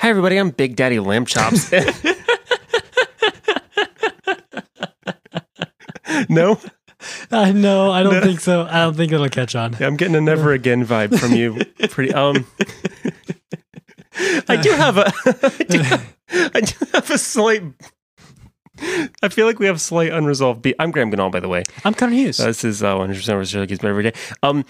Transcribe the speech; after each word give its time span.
Hi, 0.00 0.10
everybody. 0.10 0.36
I'm 0.36 0.50
Big 0.50 0.76
Daddy 0.76 0.98
Lamb 1.00 1.24
Chops. 1.26 1.72
no, 6.28 6.58
Uh, 7.30 7.52
no, 7.52 7.90
I 7.90 8.02
don't 8.02 8.22
think 8.22 8.40
so. 8.40 8.66
I 8.70 8.84
don't 8.84 8.94
think 8.94 9.12
it'll 9.12 9.28
catch 9.28 9.54
on. 9.54 9.74
I'm 9.82 9.96
getting 9.96 10.14
a 10.16 10.20
never 10.20 10.52
again 10.52 10.84
vibe 10.84 11.18
from 11.18 11.32
you. 11.32 11.58
Pretty. 11.90 12.12
Um, 12.12 12.46
I 14.48 14.56
do 14.56 14.70
have 14.72 14.98
a. 14.98 15.12
I 15.26 15.64
do 15.68 15.78
have, 15.80 16.16
I 16.54 16.60
do 16.60 16.86
have 16.92 17.10
a 17.10 17.18
slight. 17.18 17.62
I 19.22 19.28
feel 19.28 19.46
like 19.46 19.58
we 19.58 19.66
have 19.66 19.80
slight 19.80 20.12
unresolved 20.12 20.62
beef. 20.62 20.74
I'm 20.78 20.90
Graham 20.90 21.10
Ganal, 21.10 21.30
by 21.32 21.40
the 21.40 21.48
way. 21.48 21.62
I'm 21.84 21.94
Connor 21.94 22.12
Hughes. 22.12 22.38
Uh, 22.40 22.46
this 22.46 22.62
is 22.64 22.82
uh, 22.82 22.94
100% 22.94 23.38
Reserve 23.38 23.68
Geeks 23.68 23.82
every 23.82 24.02
day. 24.02 24.12
Um, 24.42 24.64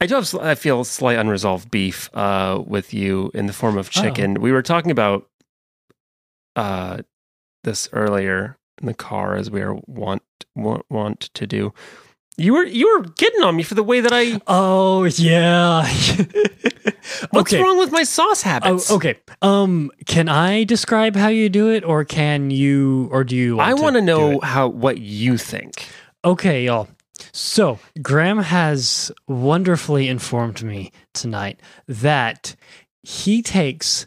I 0.00 0.06
do 0.06 0.16
have, 0.16 0.34
I 0.36 0.54
feel 0.54 0.84
slight 0.84 1.18
unresolved 1.18 1.70
beef 1.70 2.10
uh, 2.14 2.62
with 2.66 2.92
you 2.92 3.30
in 3.34 3.46
the 3.46 3.52
form 3.52 3.78
of 3.78 3.90
chicken. 3.90 4.40
We 4.40 4.52
were 4.52 4.62
talking 4.62 4.90
about 4.90 5.28
uh, 6.56 7.02
this 7.62 7.88
earlier 7.92 8.58
in 8.80 8.86
the 8.86 8.94
car 8.94 9.36
as 9.36 9.50
we 9.50 9.62
are 9.62 9.74
want, 9.86 10.22
want 10.54 10.84
want 10.90 11.20
to 11.34 11.46
do. 11.46 11.72
You 12.36 12.54
were 12.54 12.64
you 12.64 12.92
were 12.92 13.06
getting 13.16 13.42
on 13.42 13.54
me 13.54 13.62
for 13.62 13.76
the 13.76 13.84
way 13.84 14.00
that 14.00 14.12
I. 14.12 14.40
oh 14.46 15.04
yeah. 15.04 15.88
What's 17.30 17.52
okay. 17.52 17.62
wrong 17.62 17.78
with 17.78 17.92
my 17.92 18.02
sauce 18.02 18.42
habits? 18.42 18.90
Oh, 18.90 18.96
okay. 18.96 19.16
Um, 19.42 19.90
can 20.06 20.28
I 20.28 20.64
describe 20.64 21.16
how 21.16 21.28
you 21.28 21.48
do 21.48 21.70
it, 21.70 21.84
or 21.84 22.04
can 22.04 22.50
you, 22.50 23.08
or 23.12 23.24
do 23.24 23.36
you? 23.36 23.56
Want 23.56 23.68
I 23.68 23.74
want 23.74 23.96
to 23.96 24.02
know 24.02 24.40
how 24.40 24.68
what 24.68 24.98
you 24.98 25.36
think. 25.36 25.86
Okay, 26.24 26.64
y'all. 26.64 26.88
So 27.32 27.78
Graham 28.02 28.38
has 28.38 29.12
wonderfully 29.28 30.08
informed 30.08 30.62
me 30.62 30.92
tonight 31.12 31.60
that 31.86 32.56
he 33.02 33.40
takes 33.42 34.06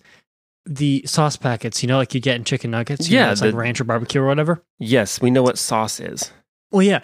the 0.66 1.04
sauce 1.06 1.38
packets, 1.38 1.82
you 1.82 1.88
know, 1.88 1.98
like 1.98 2.14
you 2.14 2.20
get 2.20 2.36
in 2.36 2.44
chicken 2.44 2.72
nuggets. 2.72 3.10
you 3.10 3.18
know, 3.18 3.26
Yeah, 3.26 3.32
it's 3.32 3.42
like 3.42 3.54
ranch 3.56 3.80
or 3.80 3.86
barbecue 3.86 4.22
or 4.22 4.28
whatever. 4.28 4.62
Yes, 4.80 5.22
we 5.22 5.32
know 5.32 5.42
what 5.44 5.58
sauce 5.58 6.00
is. 6.02 6.32
Well, 6.72 6.82
yeah, 6.84 7.02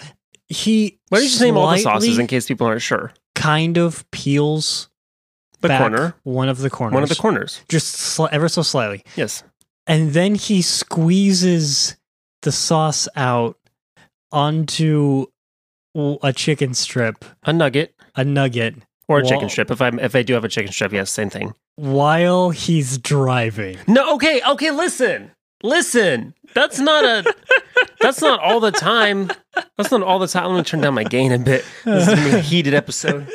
he. 0.50 1.00
Why 1.10 1.20
don't 1.20 1.24
you 1.24 1.30
just 1.30 1.42
name 1.42 1.56
all 1.56 1.72
the 1.72 1.78
sauces 1.78 2.20
in 2.20 2.28
case 2.28 2.48
people 2.48 2.68
aren't 2.68 2.82
sure? 2.82 3.14
Kind 3.36 3.78
of 3.78 4.10
peels 4.12 4.90
The 5.62 5.70
back 5.70 5.80
corner, 5.80 6.16
one 6.24 6.50
of 6.50 6.58
the 6.58 6.70
corners, 6.70 6.94
one 6.94 7.04
of 7.04 7.10
the 7.10 7.16
corners. 7.16 7.62
just 7.70 8.20
ever 8.32 8.50
so 8.50 8.62
slightly, 8.62 9.04
Yes. 9.16 9.44
and 9.88 10.12
then 10.12 10.36
he 10.36 10.62
squeezes 10.62 11.96
the 12.42 12.52
sauce 12.52 13.08
out 13.16 13.58
onto 14.34 15.28
a 15.96 16.34
chicken 16.34 16.74
strip, 16.74 17.24
A 17.44 17.54
nugget 17.54 17.96
a 18.16 18.24
nugget, 18.24 18.76
or 19.08 19.20
a 19.20 19.22
Well- 19.24 19.30
chicken 19.32 19.50
strip. 19.50 19.72
If 19.72 19.82
I 19.82 19.90
if 20.02 20.16
I 20.16 20.24
do 20.24 20.34
have 20.34 20.44
a 20.46 20.50
chicken 20.50 20.72
strip, 20.72 20.94
yes, 20.94 21.12
same 21.12 21.30
thing. 21.30 21.54
while 21.76 22.50
he's 22.52 22.98
driving. 22.98 23.78
No, 23.88 24.14
okay, 24.16 24.42
okay. 24.48 24.72
Listen, 24.72 25.32
listen. 25.64 26.34
That's 26.54 26.80
not 26.80 27.04
a. 27.04 27.36
that's 28.00 28.22
not 28.22 28.40
all 28.42 28.60
the 28.60 28.72
time. 28.72 29.32
That's 29.78 29.92
not 29.92 30.04
all 30.04 30.20
the 30.20 30.28
time. 30.28 30.46
Let 30.52 30.58
me 30.58 30.64
turn 30.64 30.82
down 30.82 30.94
my 30.94 31.04
gain 31.04 31.32
a 31.32 31.40
bit. 31.40 31.66
This 31.86 32.08
is 32.08 32.14
gonna 32.14 32.32
be 32.32 32.38
a 32.38 32.42
heated 32.42 32.74
episode. 32.74 33.28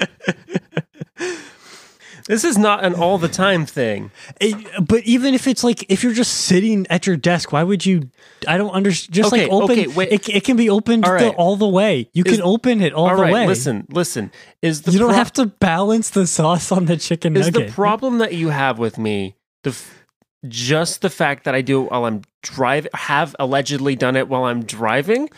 This 2.29 2.45
is 2.45 2.57
not 2.57 2.85
an 2.85 2.95
all 2.95 3.19
the 3.19 3.27
time 3.29 3.67
thing. 3.67 4.11
It- 4.41 4.55
but 4.87 5.03
even 5.05 5.35
if 5.35 5.47
it's 5.49 5.65
like 5.65 5.85
if 5.89 6.05
you're 6.05 6.13
just 6.13 6.33
sitting 6.33 6.87
at 6.91 7.07
your 7.07 7.17
desk, 7.17 7.51
why 7.53 7.63
would 7.65 7.85
you? 7.85 8.11
I 8.47 8.57
don't 8.59 8.71
understand. 8.71 9.15
Just 9.15 9.33
Okay, 9.33 9.45
like 9.45 9.53
open, 9.53 9.71
okay, 9.79 9.87
wait. 9.89 10.13
It, 10.13 10.29
it 10.29 10.45
can 10.45 10.57
be 10.57 10.69
opened 10.71 11.05
All 11.07 11.19
the, 11.19 11.31
all 11.31 11.57
the 11.57 11.67
way. 11.69 12.09
You 12.13 12.23
Is- 12.27 12.35
can 12.37 12.43
open 12.43 12.81
it 12.83 12.93
all, 12.93 13.09
all 13.09 13.17
the 13.17 13.23
right, 13.23 13.33
way. 13.33 13.47
listen, 13.47 13.87
listen. 13.91 14.31
Is 14.63 14.83
the 14.83 14.93
you 14.93 14.99
don't 14.99 15.15
have 15.15 15.33
to 15.35 15.47
balance 15.47 16.11
the 16.11 16.27
sauce 16.27 16.71
on 16.71 16.85
the 16.85 16.97
chicken 16.99 17.35
is 17.37 17.47
nugget. 17.47 17.69
the 17.69 17.73
problem 17.73 18.19
that 18.19 18.35
you 18.35 18.51
have 18.51 18.79
with 18.79 18.99
me 18.99 19.35
the 19.65 19.71
f- 19.71 20.05
just 20.47 21.01
the 21.01 21.11
fact 21.11 21.45
that 21.45 21.55
I 21.55 21.63
do 21.63 21.83
it 21.85 21.91
while 21.91 22.05
I'm 22.05 22.23
driving 22.43 22.91
have 22.95 23.35
allegedly 23.41 23.97
done 23.97 24.15
it 24.17 24.29
while 24.29 24.45
I'm 24.45 24.65
driving 24.65 25.29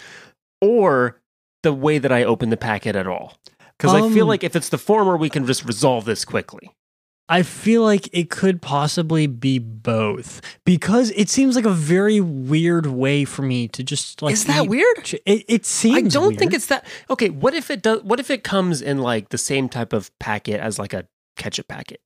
or 0.61 1.21
the 1.63 1.73
way 1.73 1.99
that 1.99 2.13
I 2.13 2.25
open 2.25 2.51
the 2.51 2.57
packet 2.57 2.97
at 2.97 3.07
all 3.07 3.39
because 3.79 3.95
I 3.95 4.01
feel 4.13 4.25
Um, 4.25 4.29
like 4.29 4.45
if 4.45 4.55
it's 4.57 4.69
the 4.69 4.77
former 4.79 5.17
we 5.17 5.31
can 5.31 5.47
just 5.47 5.65
resolve 5.65 6.05
this 6.05 6.25
quickly 6.27 6.71
I 7.31 7.45
feel 7.45 7.83
like 7.83 8.09
it 8.13 8.29
could 8.29 8.61
possibly 8.61 9.29
be 9.29 9.61
both 9.61 10.41
because 10.67 11.13
it 11.13 11.29
seems 11.29 11.55
like 11.55 11.65
a 11.65 11.71
very 11.71 12.21
weird 12.21 12.87
way 12.87 13.25
for 13.25 13.43
me 13.43 13.69
to 13.69 13.85
just 13.85 14.21
like. 14.21 14.33
is 14.33 14.45
that 14.47 14.65
eat 14.65 14.69
weird 14.69 15.15
It, 15.25 15.45
it 15.49 15.65
seems. 15.65 15.97
I 15.97 16.21
don't 16.21 16.37
think 16.37 16.53
it's 16.53 16.67
that 16.67 16.85
okay 17.09 17.31
what 17.31 17.55
if 17.55 17.71
it 17.71 17.83
does 17.83 18.03
what 18.03 18.19
if 18.19 18.31
it 18.31 18.43
comes 18.43 18.83
in 18.83 18.99
like 18.99 19.29
the 19.29 19.39
same 19.39 19.69
type 19.69 19.93
of 19.93 20.11
packet 20.19 20.61
as 20.61 20.79
like 20.79 20.93
a 20.93 21.07
ketchup 21.37 21.69
packet 21.69 22.01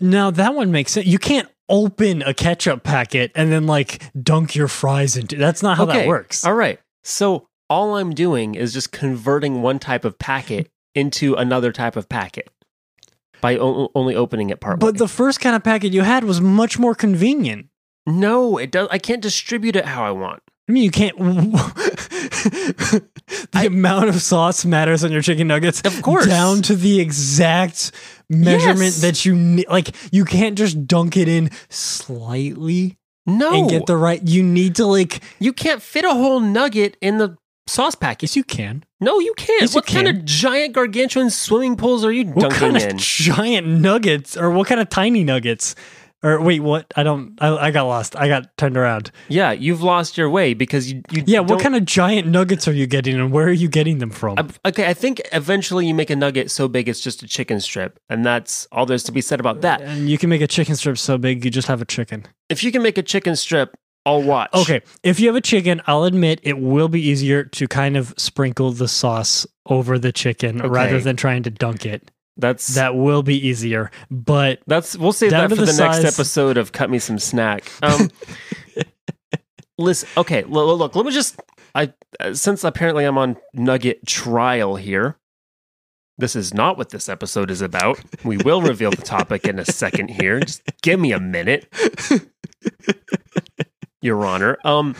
Now 0.00 0.32
that 0.32 0.54
one 0.54 0.72
makes 0.72 0.92
sense. 0.92 1.06
You 1.06 1.20
can't 1.20 1.48
open 1.68 2.22
a 2.22 2.34
ketchup 2.34 2.82
packet 2.82 3.30
and 3.36 3.52
then 3.52 3.66
like 3.68 4.02
dunk 4.20 4.56
your 4.56 4.68
fries 4.68 5.16
into. 5.16 5.36
That's 5.36 5.62
not 5.62 5.76
how 5.76 5.84
that 5.84 6.08
works. 6.08 6.44
all 6.44 6.54
right 6.54 6.80
so 7.04 7.46
all 7.70 7.96
I'm 7.96 8.12
doing 8.12 8.56
is 8.56 8.72
just 8.72 8.90
converting 8.90 9.62
one 9.62 9.78
type 9.78 10.04
of 10.04 10.18
packet 10.18 10.68
into 10.94 11.34
another 11.34 11.70
type 11.70 11.96
of 11.96 12.08
packet 12.08 12.50
by 13.42 13.58
o- 13.58 13.90
only 13.94 14.14
opening 14.16 14.48
it 14.48 14.60
part 14.60 14.80
But 14.80 14.96
the 14.96 15.06
first 15.08 15.40
kind 15.40 15.54
of 15.54 15.62
packet 15.62 15.92
you 15.92 16.00
had 16.02 16.24
was 16.24 16.40
much 16.40 16.78
more 16.78 16.94
convenient. 16.94 17.66
no 18.06 18.56
it 18.56 18.70
does 18.70 18.88
I 18.90 18.96
can't 18.98 19.20
distribute 19.20 19.76
it 19.76 19.84
how 19.84 20.02
I 20.04 20.12
want 20.12 20.40
I 20.68 20.72
mean, 20.72 20.84
you 20.84 20.92
can't. 20.92 21.18
the 23.52 23.66
amount 23.66 24.08
of 24.10 24.22
sauce 24.22 24.64
matters 24.64 25.02
on 25.04 25.10
your 25.12 25.20
chicken 25.20 25.48
nuggets, 25.48 25.80
Of 25.84 26.00
course. 26.02 26.24
down 26.26 26.62
to 26.62 26.76
the 26.76 27.00
exact 27.00 27.90
measurement 28.30 28.78
Yes. 28.94 29.00
that 29.00 29.24
you 29.24 29.34
need. 29.34 29.66
Like, 29.68 29.94
you 30.12 30.24
can't 30.24 30.56
just 30.56 30.86
dunk 30.86 31.16
it 31.16 31.26
in 31.28 31.50
slightly 31.68 32.96
no 33.26 33.52
and 33.52 33.70
get 33.70 33.86
the 33.86 33.96
right. 33.96 34.22
You 34.26 34.42
need 34.44 34.76
to 34.76 34.86
like. 34.86 35.20
you 35.40 35.52
can't 35.52 35.82
fit 35.82 36.04
a 36.04 36.10
whole 36.14 36.38
nugget 36.40 36.96
in 37.00 37.18
the 37.18 37.36
sauce 37.66 37.94
packet 37.94 38.22
Yes, 38.24 38.36
you 38.36 38.44
can. 38.44 38.84
no 39.00 39.18
you 39.20 39.34
can't 39.36 39.60
Yes, 39.62 39.72
you 39.72 39.78
what 39.78 39.86
kind 39.86 40.06
can. 40.06 40.16
of 40.18 40.24
giant 40.24 40.74
gargantuan 40.74 41.30
swimming 41.30 41.76
pools 41.76 42.04
are 42.04 42.12
you 42.12 42.24
What 42.26 42.50
dunking 42.50 42.58
kind 42.58 42.76
of 42.76 42.82
in 42.82 42.98
giant 42.98 43.66
nuggets, 43.66 44.36
or 44.36 44.50
what 44.50 44.66
kind 44.68 44.80
of 44.80 44.88
tiny 44.88 45.24
nuggets? 45.24 45.74
Or 46.24 46.40
wait, 46.40 46.60
what? 46.60 46.86
I 46.94 47.02
don't. 47.02 47.36
I, 47.40 47.48
I 47.56 47.70
got 47.72 47.82
lost. 47.88 48.14
I 48.14 48.28
got 48.28 48.56
turned 48.56 48.76
around. 48.76 49.10
yeah 49.28 49.50
you've 49.50 49.82
lost 49.82 50.16
your 50.16 50.30
way 50.30 50.54
because 50.54 50.92
you, 50.92 51.02
you 51.10 51.24
Yeah, 51.26 51.40
what 51.40 51.60
kind 51.60 51.74
of 51.74 51.84
giant 51.84 52.28
nuggets 52.28 52.68
are 52.68 52.72
you 52.72 52.86
getting, 52.86 53.16
and 53.16 53.32
where 53.32 53.46
are 53.48 53.50
you 53.52 53.68
getting 53.68 53.98
them 53.98 54.10
from? 54.10 54.38
I- 54.38 54.68
okay, 54.68 54.86
I 54.88 54.94
think 54.94 55.20
eventually 55.32 55.84
you 55.84 55.94
make 55.94 56.10
a 56.10 56.14
nugget 56.16 56.52
so 56.52 56.68
big 56.68 56.88
it's 56.88 57.00
just 57.00 57.24
a 57.24 57.26
chicken 57.26 57.58
strip, 57.58 57.98
and 58.08 58.24
that's 58.24 58.68
all 58.70 58.86
there's 58.86 59.02
to 59.04 59.12
be 59.12 59.20
said 59.20 59.40
about 59.40 59.62
that. 59.62 59.80
and 59.82 60.08
you 60.08 60.16
can 60.16 60.30
make 60.30 60.42
a 60.42 60.46
chicken 60.46 60.76
strip 60.76 60.96
so 60.96 61.18
big 61.18 61.44
you 61.44 61.50
just 61.50 61.66
have 61.66 61.82
a 61.82 61.84
chicken. 61.86 62.24
If 62.48 62.62
you 62.62 62.70
can 62.70 62.82
make 62.84 62.98
a 62.98 63.02
chicken 63.02 63.34
strip, 63.34 63.74
I'll 64.04 64.22
watch. 64.22 64.50
Okay, 64.54 64.80
if 65.02 65.20
you 65.20 65.28
have 65.28 65.36
a 65.36 65.40
chicken, 65.40 65.80
I'll 65.86 66.04
admit 66.04 66.40
it 66.42 66.58
will 66.58 66.88
be 66.88 67.00
easier 67.00 67.44
to 67.44 67.68
kind 67.68 67.96
of 67.96 68.12
sprinkle 68.16 68.72
the 68.72 68.88
sauce 68.88 69.46
over 69.66 69.98
the 69.98 70.10
chicken 70.12 70.60
Okay. 70.60 70.68
rather 70.68 71.00
than 71.00 71.16
trying 71.16 71.44
to 71.44 71.50
dunk 71.50 71.86
it. 71.86 72.10
that's 72.36 72.74
That 72.74 72.96
will 72.96 73.22
be 73.22 73.36
easier, 73.46 73.90
but 74.10 74.60
that's 74.66 74.96
we'll 74.96 75.12
save 75.12 75.30
that 75.30 75.48
for 75.50 75.54
the, 75.56 75.66
the 75.66 75.72
next 75.74 76.04
episode 76.04 76.56
of 76.56 76.72
Cut 76.72 76.90
Me 76.90 76.98
Some 76.98 77.18
Snack. 77.18 77.70
Um, 77.82 78.08
listen, 79.78 80.08
okay, 80.16 80.42
look, 80.44 80.78
look, 80.78 80.96
let 80.96 81.06
me 81.06 81.12
just. 81.12 81.40
I 81.74 81.92
uh, 82.20 82.34
since 82.34 82.64
apparently 82.64 83.04
I'm 83.04 83.16
on 83.18 83.36
nugget 83.54 84.06
trial 84.06 84.76
here. 84.76 85.16
This 86.18 86.36
is 86.36 86.52
not 86.52 86.76
what 86.76 86.90
this 86.90 87.08
episode 87.08 87.50
is 87.50 87.62
about. 87.62 87.98
We 88.24 88.36
will 88.36 88.60
reveal 88.62 88.90
the 88.90 88.98
topic 89.02 89.46
in 89.46 89.58
a 89.58 89.64
second 89.64 90.08
here. 90.08 90.40
Just 90.40 90.62
give 90.82 91.00
me 91.00 91.12
a 91.12 91.18
minute. 91.20 91.72
Your 94.02 94.24
Honor. 94.26 94.58
Um 94.64 94.94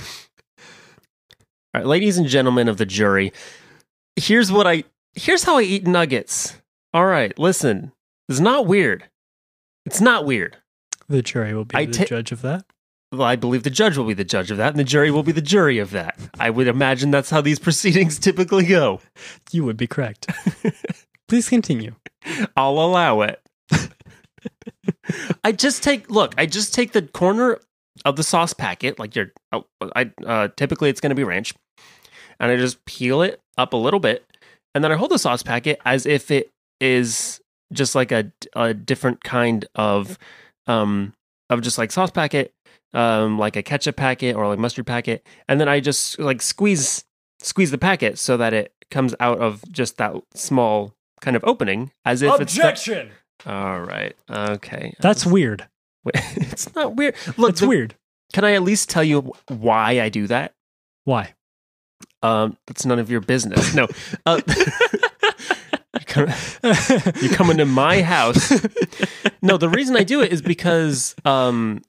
All 1.74 1.80
right, 1.80 1.86
ladies 1.86 2.16
and 2.18 2.26
gentlemen 2.26 2.68
of 2.68 2.76
the 2.78 2.86
jury, 2.86 3.32
here's 4.16 4.50
what 4.50 4.66
I 4.66 4.84
here's 5.14 5.44
how 5.44 5.58
I 5.58 5.62
eat 5.62 5.86
nuggets. 5.86 6.56
All 6.94 7.06
right, 7.06 7.36
listen. 7.38 7.92
It's 8.28 8.40
not 8.40 8.66
weird. 8.66 9.04
It's 9.84 10.00
not 10.00 10.24
weird. 10.24 10.56
the 11.08 11.22
jury 11.22 11.52
will 11.54 11.64
be 11.64 11.76
I 11.76 11.86
the 11.86 11.92
ta- 11.92 12.04
judge 12.04 12.32
of 12.32 12.40
that. 12.42 12.64
Well, 13.10 13.22
I 13.22 13.36
believe 13.36 13.62
the 13.62 13.68
judge 13.68 13.98
will 13.98 14.06
be 14.06 14.14
the 14.14 14.24
judge 14.24 14.50
of 14.50 14.56
that, 14.56 14.70
and 14.70 14.78
the 14.78 14.84
jury 14.84 15.10
will 15.10 15.22
be 15.22 15.32
the 15.32 15.42
jury 15.42 15.78
of 15.78 15.90
that. 15.90 16.18
I 16.40 16.48
would 16.48 16.66
imagine 16.66 17.10
that's 17.10 17.28
how 17.28 17.42
these 17.42 17.58
proceedings 17.66 18.18
typically 18.18 18.64
go. 18.64 19.00
You 19.50 19.64
would 19.64 19.76
be 19.76 19.86
correct. 19.86 20.28
Please 21.28 21.48
continue. 21.48 21.94
I'll 22.56 22.78
allow 22.78 23.20
it. 23.22 23.42
I 25.44 25.52
just 25.52 25.82
take 25.82 26.10
look. 26.10 26.34
I 26.38 26.46
just 26.46 26.72
take 26.74 26.92
the 26.92 27.02
corner 27.02 27.58
of 28.04 28.16
the 28.16 28.22
sauce 28.22 28.52
packet, 28.52 28.98
like 28.98 29.14
your. 29.14 29.32
oh, 29.52 29.64
I 29.94 30.10
uh, 30.26 30.48
typically 30.56 30.90
it's 30.90 31.00
going 31.00 31.10
to 31.10 31.14
be 31.16 31.24
ranch, 31.24 31.54
and 32.40 32.50
I 32.50 32.56
just 32.56 32.84
peel 32.84 33.22
it 33.22 33.40
up 33.58 33.72
a 33.72 33.76
little 33.76 34.00
bit, 34.00 34.24
and 34.74 34.82
then 34.82 34.92
I 34.92 34.96
hold 34.96 35.10
the 35.10 35.18
sauce 35.18 35.42
packet 35.42 35.78
as 35.84 36.06
if 36.06 36.30
it 36.30 36.50
is 36.80 37.40
just 37.72 37.94
like 37.94 38.12
a 38.12 38.30
a 38.54 38.74
different 38.74 39.22
kind 39.24 39.64
of 39.74 40.18
um 40.66 41.12
of 41.50 41.60
just 41.60 41.78
like 41.78 41.92
sauce 41.92 42.10
packet, 42.10 42.52
um 42.94 43.38
like 43.38 43.56
a 43.56 43.62
ketchup 43.62 43.96
packet 43.96 44.36
or 44.36 44.46
like 44.48 44.58
mustard 44.58 44.86
packet, 44.86 45.26
and 45.48 45.60
then 45.60 45.68
I 45.68 45.80
just 45.80 46.18
like 46.18 46.42
squeeze 46.42 47.04
squeeze 47.40 47.70
the 47.70 47.78
packet 47.78 48.18
so 48.18 48.36
that 48.36 48.52
it 48.54 48.72
comes 48.90 49.14
out 49.20 49.38
of 49.38 49.62
just 49.72 49.96
that 49.98 50.14
small 50.34 50.92
kind 51.20 51.36
of 51.36 51.42
opening 51.44 51.90
as 52.04 52.22
if 52.22 52.30
it's 52.42 52.54
that- 52.56 52.62
all 53.46 53.80
right 53.80 54.14
okay 54.30 54.94
That's 55.00 55.24
weird. 55.26 55.66
it's 56.14 56.74
not 56.74 56.96
weird. 56.96 57.14
Look, 57.36 57.50
it's 57.50 57.60
the- 57.60 57.68
weird. 57.68 57.94
Can 58.32 58.44
I 58.44 58.52
at 58.52 58.62
least 58.62 58.88
tell 58.88 59.04
you 59.04 59.32
why 59.48 60.00
I 60.00 60.08
do 60.08 60.26
that? 60.28 60.54
Why? 61.04 61.34
Um, 62.22 62.56
that's 62.66 62.86
none 62.86 62.98
of 62.98 63.10
your 63.10 63.20
business. 63.20 63.74
No. 63.74 63.88
Uh, 64.24 64.40
you 65.98 66.06
come- 66.06 66.28
you 67.20 67.28
come 67.30 67.50
into 67.50 67.64
my 67.66 68.00
house. 68.02 68.52
No, 69.42 69.56
the 69.56 69.68
reason 69.68 69.96
I 69.96 70.04
do 70.04 70.20
it 70.22 70.32
is 70.32 70.40
because 70.40 71.14
um, 71.24 71.82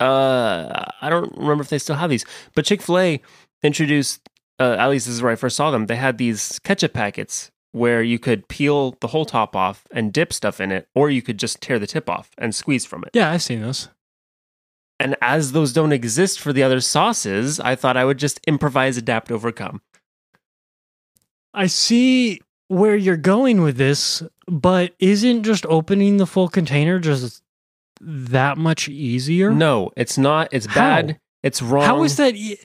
uh, 0.00 0.84
I 1.00 1.08
don't 1.08 1.32
remember 1.36 1.62
if 1.62 1.68
they 1.70 1.78
still 1.78 1.96
have 1.96 2.10
these, 2.10 2.24
but 2.54 2.64
Chick 2.64 2.82
Fil 2.82 2.98
A 2.98 3.22
introduced. 3.62 4.28
Uh, 4.60 4.76
at 4.78 4.88
least 4.88 5.06
this 5.06 5.14
is 5.16 5.22
where 5.22 5.32
I 5.32 5.36
first 5.36 5.56
saw 5.56 5.70
them. 5.72 5.86
They 5.86 5.96
had 5.96 6.18
these 6.18 6.58
ketchup 6.60 6.92
packets 6.92 7.50
where 7.74 8.04
you 8.04 8.20
could 8.20 8.46
peel 8.46 8.92
the 9.00 9.08
whole 9.08 9.24
top 9.24 9.56
off 9.56 9.84
and 9.90 10.12
dip 10.12 10.32
stuff 10.32 10.60
in 10.60 10.70
it, 10.70 10.86
or 10.94 11.10
you 11.10 11.20
could 11.20 11.38
just 11.38 11.60
tear 11.60 11.76
the 11.76 11.88
tip 11.88 12.08
off 12.08 12.30
and 12.38 12.54
squeeze 12.54 12.86
from 12.86 13.02
it. 13.02 13.10
Yeah, 13.12 13.32
I've 13.32 13.42
seen 13.42 13.62
those. 13.62 13.88
And 15.00 15.16
as 15.20 15.50
those 15.50 15.72
don't 15.72 15.92
exist 15.92 16.38
for 16.38 16.52
the 16.52 16.62
other 16.62 16.80
sauces, 16.80 17.58
I 17.58 17.74
thought 17.74 17.96
I 17.96 18.04
would 18.04 18.18
just 18.18 18.40
improvise, 18.46 18.96
adapt, 18.96 19.32
overcome. 19.32 19.82
I 21.52 21.66
see 21.66 22.40
where 22.68 22.94
you're 22.94 23.16
going 23.16 23.60
with 23.60 23.76
this, 23.76 24.22
but 24.46 24.94
isn't 25.00 25.42
just 25.42 25.66
opening 25.66 26.18
the 26.18 26.26
full 26.26 26.48
container 26.48 27.00
just 27.00 27.42
that 28.00 28.56
much 28.56 28.88
easier? 28.88 29.50
No, 29.50 29.90
it's 29.96 30.16
not. 30.16 30.48
It's 30.52 30.66
How? 30.66 30.74
bad. 30.74 31.18
It's 31.42 31.60
wrong. 31.60 31.84
How 31.84 32.04
is 32.04 32.16
that? 32.18 32.36
e- 32.36 32.58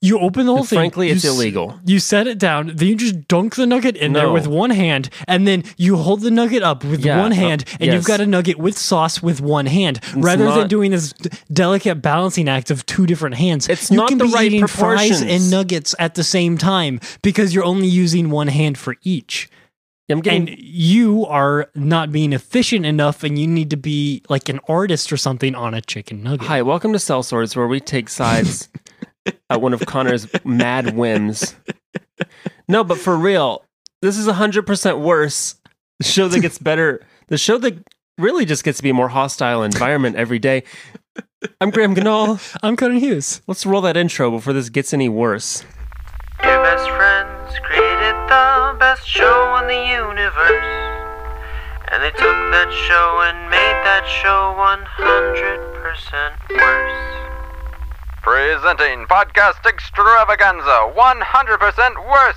You 0.00 0.18
open 0.18 0.46
the 0.46 0.52
whole 0.52 0.60
And 0.60 0.68
thing. 0.68 0.76
frankly, 0.78 1.10
it's 1.10 1.24
s- 1.24 1.30
illegal. 1.30 1.78
You 1.84 1.98
set 2.00 2.26
it 2.26 2.38
down, 2.38 2.72
then 2.74 2.88
you 2.88 2.96
just 2.96 3.28
dunk 3.28 3.54
the 3.56 3.66
nugget 3.66 3.96
in 3.96 4.12
there 4.12 4.30
with 4.30 4.46
one 4.46 4.70
hand, 4.70 5.08
and 5.26 5.46
then 5.46 5.64
you 5.76 5.96
hold 5.96 6.20
the 6.20 6.30
nugget 6.30 6.62
up 6.62 6.84
with 6.84 7.04
Yeah, 7.04 7.20
one 7.20 7.32
uh, 7.32 7.36
hand, 7.36 7.64
and 7.74 7.82
yes. 7.86 7.94
you've 7.94 8.04
got 8.04 8.20
a 8.20 8.26
nugget 8.26 8.58
with 8.58 8.76
sauce 8.76 9.22
with 9.22 9.40
one 9.40 9.66
hand, 9.66 10.00
rather 10.16 10.46
than 10.52 10.68
doing 10.68 10.90
this 10.90 11.12
d- 11.12 11.30
delicate 11.52 11.96
balancing 12.02 12.48
act 12.48 12.70
of 12.70 12.86
two 12.86 13.06
different 13.06 13.36
hands. 13.36 13.68
It's 13.68 13.90
you 13.90 13.96
not 13.98 14.08
can 14.08 14.18
the 14.18 14.24
be 14.26 14.32
right 14.32 14.46
eating 14.46 14.66
fries 14.66 15.20
and 15.20 15.50
nuggets 15.50 15.94
at 15.98 16.14
the 16.16 16.24
same 16.24 16.58
time 16.58 17.00
because 17.22 17.54
you're 17.54 17.64
only 17.64 17.88
using 17.88 18.30
one 18.30 18.48
hand 18.48 18.78
for 18.78 18.96
each. 19.02 19.48
I'm 20.10 20.20
getting. 20.22 20.48
And 20.48 20.58
you 20.58 21.26
are 21.26 21.70
not 21.74 22.10
being 22.10 22.32
efficient 22.32 22.86
enough, 22.86 23.22
and 23.24 23.38
you 23.38 23.46
need 23.46 23.70
to 23.70 23.76
be 23.76 24.22
like 24.30 24.48
an 24.48 24.58
artist 24.66 25.12
or 25.12 25.16
something 25.18 25.54
on 25.54 25.74
a 25.74 25.80
chicken 25.82 26.22
nugget. 26.22 26.48
Hi, 26.48 26.62
welcome 26.62 26.92
to 26.94 26.98
Cell 26.98 27.22
Swords, 27.22 27.54
where 27.54 27.66
we 27.66 27.78
take 27.78 28.08
sides 28.08 28.68
at 29.50 29.60
one 29.60 29.72
of 29.72 29.84
Connor's 29.86 30.26
mad 30.44 30.96
whims. 30.96 31.54
No, 32.68 32.84
but 32.84 32.98
for 32.98 33.16
real, 33.16 33.64
this 34.02 34.18
is 34.18 34.26
hundred 34.26 34.66
percent 34.66 34.98
worse. 34.98 35.56
The 35.98 36.04
show 36.04 36.28
that 36.28 36.40
gets 36.40 36.58
better. 36.58 37.00
The 37.28 37.38
show 37.38 37.56
that 37.58 37.78
really 38.18 38.44
just 38.44 38.64
gets 38.64 38.78
to 38.78 38.82
be 38.82 38.90
a 38.90 38.94
more 38.94 39.08
hostile 39.08 39.62
environment 39.62 40.16
every 40.16 40.38
day. 40.38 40.64
I'm 41.60 41.70
Graham 41.70 41.94
Ganol. 41.94 42.40
I'm 42.62 42.76
Conan 42.76 42.98
Hughes. 42.98 43.40
Let's 43.46 43.64
roll 43.64 43.80
that 43.82 43.96
intro 43.96 44.30
before 44.30 44.52
this 44.52 44.68
gets 44.70 44.92
any 44.92 45.08
worse. 45.08 45.64
Your 46.42 46.62
best 46.62 46.88
friends 46.90 47.58
created 47.60 48.14
the 48.28 48.76
best 48.78 49.06
show 49.06 49.56
in 49.62 49.68
the 49.68 49.86
universe. 49.88 50.64
And 51.90 52.02
they 52.02 52.10
took 52.10 52.50
that 52.52 52.70
show 52.70 53.20
and 53.22 53.48
made 53.50 53.82
that 53.84 54.06
show 54.06 54.54
100% 54.58 56.50
worse. 56.50 57.07
Presenting 58.32 59.06
Podcast 59.06 59.64
Extravaganza 59.64 60.92
100% 60.94 62.10
Worse, 62.10 62.36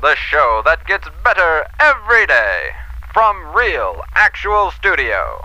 the 0.00 0.14
show 0.14 0.62
that 0.64 0.86
gets 0.86 1.08
better 1.24 1.66
every 1.80 2.24
day. 2.28 2.68
From 3.12 3.44
real, 3.52 4.00
actual 4.14 4.70
studio. 4.70 5.44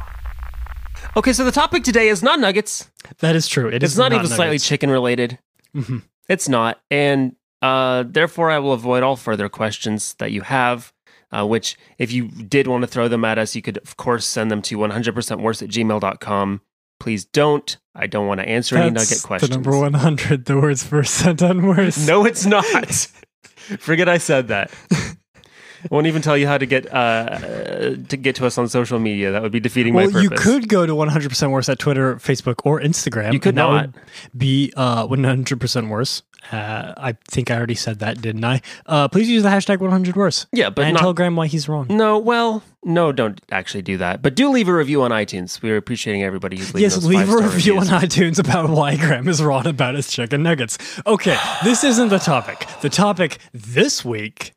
Okay, 1.17 1.33
so 1.33 1.43
the 1.43 1.51
topic 1.51 1.83
today 1.83 2.07
is 2.07 2.21
not 2.21 2.39
nuggets. 2.39 2.91
That 3.17 3.35
is 3.35 3.47
true. 3.47 3.67
It 3.67 3.81
It's 3.81 3.93
is 3.93 3.97
not, 3.97 4.13
even 4.13 4.27
slightly 4.27 4.59
chicken 4.59 4.91
related. 4.91 5.39
Mhm. 5.75 6.03
It's 6.27 6.47
not. 6.47 6.79
And 6.91 7.35
uh, 7.63 8.03
therefore, 8.07 8.51
I 8.51 8.59
will 8.59 8.73
avoid 8.73 9.01
all 9.01 9.15
further 9.15 9.49
questions 9.49 10.13
that 10.19 10.31
you 10.31 10.41
have, 10.41 10.93
uh, 11.31 11.47
which, 11.47 11.77
if 11.97 12.11
you 12.11 12.27
did 12.27 12.67
want 12.67 12.83
to 12.83 12.87
throw 12.87 13.07
them 13.07 13.25
at 13.25 13.39
us, 13.39 13.55
you 13.55 13.63
could, 13.63 13.79
of 13.79 13.97
course, 13.97 14.27
send 14.27 14.51
them 14.51 14.61
to 14.61 14.77
100% 14.77 15.41
worse 15.41 15.63
at 15.63 15.69
gmail.com. 15.69 16.61
Please 16.99 17.25
don't. 17.25 17.77
I 17.95 18.07
don't 18.07 18.27
want 18.27 18.39
to 18.39 18.47
answer 18.47 18.77
any 18.77 18.91
nugget 18.91 19.23
questions. 19.23 19.49
The 19.49 19.55
number 19.55 19.77
100, 19.77 20.45
the 20.45 20.57
words 20.57 20.83
first 20.83 21.13
sent 21.15 21.41
on. 21.41 21.59
No, 22.05 22.25
it's 22.25 22.45
not. 22.45 22.65
Forget 23.79 24.09
I 24.09 24.17
said 24.17 24.47
that. 24.49 24.71
Won't 25.91 26.07
even 26.07 26.21
tell 26.21 26.37
you 26.37 26.47
how 26.47 26.57
to 26.57 26.65
get 26.65 26.91
uh, 26.93 27.95
to 28.07 28.17
get 28.17 28.35
to 28.35 28.45
us 28.45 28.57
on 28.57 28.67
social 28.67 28.99
media. 28.99 29.31
That 29.31 29.41
would 29.41 29.51
be 29.51 29.59
defeating. 29.59 29.93
Well, 29.93 30.09
my 30.09 30.21
you 30.21 30.29
could 30.29 30.67
go 30.67 30.85
to 30.85 30.93
100% 30.93 31.51
worse 31.51 31.69
at 31.69 31.79
Twitter, 31.79 32.15
Facebook, 32.15 32.61
or 32.65 32.79
Instagram. 32.79 33.33
You 33.33 33.39
could 33.39 33.55
not. 33.55 33.89
be 34.35 34.73
uh, 34.75 35.07
100% 35.07 35.89
worse. 35.89 36.23
Uh, 36.51 36.93
I 36.97 37.17
think 37.29 37.51
I 37.51 37.57
already 37.57 37.75
said 37.75 37.99
that, 37.99 38.21
didn't 38.21 38.43
I? 38.43 38.61
Uh, 38.85 39.07
please 39.07 39.29
use 39.29 39.43
the 39.43 39.49
hashtag 39.49 39.79
100 39.79 40.15
worse. 40.15 40.47
Yeah, 40.51 40.69
but 40.69 40.85
and 40.85 40.93
not 40.93 41.01
tell 41.01 41.13
Graham 41.13 41.35
why 41.35 41.47
he's 41.47 41.69
wrong. 41.69 41.87
No, 41.89 42.17
well, 42.17 42.63
no, 42.83 43.11
don't 43.11 43.39
actually 43.51 43.81
do 43.81 43.97
that. 43.97 44.21
But 44.21 44.35
do 44.35 44.49
leave 44.49 44.67
a 44.67 44.73
review 44.73 45.03
on 45.03 45.11
iTunes. 45.11 45.61
We're 45.61 45.77
appreciating 45.77 46.23
everybody 46.23 46.57
who's 46.57 46.73
leaving 46.73 46.81
Yes, 46.81 47.03
leave 47.03 47.29
a 47.29 47.35
review 47.35 47.75
reviews. 47.77 47.91
on 47.91 48.01
iTunes 48.01 48.39
about 48.39 48.69
why 48.69 48.95
Graham 48.95 49.27
is 49.27 49.43
wrong 49.43 49.67
about 49.67 49.95
his 49.95 50.09
chicken 50.09 50.41
nuggets. 50.41 50.77
Okay, 51.05 51.37
this 51.63 51.83
isn't 51.83 52.09
the 52.09 52.19
topic. 52.19 52.65
The 52.81 52.89
topic 52.89 53.37
this 53.53 54.03
week 54.03 54.53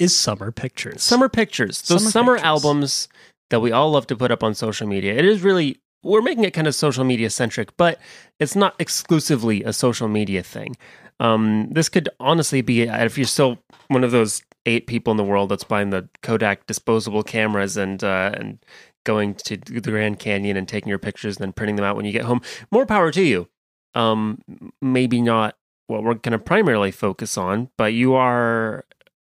is 0.00 0.16
summer 0.16 0.50
pictures. 0.50 1.02
Summer 1.02 1.28
pictures, 1.28 1.82
those 1.82 2.00
Summer 2.02 2.10
summer, 2.10 2.32
pictures. 2.34 2.46
albums 2.46 3.08
that 3.50 3.60
we 3.60 3.70
all 3.72 3.90
love 3.92 4.06
to 4.08 4.16
put 4.16 4.30
up 4.30 4.42
on 4.42 4.54
social 4.54 4.86
media. 4.86 5.14
It 5.14 5.24
is 5.24 5.42
really 5.42 5.78
we're 6.02 6.22
making 6.22 6.44
it 6.44 6.52
kind 6.52 6.66
of 6.66 6.74
social 6.74 7.04
media 7.04 7.28
centric, 7.30 7.76
but 7.76 8.00
it's 8.38 8.56
not 8.56 8.74
exclusively 8.78 9.62
a 9.62 9.72
social 9.72 10.08
media 10.08 10.42
thing. 10.42 10.76
Um, 11.20 11.68
this 11.70 11.90
could 11.90 12.08
honestly 12.18 12.62
be 12.62 12.82
if 12.82 13.18
you're 13.18 13.26
still 13.26 13.58
one 13.88 14.02
of 14.02 14.10
those 14.10 14.42
eight 14.66 14.86
people 14.86 15.10
in 15.10 15.16
the 15.18 15.24
world 15.24 15.50
that's 15.50 15.64
buying 15.64 15.90
the 15.90 16.08
Kodak 16.22 16.66
disposable 16.66 17.22
cameras 17.22 17.76
and 17.76 18.02
uh, 18.02 18.32
and 18.34 18.58
going 19.04 19.34
to 19.34 19.56
the 19.56 19.80
Grand 19.80 20.18
Canyon 20.18 20.56
and 20.56 20.66
taking 20.68 20.88
your 20.88 20.98
pictures 20.98 21.36
and 21.36 21.42
then 21.44 21.52
printing 21.52 21.76
them 21.76 21.84
out 21.84 21.96
when 21.96 22.04
you 22.06 22.12
get 22.12 22.24
home. 22.24 22.40
More 22.70 22.86
power 22.86 23.10
to 23.12 23.22
you. 23.22 23.48
Um, 23.94 24.40
maybe 24.80 25.20
not 25.20 25.56
what 25.88 26.04
we're 26.04 26.14
going 26.14 26.32
to 26.32 26.38
primarily 26.38 26.90
focus 26.92 27.36
on, 27.36 27.68
but 27.76 27.92
you 27.92 28.14
are 28.14 28.84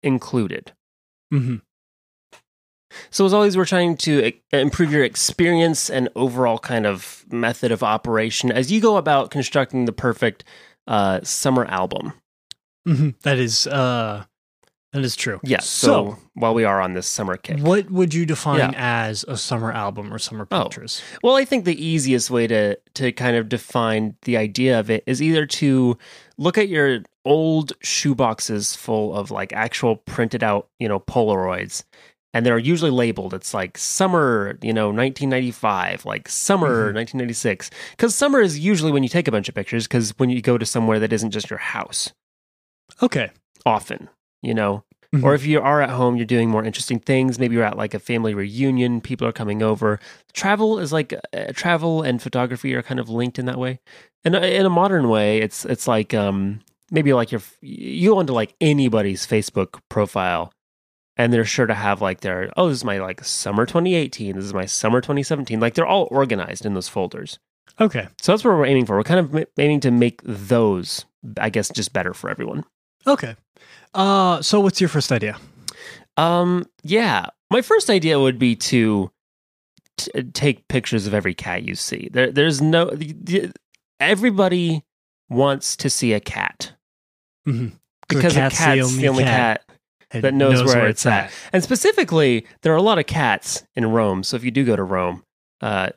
included. 0.08 0.72
Mhm. 1.34 1.62
So 3.12 3.26
as 3.26 3.34
always, 3.34 3.58
we're 3.58 3.66
trying 3.66 3.98
to 3.98 4.32
improve 4.52 4.92
your 4.92 5.04
experience 5.04 5.90
and 5.90 6.10
overall 6.16 6.58
kind 6.58 6.86
of 6.86 7.26
method 7.30 7.72
of 7.72 7.84
operation 7.84 8.52
as 8.52 8.72
you 8.72 8.80
go 8.82 8.98
about 8.98 9.30
constructing 9.30 9.86
the 9.86 9.92
perfect 9.92 10.44
uh, 10.88 11.20
summer 11.22 11.66
album. 11.66 12.14
Mhm. 12.88 13.14
That 13.24 13.38
is 13.38 13.68
uh, 13.68 14.24
that 14.94 15.04
is 15.04 15.18
true. 15.18 15.42
Yeah. 15.44 15.60
So, 15.60 16.18
while 16.34 16.54
we 16.54 16.64
are 16.64 16.80
on 16.80 16.94
this 16.94 17.06
summer 17.06 17.36
kick, 17.36 17.60
What 17.60 17.92
would 17.92 18.14
you 18.14 18.26
define 18.26 18.60
Yeah. 18.60 18.72
as 18.76 19.26
a 19.28 19.36
summer 19.36 19.72
album 19.74 20.12
or 20.14 20.18
summer 20.18 20.48
Oh. 20.50 20.64
pictures? 20.64 21.02
well, 21.22 21.36
I 21.36 21.44
think 21.44 21.66
the 21.66 21.76
easiest 21.86 22.32
way 22.32 22.48
to 22.48 22.78
to 22.96 23.12
kind 23.12 23.36
of 23.36 23.50
define 23.50 24.16
the 24.22 24.38
idea 24.38 24.80
of 24.80 24.90
it 24.90 25.04
is 25.06 25.22
either 25.22 25.46
to 25.46 25.98
look 26.38 26.58
at 26.58 26.70
your 26.70 27.02
old 27.28 27.78
shoeboxes 27.82 28.76
full 28.76 29.16
of 29.16 29.30
like 29.32 29.54
actual 29.54 29.98
printed 29.98 30.44
out, 30.44 30.68
you 30.80 30.88
know, 30.88 31.00
Polaroids. 31.00 31.84
And 32.34 32.46
they're 32.46 32.58
usually 32.60 32.92
labeled. 32.92 33.34
It's 33.34 33.54
like 33.54 33.78
summer, 33.78 34.58
you 34.62 34.74
know, 34.74 34.92
1995, 34.92 36.06
like 36.06 36.28
summer 36.30 36.92
Mhm. 36.92 36.96
1996. 36.96 37.70
Because 37.92 38.14
summer 38.16 38.42
is 38.42 38.60
usually 38.60 38.92
when 38.92 39.02
you 39.04 39.10
take 39.10 39.28
a 39.28 39.32
bunch 39.32 39.50
of 39.50 39.56
pictures. 39.56 39.88
Because 39.88 40.14
when 40.18 40.30
you 40.30 40.42
go 40.42 40.58
to 40.58 40.66
somewhere 40.66 41.00
that 41.00 41.14
isn't 41.14 41.32
just 41.32 41.50
your 41.50 41.60
house, 41.60 42.12
Okay. 43.02 43.32
often, 43.66 44.10
you 44.44 44.54
know, 44.54 44.84
Mhm. 45.16 45.24
or 45.24 45.34
if 45.34 45.46
you 45.46 45.62
are 45.62 45.82
at 45.82 45.90
home, 45.90 46.16
you're 46.18 46.26
doing 46.26 46.50
more 46.50 46.64
interesting 46.64 47.00
things. 47.00 47.40
Maybe 47.40 47.56
you're 47.56 47.64
at 47.64 47.78
like 47.78 47.94
a 47.94 48.00
family 48.00 48.34
reunion, 48.34 49.02
people 49.02 49.26
are 49.28 49.32
coming 49.32 49.64
over. 49.64 50.00
Travel 50.34 50.80
is 50.80 50.92
like 50.94 51.14
uh, 51.14 51.54
travel 51.54 52.02
and 52.04 52.22
photography 52.22 52.76
are 52.76 52.84
kind 52.84 53.00
of 53.00 53.10
linked 53.10 53.40
in 53.40 53.46
that 53.46 53.58
way. 53.58 53.80
And 54.26 54.36
in 54.36 54.66
a 54.66 54.70
modern 54.70 55.08
way, 55.10 55.40
it's 55.40 55.64
it's 55.66 55.88
like 55.88 56.14
um 56.14 56.60
maybe 56.92 57.14
like 57.14 57.32
your 57.32 57.42
you 57.62 58.12
go 58.12 58.20
into 58.20 58.34
like 58.34 58.56
anybody's 58.62 59.26
Facebook 59.26 59.80
profile 59.90 60.52
and 61.18 61.34
they're 61.34 61.46
sure 61.46 61.66
to 61.66 61.74
have 61.74 62.02
like 62.02 62.22
their 62.22 62.52
oh 62.58 62.70
this 62.70 62.78
is 62.78 62.86
my 62.86 63.00
like 63.00 63.24
summer 63.24 63.66
2018, 63.66 64.36
this 64.36 64.46
is 64.46 64.54
my 64.54 64.66
summer 64.66 65.02
2017. 65.02 65.60
Like 65.60 65.74
they're 65.74 65.86
all 65.88 66.08
organized 66.12 66.66
in 66.66 66.74
those 66.74 66.88
folders. 66.88 67.40
Okay. 67.80 68.08
So 68.22 68.32
that's 68.32 68.44
what 68.44 68.52
we're 68.56 68.66
aiming 68.66 68.86
for. 68.86 68.96
We're 68.96 69.04
kind 69.04 69.20
of 69.20 69.46
aiming 69.58 69.82
to 69.82 69.92
make 69.92 70.22
those 70.24 71.06
I 71.40 71.50
guess 71.50 71.70
just 71.70 71.94
better 71.94 72.14
for 72.14 72.30
everyone. 72.30 72.64
Okay. 73.06 73.36
Uh, 73.94 74.42
so 74.42 74.60
what's 74.60 74.80
your 74.80 74.90
first 74.90 75.12
idea? 75.12 75.38
Um, 76.18 76.66
yeah. 76.84 77.28
My 77.50 77.62
first 77.62 77.90
idea 77.90 78.20
would 78.20 78.40
be 78.40 78.56
to 78.56 79.12
t- 79.98 80.24
take 80.34 80.68
pictures 80.68 81.08
of 81.08 81.14
every 81.14 81.34
cat 81.34 81.64
you 81.64 81.76
see. 81.76 82.10
There, 82.12 82.32
there's 82.32 82.62
no. 82.62 82.92
Everybody 84.00 84.84
wants 85.30 85.76
to 85.78 85.90
see 85.90 86.14
a 86.14 86.20
cat 86.20 86.74
Mhm. 87.48 87.72
because 88.10 88.36
a 88.36 88.50
cat's 88.50 88.96
the 88.96 89.08
only, 89.08 89.24
cat. 89.24 89.64
It 90.12 90.22
that 90.22 90.34
knows 90.34 90.64
where 90.64 90.88
it's 90.88 91.06
at. 91.06 91.32
And 91.52 91.64
specifically, 91.64 92.46
there 92.62 92.74
are 92.74 92.78
a 92.78 92.82
lot 92.82 92.98
of 93.00 93.08
cats 93.08 93.64
in 93.76 93.86
Rome. 93.92 94.24
So 94.24 94.36
if 94.38 94.44
you 94.44 94.52
do 94.52 94.64
go 94.64 94.76
to 94.76 94.84
Rome, 94.84 95.24
uh, 95.62 95.90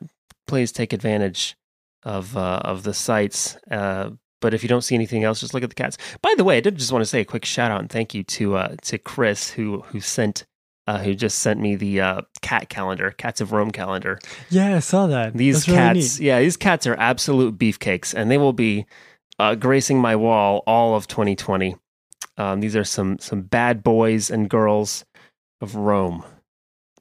please 0.47 0.71
take 0.71 0.91
advantage 0.91 1.55
of 2.03 2.35
uh, 2.35 2.59
of 2.63 2.83
the 2.83 2.93
sites. 2.93 3.57
Uh, 3.69 4.11
but 4.41 4.53
if 4.53 4.63
you 4.63 4.69
don't 4.69 4.81
see 4.81 4.95
anything 4.95 5.23
else, 5.23 5.39
just 5.39 5.53
look 5.53 5.63
at 5.63 5.69
the 5.69 5.75
cats. 5.75 5.97
By 6.21 6.33
the 6.35 6.43
way, 6.43 6.57
I 6.57 6.61
did 6.61 6.77
just 6.77 6.91
want 6.91 7.03
to 7.03 7.05
say 7.05 7.21
a 7.21 7.25
quick 7.25 7.45
shout 7.45 7.71
out 7.71 7.79
and 7.79 7.89
thank 7.89 8.13
you 8.13 8.23
to 8.23 8.55
uh, 8.55 8.75
to 8.83 8.97
Chris 8.97 9.51
who 9.51 9.81
who 9.87 10.01
sent 10.01 10.45
uh, 10.87 10.97
who 10.97 11.13
just 11.13 11.39
sent 11.39 11.59
me 11.61 11.75
the 11.75 12.01
uh, 12.01 12.21
cat 12.41 12.67
calendar, 12.67 13.11
Cats 13.11 13.39
of 13.39 13.51
Rome 13.53 13.71
calendar. 13.71 14.19
Yeah, 14.49 14.75
I 14.75 14.79
saw 14.79 15.07
that. 15.07 15.33
These 15.35 15.65
That's 15.65 15.77
cats, 15.77 16.19
neat. 16.19 16.25
yeah, 16.25 16.39
these 16.39 16.57
cats 16.57 16.87
are 16.87 16.95
absolute 16.95 17.57
beefcakes, 17.57 18.13
and 18.13 18.29
they 18.31 18.37
will 18.39 18.51
be 18.51 18.87
uh, 19.41 19.55
gracing 19.55 19.99
my 19.99 20.15
wall 20.15 20.63
all 20.67 20.95
of 20.95 21.07
2020. 21.07 21.75
Um, 22.37 22.59
these 22.59 22.75
are 22.75 22.83
some 22.83 23.17
some 23.19 23.41
bad 23.41 23.83
boys 23.83 24.29
and 24.29 24.49
girls 24.49 25.03
of 25.59 25.75
Rome. 25.75 26.23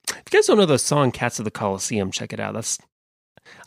If 0.09 0.17
you 0.33 0.39
guys 0.39 0.47
don't 0.47 0.57
know 0.57 0.67
the 0.67 0.79
song 0.79 1.13
"Cats 1.13 1.39
of 1.39 1.45
the 1.45 1.51
Colosseum," 1.51 2.11
check 2.11 2.33
it 2.33 2.41
out. 2.41 2.55
That's 2.55 2.79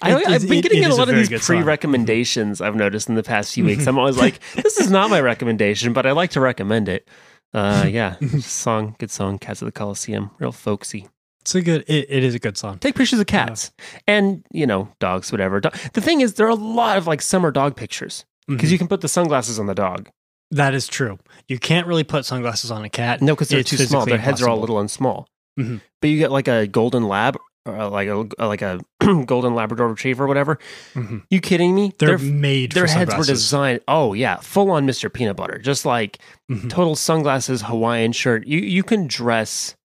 I, 0.01 0.15
I've 0.15 0.47
been 0.47 0.61
getting 0.61 0.83
it 0.83 0.87
a 0.87 0.89
is 0.89 0.95
a 0.95 0.99
lot 0.99 1.09
of 1.09 1.15
these 1.15 1.45
pre-recommendations. 1.45 2.61
I've 2.61 2.75
noticed 2.75 3.09
in 3.09 3.15
the 3.15 3.23
past 3.23 3.53
few 3.53 3.65
weeks. 3.65 3.85
I'm 3.85 3.99
always 3.99 4.17
like, 4.25 4.39
"This 4.55 4.79
is 4.79 4.89
not 4.89 5.09
my 5.09 5.21
recommendation," 5.21 5.93
but 5.93 6.05
I 6.05 6.11
like 6.11 6.31
to 6.31 6.41
recommend 6.41 6.89
it. 6.89 7.07
Uh, 7.53 7.85
yeah, 7.89 8.15
song, 8.39 8.95
good 8.97 9.11
song, 9.11 9.37
"Cats 9.37 9.61
of 9.61 9.67
the 9.67 9.71
Colosseum," 9.71 10.31
real 10.39 10.51
folksy. 10.51 11.07
It's 11.41 11.53
a 11.53 11.61
good. 11.61 11.83
It, 11.87 12.07
it 12.09 12.23
is 12.23 12.33
a 12.33 12.39
good 12.39 12.57
song. 12.57 12.79
Take 12.79 12.95
pictures 12.95 13.19
of 13.19 13.27
cats 13.27 13.71
and 14.07 14.43
you 14.51 14.65
know 14.65 14.89
dogs, 14.99 15.31
whatever. 15.31 15.59
Do- 15.59 15.69
the 15.93 16.01
thing 16.01 16.21
is, 16.21 16.35
there 16.35 16.47
are 16.47 16.49
a 16.49 16.55
lot 16.55 16.97
of 16.97 17.05
like 17.05 17.21
summer 17.21 17.51
dog 17.51 17.75
pictures 17.75 18.25
because 18.47 18.69
Mhm. 18.69 18.71
you 18.73 18.77
can 18.77 18.87
put 18.87 19.01
the 19.01 19.07
sunglasses 19.07 19.59
on 19.59 19.67
the 19.67 19.75
dog. 19.75 20.09
That 20.51 20.73
is 20.73 20.87
true. 20.87 21.17
You 21.47 21.57
can't 21.59 21.87
really 21.87 22.03
put 22.03 22.25
sunglasses 22.25 22.69
on 22.71 22.83
a 22.83 22.89
cat. 22.89 23.21
No, 23.21 23.33
because 23.33 23.49
they're 23.49 23.59
It's 23.61 23.69
too 23.71 23.77
small. 23.77 24.05
Their 24.05 24.17
heads 24.19 24.41
are 24.41 24.49
all 24.49 24.59
little 24.59 24.79
and 24.79 24.89
small. 24.91 25.27
Mhm. 25.59 25.81
But 26.01 26.09
you 26.09 26.17
get 26.17 26.31
like 26.31 26.47
a 26.47 26.67
golden 26.67 27.07
lab 27.07 27.37
or 27.65 27.87
like 27.87 28.07
a 28.09 28.27
like 28.45 28.61
a 28.61 28.79
golden 29.25 29.55
Labrador 29.55 29.87
Retriever, 29.87 30.25
or 30.25 30.27
whatever. 30.27 30.59
Mhm. 30.93 31.23
You 31.29 31.39
kidding 31.39 31.73
me? 31.73 31.93
They're, 31.97 32.17
Their- 32.17 32.31
made. 32.31 32.73
their 32.73 32.87
for 32.87 32.93
heads 32.93 33.15
were 33.15 33.23
designed. 33.23 33.79
Oh 33.87 34.13
yeah, 34.13 34.37
full 34.37 34.69
on 34.71 34.85
Mr. 34.85 35.11
Peanut 35.11 35.37
Butter, 35.37 35.57
just 35.59 35.85
like 35.85 36.19
Mhm. 36.51 36.69
total 36.69 36.95
sunglasses, 36.95 37.63
Hawaiian 37.63 38.11
shirt. 38.11 38.45
You 38.45 38.59
you 38.59 38.83
can 38.83 39.07
dress. 39.07 39.75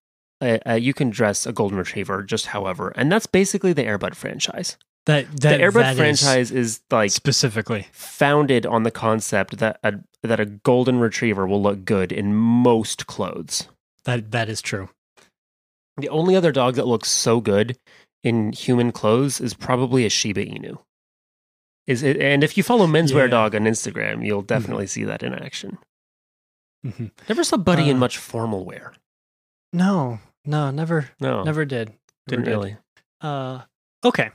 Uh, 0.41 0.57
uh, 0.67 0.73
you 0.73 0.93
can 0.93 1.09
dress 1.09 1.45
a 1.45 1.51
golden 1.51 1.77
retriever 1.77 2.23
just 2.23 2.47
however, 2.47 2.93
and 2.95 3.11
that's 3.11 3.25
basically 3.25 3.73
the 3.73 3.83
Air 3.85 3.97
Bud 3.97 4.15
franchise. 4.15 4.77
That 5.05 5.31
The 5.31 5.37
that 5.49 5.61
Air 5.61 5.71
Bud 5.71 5.81
that 5.81 5.91
is 5.93 5.97
franchise 5.97 6.51
is 6.51 6.81
like 6.91 7.11
specifically. 7.11 7.87
founded 7.91 8.65
on 8.65 8.83
the 8.83 8.91
concept 8.91 9.57
that 9.57 9.79
a, 9.83 9.95
that 10.23 10.39
a 10.39 10.45
golden 10.45 10.99
retriever 10.99 11.47
will 11.47 11.61
look 11.61 11.85
good 11.85 12.11
in 12.11 12.35
most 12.35 13.07
clothes. 13.07 13.67
That 14.03 14.31
that 14.31 14.49
is 14.49 14.61
true. 14.61 14.89
The 15.97 16.09
only 16.09 16.35
other 16.35 16.51
dog 16.51 16.75
that 16.75 16.87
looks 16.87 17.09
so 17.09 17.41
good 17.41 17.77
in 18.23 18.51
human 18.53 18.91
clothes 18.91 19.41
is 19.41 19.53
probably 19.53 20.05
a 20.05 20.09
Shiba 20.09 20.45
Inu. 20.45 20.77
Is 21.87 22.03
it, 22.03 22.17
and 22.17 22.43
if 22.43 22.55
you 22.55 22.61
follow 22.63 22.85
Menswear 22.85 23.23
Yeah. 23.25 23.27
Dog 23.27 23.55
on 23.55 23.63
Instagram, 23.63 24.23
you'll 24.25 24.43
definitely 24.43 24.85
see 24.87 25.03
that 25.05 25.23
in 25.23 25.33
action. 25.33 25.77
Mm-hmm. 26.85 27.07
Never 27.27 27.43
saw 27.43 27.57
Buddy 27.57 27.89
in 27.89 27.97
Uh, 27.97 27.99
much 27.99 28.17
formal 28.17 28.63
wear. 28.63 28.93
No, 29.73 30.19
no, 30.45 30.69
never, 30.71 31.09
No, 31.19 31.43
never 31.43 31.65
did. 31.65 31.91
didn't 32.27 32.45
did. 32.45 32.51
really. 32.51 32.77
Uh, 33.21 33.61
okay. 34.05 34.29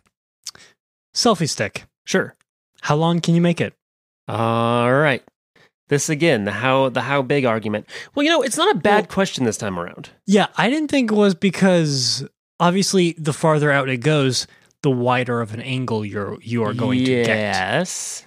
Selfie 1.14 1.48
stick. 1.48 1.84
Sure. 2.04 2.34
How 2.82 2.96
long 2.96 3.20
can 3.20 3.34
you 3.34 3.40
make 3.40 3.60
it? 3.60 3.72
All 4.28 4.92
right. 4.92 5.22
This 5.88 6.08
again, 6.08 6.44
the 6.44 6.50
how 6.52 6.88
the 6.88 7.02
how 7.02 7.22
big 7.22 7.44
argument. 7.44 7.86
Well, 8.14 8.24
you 8.24 8.30
know, 8.30 8.42
it's 8.42 8.56
not 8.56 8.74
a 8.74 8.78
bad 8.78 9.04
Well- 9.04 9.14
question 9.14 9.44
this 9.44 9.58
time 9.58 9.78
around. 9.78 10.10
Yeah, 10.26 10.46
I 10.56 10.70
didn't 10.70 10.88
think 10.88 11.12
it 11.12 11.14
was 11.14 11.34
because 11.34 12.26
obviously 12.58 13.14
the 13.18 13.32
farther 13.34 13.70
out 13.70 13.88
it 13.88 13.98
goes, 13.98 14.46
the 14.82 14.90
wider 14.90 15.40
of 15.40 15.52
an 15.54 15.60
angle 15.60 16.04
you're 16.04 16.38
you 16.42 16.62
are 16.64 16.72
going 16.74 17.00
to 17.00 17.04
get. 17.04 17.26
Yes. 17.28 18.24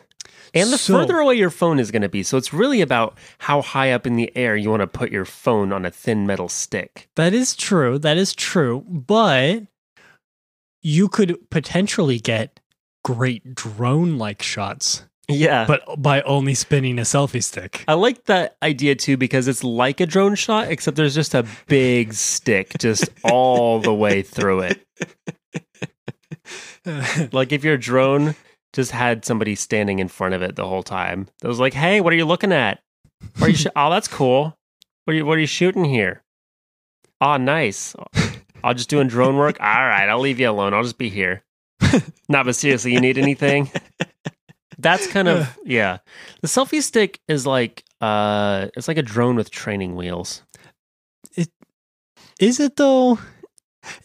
And 0.53 0.71
the 0.71 0.77
So- 0.77 0.93
further 0.99 1.17
away 1.17 1.35
your 1.35 1.49
phone 1.49 1.77
is 1.79 1.91
going 1.91 2.03
to 2.03 2.09
be. 2.09 2.23
So 2.23 2.37
it's 2.37 2.53
really 2.53 2.81
about 2.81 3.17
how 3.39 3.61
high 3.61 3.91
up 3.91 4.07
in 4.07 4.15
the 4.15 4.31
air 4.35 4.55
you 4.55 4.69
want 4.69 4.81
to 4.81 4.87
put 4.87 5.11
your 5.11 5.25
phone 5.25 5.73
on 5.73 5.83
a 5.85 5.91
thin 5.91 6.25
metal 6.25 6.49
stick. 6.49 7.09
That 7.15 7.33
is 7.33 7.55
true. 7.55 7.99
That 7.99 8.17
is 8.17 8.33
true. 8.33 8.81
But 8.87 9.63
you 10.81 11.09
could 11.09 11.49
potentially 11.49 12.19
get 12.19 12.59
great 13.15 13.55
drone 13.55 14.17
like 14.17 14.41
shots, 14.41 15.05
Yeah. 15.29 15.65
but 15.65 16.01
by 16.01 16.21
only 16.23 16.53
spinning 16.53 16.99
a 16.99 17.03
selfie 17.03 17.41
stick. 17.43 17.85
I 17.87 17.93
like 17.93 18.25
that 18.25 18.57
idea 18.61 18.95
too 18.95 19.15
because 19.15 19.47
it's 19.47 19.63
like 19.63 20.01
a 20.01 20.05
drone 20.05 20.35
shot, 20.35 20.69
except 20.69 20.97
there's 20.97 21.15
just 21.15 21.33
a 21.33 21.45
big 21.67 22.13
stick 22.13 22.73
just 22.79 23.09
all 23.23 23.79
the 23.79 23.93
way 23.93 24.21
through 24.21 24.61
it. 24.61 24.83
Like 27.33 27.51
if 27.51 27.65
your 27.65 27.75
drone 27.77 28.33
just 28.71 28.91
had 28.91 29.25
somebody 29.25 29.55
standing 29.55 29.99
in 29.99 30.07
front 30.07 30.33
of 30.33 30.41
it 30.41 30.55
the 30.55 30.65
whole 30.67 30.83
time. 30.83 31.27
It 31.43 31.47
was 31.47 31.59
like, 31.59 31.73
hey, 31.73 31.99
what 31.99 32.13
are 32.13 32.15
you 32.15 32.23
looking 32.25 32.53
at? 32.53 32.79
What 33.37 33.47
are 33.47 33.49
you 33.49 33.55
sh- 33.57 33.67
oh, 33.75 33.89
that's 33.89 34.07
cool. 34.07 34.55
What 35.03 35.13
are 35.13 35.17
you 35.17 35.25
what 35.25 35.37
are 35.37 35.41
you 35.41 35.47
shooting 35.47 35.83
here? 35.83 36.23
Oh, 37.19 37.35
nice. 37.37 37.93
I'll 38.63 38.73
just 38.73 38.89
doing 38.89 39.07
drone 39.09 39.35
work. 39.35 39.57
All 39.59 39.65
right, 39.67 40.07
I'll 40.07 40.19
leave 40.21 40.39
you 40.39 40.49
alone. 40.49 40.73
I'll 40.73 40.83
just 40.83 40.97
be 40.97 41.09
here. 41.09 41.43
Not, 42.29 42.45
but 42.45 42.55
seriously, 42.55 42.93
you 42.93 43.01
need 43.01 43.17
anything? 43.17 43.71
That's 44.77 45.07
kind 45.07 45.27
of 45.27 45.57
yeah. 45.65 45.97
The 46.41 46.47
selfie 46.47 46.81
stick 46.81 47.19
is 47.27 47.45
like 47.47 47.83
uh 48.01 48.67
it's 48.75 48.87
like 48.87 48.97
a 48.97 49.01
drone 49.03 49.35
with 49.35 49.49
training 49.49 49.95
wheels. 49.95 50.43
It 51.35 51.49
is 52.39 52.59
it 52.59 52.75
though? 52.75 53.19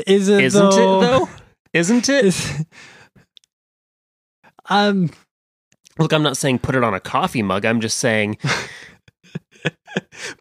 Is 0.06 0.28
it 0.28 0.44
Isn't 0.44 0.70
though? 0.70 0.98
it 1.02 1.06
though? 1.06 1.28
Isn't 1.72 2.08
it? 2.08 2.24
Is- 2.26 2.64
um, 4.68 5.10
Look, 5.98 6.12
I'm 6.12 6.22
not 6.22 6.36
saying 6.36 6.60
put 6.60 6.74
it 6.74 6.84
on 6.84 6.94
a 6.94 7.00
coffee 7.00 7.42
mug. 7.42 7.64
I'm 7.66 7.80
just 7.80 7.98
saying 7.98 8.38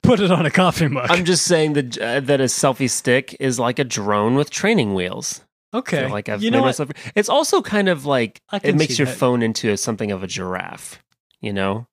put 0.02 0.20
it 0.20 0.32
on 0.32 0.46
a 0.46 0.52
coffee 0.52 0.88
mug. 0.88 1.08
I'm 1.10 1.26
just 1.26 1.46
saying 1.46 1.74
that 1.74 1.98
uh, 1.98 2.20
that 2.22 2.40
a 2.40 2.46
selfie 2.46 2.90
stick 2.90 3.36
is 3.40 3.60
like 3.60 3.80
a 3.80 3.84
drone 3.84 4.36
with 4.36 4.50
training 4.50 4.94
wheels. 4.94 5.42
Okay. 5.74 6.08
So, 6.08 6.14
like 6.14 6.30
I've 6.30 6.44
you 6.44 6.52
know 6.52 6.62
myself. 6.62 6.90
It's 7.16 7.30
also 7.30 7.62
kind 7.62 7.90
of 7.90 8.06
like 8.06 8.42
it 8.64 8.76
makes 8.76 8.98
your 9.00 9.08
that. 9.08 9.18
phone 9.18 9.42
into 9.42 9.76
something 9.78 10.12
of 10.12 10.24
a 10.24 10.28
giraffe, 10.28 11.02
you 11.40 11.54
know. 11.54 11.88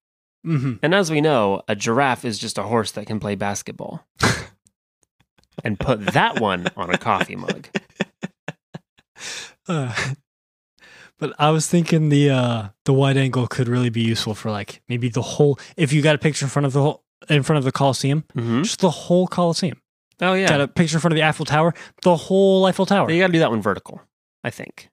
Mhm. 0.46 0.78
And 0.82 0.94
as 0.94 1.10
we 1.10 1.20
know, 1.20 1.62
a 1.68 1.74
giraffe 1.74 2.24
is 2.24 2.38
just 2.38 2.58
a 2.58 2.62
horse 2.62 2.92
that 2.92 3.06
can 3.06 3.18
play 3.20 3.34
basketball. 3.34 4.06
and 5.64 5.78
put 5.78 6.00
that 6.12 6.40
one 6.40 6.68
on 6.76 6.90
a 6.90 6.98
coffee 6.98 7.36
mug. 7.36 7.68
Uh, 9.66 9.92
but 11.18 11.34
I 11.38 11.50
was 11.50 11.66
thinking 11.66 12.08
the 12.08 12.30
uh 12.30 12.68
the 12.86 12.92
wide 12.94 13.18
angle 13.18 13.46
could 13.46 13.68
really 13.68 13.90
be 13.90 14.00
useful 14.00 14.34
for 14.34 14.50
like 14.50 14.80
maybe 14.88 15.10
the 15.10 15.20
whole 15.20 15.58
if 15.76 15.92
you 15.92 16.00
got 16.00 16.14
a 16.14 16.18
picture 16.18 16.46
in 16.46 16.48
front 16.48 16.64
of 16.64 16.72
the 16.72 16.80
whole 16.80 17.04
in 17.28 17.42
front 17.42 17.58
of 17.58 17.64
the 17.64 17.72
Coliseum, 17.72 18.24
hmm 18.32 18.62
just 18.62 18.80
the 18.80 18.90
whole 18.90 19.26
Coliseum. 19.26 19.82
Oh 20.20 20.34
yeah, 20.34 20.48
Got 20.48 20.60
a 20.60 20.68
picture 20.68 20.96
in 20.96 21.00
front 21.00 21.12
of 21.12 21.16
the 21.16 21.22
Eiffel 21.24 21.44
Tower, 21.44 21.74
the 22.02 22.16
whole 22.16 22.66
Eiffel 22.66 22.86
Tower. 22.86 23.10
you 23.10 23.20
got 23.20 23.28
to 23.28 23.32
do 23.32 23.38
that 23.38 23.50
one 23.50 23.62
vertical. 23.62 24.00
I 24.44 24.50
think. 24.50 24.88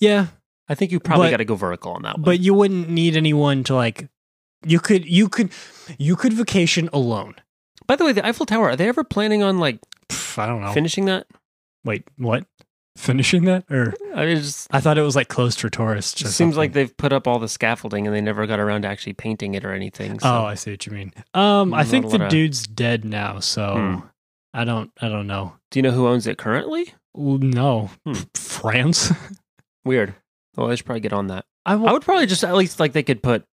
yeah, 0.00 0.26
I 0.68 0.74
think 0.74 0.92
you 0.92 1.00
probably 1.00 1.30
got 1.30 1.38
to 1.38 1.44
go 1.44 1.54
vertical 1.56 1.92
on 1.92 2.02
that 2.02 2.14
one. 2.16 2.22
but 2.22 2.40
you 2.40 2.54
wouldn't 2.54 2.88
need 2.88 3.16
anyone 3.16 3.64
to 3.64 3.74
like. 3.74 4.08
You 4.64 4.78
could 4.80 5.04
you 5.06 5.28
could 5.28 5.50
you 5.98 6.14
could 6.16 6.32
vacation 6.32 6.88
alone. 6.92 7.34
by 7.86 7.96
the 7.96 8.04
way, 8.04 8.12
the 8.12 8.24
Eiffel 8.26 8.46
Tower. 8.46 8.70
Are 8.70 8.76
they 8.76 8.88
ever 8.88 9.02
planning 9.04 9.42
on 9.42 9.58
like 9.58 9.80
Pff, 10.08 10.38
I 10.38 10.46
don't 10.46 10.60
know. 10.60 10.72
finishing 10.72 11.04
that? 11.06 11.26
Wait, 11.84 12.04
what? 12.16 12.46
Finishing 12.96 13.46
that 13.46 13.64
or 13.70 13.94
I 14.14 14.26
just 14.34 14.68
I 14.70 14.80
thought 14.80 14.98
it 14.98 15.02
was 15.02 15.16
like 15.16 15.28
closed 15.28 15.58
for 15.60 15.70
tourists. 15.70 16.20
it 16.20 16.28
seems 16.28 16.56
like 16.58 16.74
they've 16.74 16.94
put 16.96 17.10
up 17.12 17.26
all 17.26 17.38
the 17.38 17.48
scaffolding 17.48 18.06
and 18.06 18.14
they 18.14 18.20
never 18.20 18.46
got 18.46 18.60
around 18.60 18.82
to 18.82 18.88
actually 18.88 19.14
painting 19.14 19.54
it 19.54 19.64
or 19.64 19.72
anything. 19.72 20.20
So. 20.20 20.28
Oh, 20.28 20.44
I 20.44 20.54
see 20.54 20.72
what 20.72 20.84
you 20.86 20.92
mean. 20.92 21.12
Um, 21.32 21.72
I 21.72 21.84
think 21.84 22.10
the 22.10 22.22
of- 22.24 22.28
dude's 22.30 22.66
dead 22.66 23.04
now, 23.06 23.40
so 23.40 23.74
Hmm. 23.74 24.06
I 24.54 24.64
don't. 24.64 24.90
I 25.00 25.08
don't 25.08 25.26
know. 25.26 25.54
Do 25.70 25.78
you 25.78 25.82
know 25.82 25.90
who 25.92 26.06
owns 26.06 26.26
it 26.26 26.38
currently? 26.38 26.92
No, 27.14 27.90
Hmm. 28.06 28.12
France. 28.34 29.12
Weird. 29.84 30.14
Well, 30.56 30.70
I 30.70 30.74
should 30.74 30.86
probably 30.86 31.00
get 31.00 31.12
on 31.12 31.28
that. 31.28 31.44
I 31.64 31.72
I 31.74 31.76
would 31.92 32.02
probably 32.02 32.26
just 32.26 32.44
at 32.44 32.54
least 32.54 32.78
like 32.80 32.92
they 32.92 33.02
could 33.02 33.22
put 33.22 33.44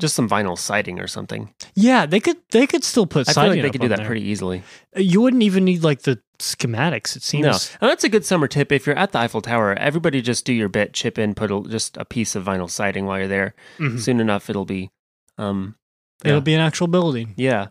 just 0.00 0.14
some 0.16 0.28
vinyl 0.28 0.58
siding 0.58 0.98
or 1.00 1.06
something. 1.06 1.54
yeah, 1.74 2.04
they 2.06 2.20
could. 2.20 2.36
They 2.50 2.66
could 2.66 2.82
still 2.84 3.06
put. 3.06 3.28
I 3.28 3.32
feel 3.32 3.42
like 3.44 3.50
siding 3.50 3.62
they 3.62 3.70
could 3.70 3.80
do 3.80 3.88
that 3.88 3.98
there. 3.98 4.06
pretty 4.06 4.22
easily. 4.22 4.62
You 4.96 5.20
wouldn't 5.20 5.42
even 5.42 5.64
need 5.64 5.82
like 5.82 6.02
the 6.02 6.20
schematics. 6.40 7.16
It 7.16 7.22
seems. 7.22 7.44
No, 7.44 7.52
and 7.80 7.90
that's 7.90 8.04
a 8.04 8.08
good 8.08 8.24
summer 8.24 8.48
tip. 8.48 8.72
If 8.72 8.86
you're 8.86 8.98
at 8.98 9.12
the 9.12 9.18
Eiffel 9.20 9.40
Tower, 9.40 9.72
everybody 9.78 10.20
just 10.20 10.44
do 10.44 10.52
your 10.52 10.68
bit, 10.68 10.92
chip 10.92 11.18
in, 11.18 11.34
put 11.34 11.50
a, 11.50 11.62
just 11.68 11.96
a 11.96 12.04
piece 12.04 12.34
of 12.34 12.44
vinyl 12.44 12.68
siding 12.68 13.06
while 13.06 13.18
you're 13.18 13.28
there. 13.28 13.54
Mhm. 13.78 14.00
Soon 14.00 14.20
enough, 14.20 14.50
it'll 14.50 14.64
be, 14.64 14.90
um, 15.38 15.76
It'll 16.24 16.40
be 16.40 16.54
an 16.54 16.60
actual 16.60 16.86
building, 16.88 17.34
yeah. 17.36 17.66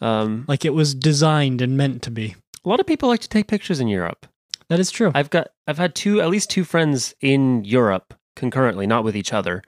Um, 0.00 0.44
like 0.48 0.64
it 0.64 0.74
was 0.74 0.94
designed 0.94 1.60
and 1.60 1.76
meant 1.76 2.02
to 2.02 2.10
be. 2.10 2.34
a 2.64 2.68
lot 2.68 2.80
of 2.80 2.86
people 2.86 3.08
like 3.08 3.20
to 3.20 3.28
take 3.28 3.48
pictures 3.48 3.80
in 3.80 3.88
Europe. 3.88 4.26
That 4.68 4.80
is 4.80 4.90
true. 4.90 5.10
I've 5.14 5.30
got, 5.30 5.48
I've 5.66 5.78
had 5.78 5.94
two, 5.94 6.20
at 6.20 6.30
least 6.30 6.48
two 6.50 6.64
friends 6.64 7.14
in 7.20 7.64
Europe 7.64 8.14
concurrently, 8.36 8.86
not 8.86 9.04
with 9.04 9.16
each 9.16 9.32
other. 9.32 9.62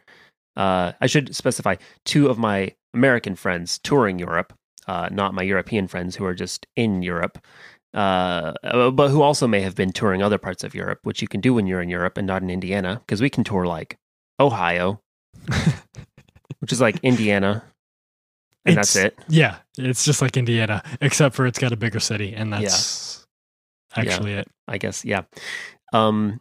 Uh, 0.57 0.93
I 1.01 1.07
should 1.07 1.35
specify 1.35 1.77
two 2.05 2.29
of 2.29 2.39
my 2.39 2.75
American 2.95 3.35
friends 3.35 3.79
touring 3.79 4.19
Europe, 4.19 4.53
uh, 4.87 5.09
not 5.11 5.35
my 5.35 5.43
European 5.43 5.89
friends 5.89 6.17
who 6.17 6.25
are 6.25 6.35
just 6.35 6.67
in 6.77 7.03
Europe. 7.03 7.39
uh, 7.95 8.55
uh, 8.65 8.91
but 8.91 9.09
who 9.11 9.21
also 9.23 9.47
may 9.47 9.61
have 9.61 9.75
been 9.75 9.93
touring 9.93 10.23
other 10.23 10.39
parts 10.39 10.65
of 10.65 10.75
Europe, 10.75 11.01
which 11.03 11.21
you 11.21 11.29
can 11.29 11.41
do 11.41 11.53
when 11.53 11.67
you're 11.67 11.83
in 11.83 11.91
Europe 11.91 12.17
and 12.17 12.27
not 12.27 12.43
in 12.43 12.49
Indiana, 12.49 13.01
because 13.05 13.21
we 13.21 13.29
can 13.29 13.45
tour 13.45 13.67
like 13.67 13.99
Ohio, 14.41 15.01
which 16.61 16.73
is 16.73 16.81
like 16.81 16.99
Indiana, 17.03 17.63
and 18.65 18.77
that's 18.77 18.97
it. 18.97 19.19
Yeah, 19.29 19.57
it's 19.79 20.05
just 20.05 20.23
like 20.23 20.37
Indiana, 20.37 20.83
except 21.01 21.35
for 21.35 21.47
it's 21.47 21.59
got 21.59 21.73
a 21.73 21.77
bigger 21.77 22.01
city, 22.01 22.35
and 22.35 22.53
that's 22.53 23.27
Yeah. 23.97 24.03
actually 24.03 24.33
it. 24.35 24.49
I 24.69 24.79
guess, 24.79 25.05
yeah. 25.05 25.23
Um, 25.93 26.41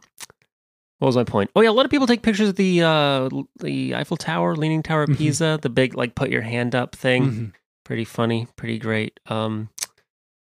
what 0.98 1.06
was 1.06 1.16
my 1.16 1.24
point? 1.24 1.50
Oh 1.56 1.60
yeah, 1.62 1.70
a 1.70 1.72
lot 1.72 1.84
of 1.84 1.90
people 1.90 2.06
take 2.06 2.22
pictures 2.22 2.48
of 2.50 2.56
the 2.56 2.82
uh, 2.82 3.28
the 3.60 3.94
Eiffel 3.94 4.16
Tower, 4.16 4.54
Leaning 4.56 4.82
Tower 4.82 5.02
of 5.02 5.10
Mhm. 5.10 5.18
Pisa, 5.18 5.58
the 5.60 5.68
big 5.68 5.94
like 5.96 6.14
put 6.14 6.30
your 6.30 6.42
hand 6.42 6.74
up 6.74 6.94
thing. 6.94 7.24
Mhm. 7.30 7.52
Pretty 7.84 8.04
funny, 8.04 8.46
pretty 8.56 8.78
great. 8.78 9.18
Um, 9.26 9.68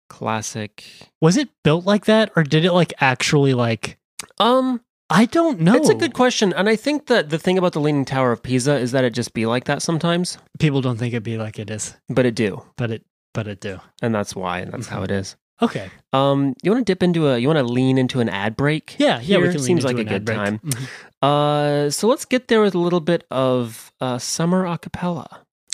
classic. 0.08 0.84
Was 1.20 1.36
it 1.36 1.48
built 1.64 1.86
like 1.86 2.04
that, 2.04 2.30
or 2.36 2.42
did 2.42 2.64
it 2.64 2.72
like 2.72 2.92
actually 3.00 3.54
like? 3.54 3.98
Um, 4.38 4.82
I 5.12 5.26
don't 5.26 5.60
know. 5.60 5.74
It's 5.74 5.88
a 5.88 5.94
good 5.94 6.14
question, 6.14 6.52
and 6.54 6.68
I 6.68 6.76
think 6.76 7.06
that 7.06 7.30
the 7.30 7.38
thing 7.38 7.58
about 7.58 7.72
the 7.72 7.80
Leaning 7.80 8.04
Tower 8.04 8.32
of 8.32 8.42
Pisa 8.42 8.76
is 8.78 8.92
that 8.92 9.04
it 9.04 9.12
just 9.12 9.34
be 9.34 9.46
like 9.46 9.64
that 9.64 9.82
sometimes, 9.82 10.38
People 10.58 10.80
don't 10.80 10.96
think 10.96 11.12
it'd 11.14 11.22
be 11.22 11.36
like 11.38 11.58
it 11.58 11.70
is, 11.70 11.94
but 12.08 12.24
it 12.26 12.34
do, 12.34 12.62
but 12.76 12.90
it 12.90 13.04
but 13.34 13.46
it 13.46 13.60
do. 13.60 13.80
and 14.02 14.14
that's 14.14 14.34
why, 14.34 14.60
and 14.60 14.72
that's 14.72 14.88
how 14.88 15.02
it 15.02 15.10
is. 15.10 15.36
Okay. 15.60 15.90
Um, 16.12 16.54
you 16.62 16.72
want 16.72 16.84
to 16.84 16.90
dip 16.90 17.02
into 17.02 17.28
a, 17.28 17.38
you 17.38 17.46
want 17.46 17.58
to 17.58 17.64
lean 17.64 17.96
into 17.98 18.18
an 18.20 18.28
ad 18.28 18.56
break? 18.56 18.96
Yeah, 18.98 19.20
yeah. 19.20 19.38
Here? 19.38 19.58
seems 19.58 19.84
like 19.84 19.98
a 19.98 20.04
good 20.04 20.24
break. 20.24 20.36
time. 20.36 20.58
Mhm. 20.58 20.88
Uh, 21.22 21.90
so 21.90 22.08
let's 22.08 22.24
get 22.24 22.48
there 22.48 22.60
with 22.60 22.74
a 22.74 22.78
little 22.78 23.00
bit 23.00 23.24
of 23.30 23.92
uh 24.00 24.18
summer 24.18 24.64
acapella. 24.64 25.28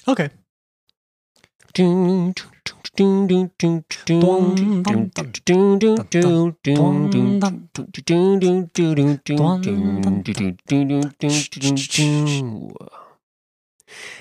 Okay. 0.07 0.29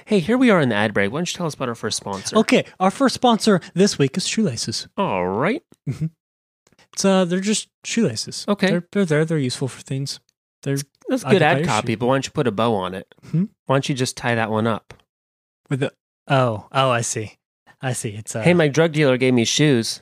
Hey, 0.05 0.19
here 0.19 0.37
we 0.37 0.49
are 0.49 0.61
in 0.61 0.69
the 0.69 0.75
ad 0.75 0.93
break. 0.93 1.11
Why 1.11 1.19
don't 1.19 1.31
you 1.31 1.37
tell 1.37 1.47
us 1.47 1.55
about 1.55 1.69
our 1.69 1.75
first 1.75 1.97
sponsor? 1.97 2.37
Okay. 2.37 2.65
Our 2.79 2.91
first 2.91 3.15
sponsor 3.15 3.59
this 3.73 3.99
week 3.99 4.15
is 4.15 4.27
shoelaces. 4.27 4.87
All 4.97 5.27
right. 5.27 5.63
It's 6.93 7.05
uh, 7.05 7.25
they're 7.25 7.39
just 7.41 7.69
shoelaces. 7.83 8.45
Okay. 8.47 8.67
They're 8.67 8.87
they're 8.91 9.05
there. 9.05 9.25
They're 9.25 9.37
useful 9.37 9.67
for 9.67 9.81
things. 9.81 10.19
They're 10.63 10.77
That's 11.09 11.23
good 11.23 11.41
ad 11.41 11.65
copy, 11.65 11.95
but 11.95 12.07
why 12.07 12.15
don't 12.15 12.25
you 12.25 12.31
put 12.31 12.47
a 12.47 12.51
bow 12.51 12.73
on 12.73 12.95
it? 12.95 13.13
Hmm? 13.31 13.45
Why 13.65 13.75
don't 13.75 13.89
you 13.89 13.95
just 13.95 14.17
tie 14.17 14.35
that 14.35 14.49
one 14.49 14.67
up? 14.67 14.93
with 15.69 15.81
the 15.81 15.93
oh 16.27 16.67
oh 16.71 16.89
I 16.89 17.01
see, 17.01 17.36
I 17.81 17.93
see. 17.93 18.09
It's 18.09 18.35
uh, 18.35 18.41
hey, 18.41 18.53
my 18.53 18.67
drug 18.67 18.91
dealer 18.93 19.17
gave 19.17 19.33
me 19.33 19.45
shoes, 19.45 20.01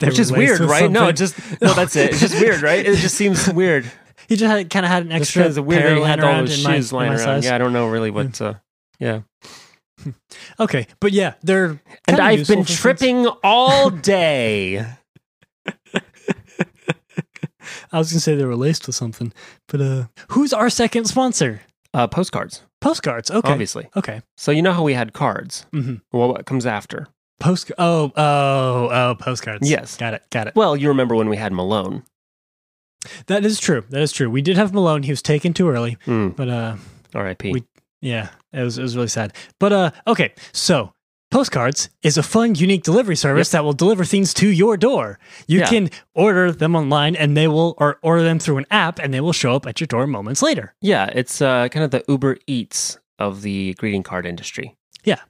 which 0.00 0.18
is 0.18 0.32
weird, 0.32 0.60
right? 0.60 0.90
No, 0.90 1.00
something. 1.00 1.08
it 1.10 1.16
just 1.16 1.60
no, 1.60 1.74
that's 1.74 1.96
it. 1.96 2.10
It's 2.12 2.20
just 2.20 2.34
weird, 2.40 2.62
right? 2.62 2.84
It 2.84 2.96
just 2.96 3.14
seems 3.14 3.52
weird. 3.52 3.90
he 4.28 4.36
just 4.36 4.50
had, 4.50 4.70
kind 4.70 4.86
of 4.86 4.90
had 4.92 5.04
an 5.04 5.12
extra 5.12 5.44
kinda 5.44 5.62
weird 5.62 5.80
pair 5.82 5.88
that 5.90 5.94
he 5.96 6.00
laying 6.02 6.10
had 6.10 6.20
all 6.24 6.40
those 6.40 6.58
in 6.58 6.64
my- 6.64 6.76
shoes 6.76 6.92
lying 6.92 7.10
around. 7.10 7.18
size. 7.20 7.44
Yeah, 7.44 7.54
I 7.54 7.58
don't 7.58 7.72
know 7.74 7.88
really 7.88 8.10
what. 8.10 8.40
Uh, 8.40 8.54
yeah, 8.98 9.20
Okay, 10.58 10.86
but 10.98 11.12
yeah, 11.12 11.34
they're 11.42 11.78
and 12.08 12.20
I've 12.20 12.46
been 12.48 12.64
for 12.64 12.64
things. 12.68 12.78
tripping 12.80 13.26
all 13.44 13.90
day. 13.90 14.86
I 17.92 17.98
was 17.98 18.10
gonna 18.12 18.20
say 18.20 18.34
they 18.34 18.44
were 18.44 18.56
laced 18.56 18.86
with 18.86 18.96
something, 18.96 19.32
but 19.68 19.80
uh, 19.80 20.04
who's 20.30 20.52
our 20.52 20.70
second 20.70 21.04
sponsor? 21.06 21.60
Uh, 21.92 22.06
postcards, 22.06 22.62
Postcards. 22.80 23.30
Okay. 23.30 23.50
obviously. 23.52 23.88
Okay. 23.96 24.22
So 24.36 24.52
you 24.52 24.62
know 24.62 24.72
how 24.72 24.82
we 24.82 24.94
had 24.94 25.12
cards. 25.12 25.66
Mm-hmm. 25.72 25.96
Well, 26.16 26.28
what 26.28 26.46
comes 26.46 26.64
after? 26.66 27.08
Post. 27.40 27.72
Oh, 27.78 28.12
oh, 28.16 28.88
oh, 28.90 29.16
postcards. 29.18 29.68
Yes. 29.68 29.96
Got 29.96 30.14
it. 30.14 30.22
Got 30.30 30.46
it. 30.48 30.54
Well, 30.54 30.76
you 30.76 30.88
remember 30.88 31.14
when 31.16 31.28
we 31.28 31.36
had 31.36 31.52
Malone? 31.52 32.04
That 33.26 33.44
is 33.44 33.58
true. 33.58 33.82
That 33.90 34.02
is 34.02 34.12
true. 34.12 34.28
We 34.30 34.42
did 34.42 34.56
have 34.56 34.72
Malone. 34.74 35.02
He 35.02 35.10
was 35.10 35.22
taken 35.22 35.52
too 35.54 35.68
early, 35.68 35.96
Hmm. 36.04 36.28
but 36.28 36.48
uh, 36.48 36.76
R.I.P. 37.14 37.52
We- 37.52 37.64
yeah, 38.02 38.28
it 38.52 38.62
was 38.62 38.78
it 38.78 38.82
was 38.82 38.94
really 38.96 39.08
sad. 39.08 39.34
But 39.58 39.72
uh, 39.72 39.90
okay, 40.06 40.32
so. 40.52 40.92
Postcards 41.30 41.90
is 42.02 42.18
a 42.18 42.22
fun, 42.24 42.56
unique 42.56 42.82
delivery 42.82 43.14
service 43.14 43.50
that 43.52 43.62
will 43.62 43.72
deliver 43.72 44.04
things 44.04 44.34
to 44.34 44.48
your 44.48 44.76
door. 44.76 45.18
You 45.46 45.60
Yeah. 45.60 45.66
can 45.68 45.90
order 46.12 46.50
them 46.50 46.74
online 46.74 47.14
and 47.14 47.36
they 47.36 47.46
will, 47.46 47.74
or 47.78 47.98
order 48.02 48.22
them 48.22 48.38
through 48.40 48.58
an 48.58 48.66
app 48.70 48.98
and 48.98 49.14
they 49.14 49.20
will 49.20 49.32
show 49.32 49.54
up 49.54 49.64
at 49.66 49.80
your 49.80 49.86
door 49.86 50.06
moments 50.08 50.42
later. 50.42 50.74
Yeah, 50.80 51.06
it's 51.14 51.40
uh, 51.40 51.68
kind 51.68 51.84
of 51.84 51.92
the 51.92 52.04
Uber 52.08 52.38
Eats 52.48 52.98
of 53.20 53.42
the 53.42 53.74
greeting 53.74 54.02
card 54.02 54.26
industry. 54.26 54.76
Yeah. 55.04 55.20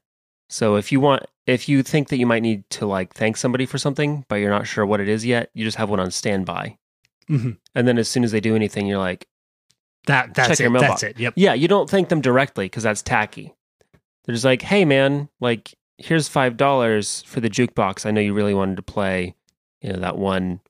So 0.48 0.76
if 0.76 0.90
you 0.90 1.00
want, 1.00 1.24
if 1.46 1.68
you 1.68 1.82
think 1.82 2.08
that 2.08 2.16
you 2.16 2.26
might 2.26 2.42
need 2.42 2.68
to 2.70 2.86
like 2.86 3.12
thank 3.12 3.36
somebody 3.36 3.66
for 3.66 3.76
something, 3.76 4.24
but 4.28 4.36
you're 4.36 4.50
not 4.50 4.66
sure 4.66 4.86
what 4.86 5.00
it 5.00 5.08
is 5.08 5.26
yet, 5.26 5.50
you 5.54 5.64
just 5.64 5.76
have 5.76 5.90
one 5.90 6.00
on 6.00 6.10
standby. 6.10 6.78
Mhm. 7.28 7.58
And 7.74 7.86
then 7.86 7.98
as 7.98 8.08
soon 8.08 8.24
as 8.24 8.32
they 8.32 8.40
do 8.40 8.56
anything, 8.56 8.86
you're 8.86 8.98
like, 8.98 9.26
That 10.06 10.32
that's 10.34 10.48
Check 10.48 10.58
your 10.60 10.68
it. 10.68 10.70
mailbox. 10.70 11.02
That's 11.02 11.14
it. 11.14 11.20
Yep. 11.20 11.34
yeah, 11.36 11.52
you 11.52 11.68
don't 11.68 11.88
thank 11.90 12.08
them 12.08 12.22
directly 12.22 12.64
because 12.64 12.82
that's 12.84 13.02
tacky. 13.02 13.52
They're 14.24 14.34
just 14.34 14.46
like, 14.46 14.62
hey 14.62 14.86
man, 14.86 15.28
like 15.40 15.74
here's 16.00 16.28
five 16.28 16.56
dollars 16.56 17.22
for 17.26 17.40
the 17.40 17.50
jukebox. 17.50 18.04
I 18.06 18.10
know 18.10 18.20
you 18.20 18.34
really 18.34 18.54
wanted 18.54 18.76
to 18.76 18.82
play, 18.82 19.34
you 19.82 19.92
know, 19.92 20.00
that 20.00 20.16
one 20.18 20.60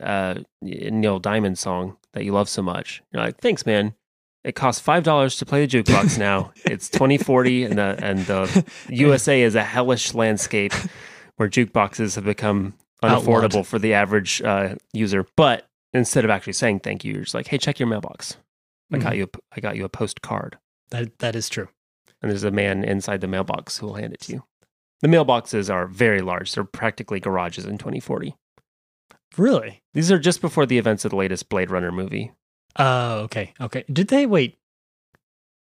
uh 0.00 0.36
Neil 0.62 1.18
Diamond 1.18 1.58
song 1.58 1.96
that 2.12 2.24
you 2.24 2.32
love 2.32 2.48
so 2.48 2.62
much. 2.62 3.02
You're 3.12 3.22
like, 3.22 3.40
thanks, 3.40 3.66
man. 3.66 3.94
It 4.44 4.54
costs 4.54 4.80
five 4.80 5.02
dollars 5.04 5.36
to 5.38 5.46
play 5.46 5.64
the 5.66 5.82
jukebox 5.82 6.18
now. 6.18 6.52
it's 6.64 6.88
twenty 6.88 7.18
forty 7.18 7.64
and 7.64 7.78
the 7.78 7.96
and 8.02 8.20
the 8.26 8.64
USA 8.90 9.40
is 9.42 9.54
a 9.54 9.64
hellish 9.64 10.14
landscape 10.14 10.72
where 11.36 11.48
jukeboxes 11.48 12.14
have 12.14 12.24
become 12.24 12.74
Outlawed. 13.02 13.50
unaffordable 13.50 13.66
for 13.66 13.78
the 13.78 13.94
average 13.94 14.40
uh, 14.42 14.76
user. 14.92 15.26
But 15.36 15.66
instead 15.92 16.24
of 16.24 16.30
actually 16.30 16.52
saying 16.54 16.80
thank 16.80 17.04
you, 17.04 17.12
you're 17.14 17.22
just 17.22 17.34
like, 17.34 17.46
hey, 17.48 17.58
check 17.58 17.78
your 17.78 17.88
mailbox. 17.88 18.36
I 18.92 18.98
got 18.98 19.12
Mhm. 19.12 19.16
you. 19.16 19.24
A, 19.24 19.38
I 19.56 19.60
got 19.60 19.76
you 19.76 19.84
a 19.84 19.88
postcard, 19.88 20.58
That 20.90 21.18
that 21.18 21.34
is 21.34 21.48
true. 21.48 21.68
And 22.22 22.30
there's 22.30 22.44
a 22.44 22.50
man 22.50 22.84
inside 22.84 23.20
the 23.20 23.26
mailbox 23.28 23.78
who 23.78 23.86
will 23.86 23.94
hand 23.94 24.12
it 24.14 24.20
to 24.22 24.32
you. 24.32 24.44
The 25.00 25.08
mailboxes 25.08 25.72
are 25.72 25.86
very 25.86 26.20
large; 26.22 26.52
they're 26.52 26.64
practically 26.64 27.20
garages 27.20 27.66
in 27.66 27.78
2040. 27.78 28.34
Really? 29.36 29.82
These 29.94 30.12
are 30.12 30.18
just 30.18 30.40
before 30.40 30.64
the 30.66 30.78
events 30.78 31.04
of 31.04 31.10
the 31.10 31.16
latest 31.16 31.48
Blade 31.48 31.70
Runner 31.70 31.90
movie. 31.92 32.32
Oh, 32.78 33.20
okay. 33.20 33.52
Okay. 33.60 33.84
Did 33.92 34.08
they 34.08 34.26
wait? 34.26 34.56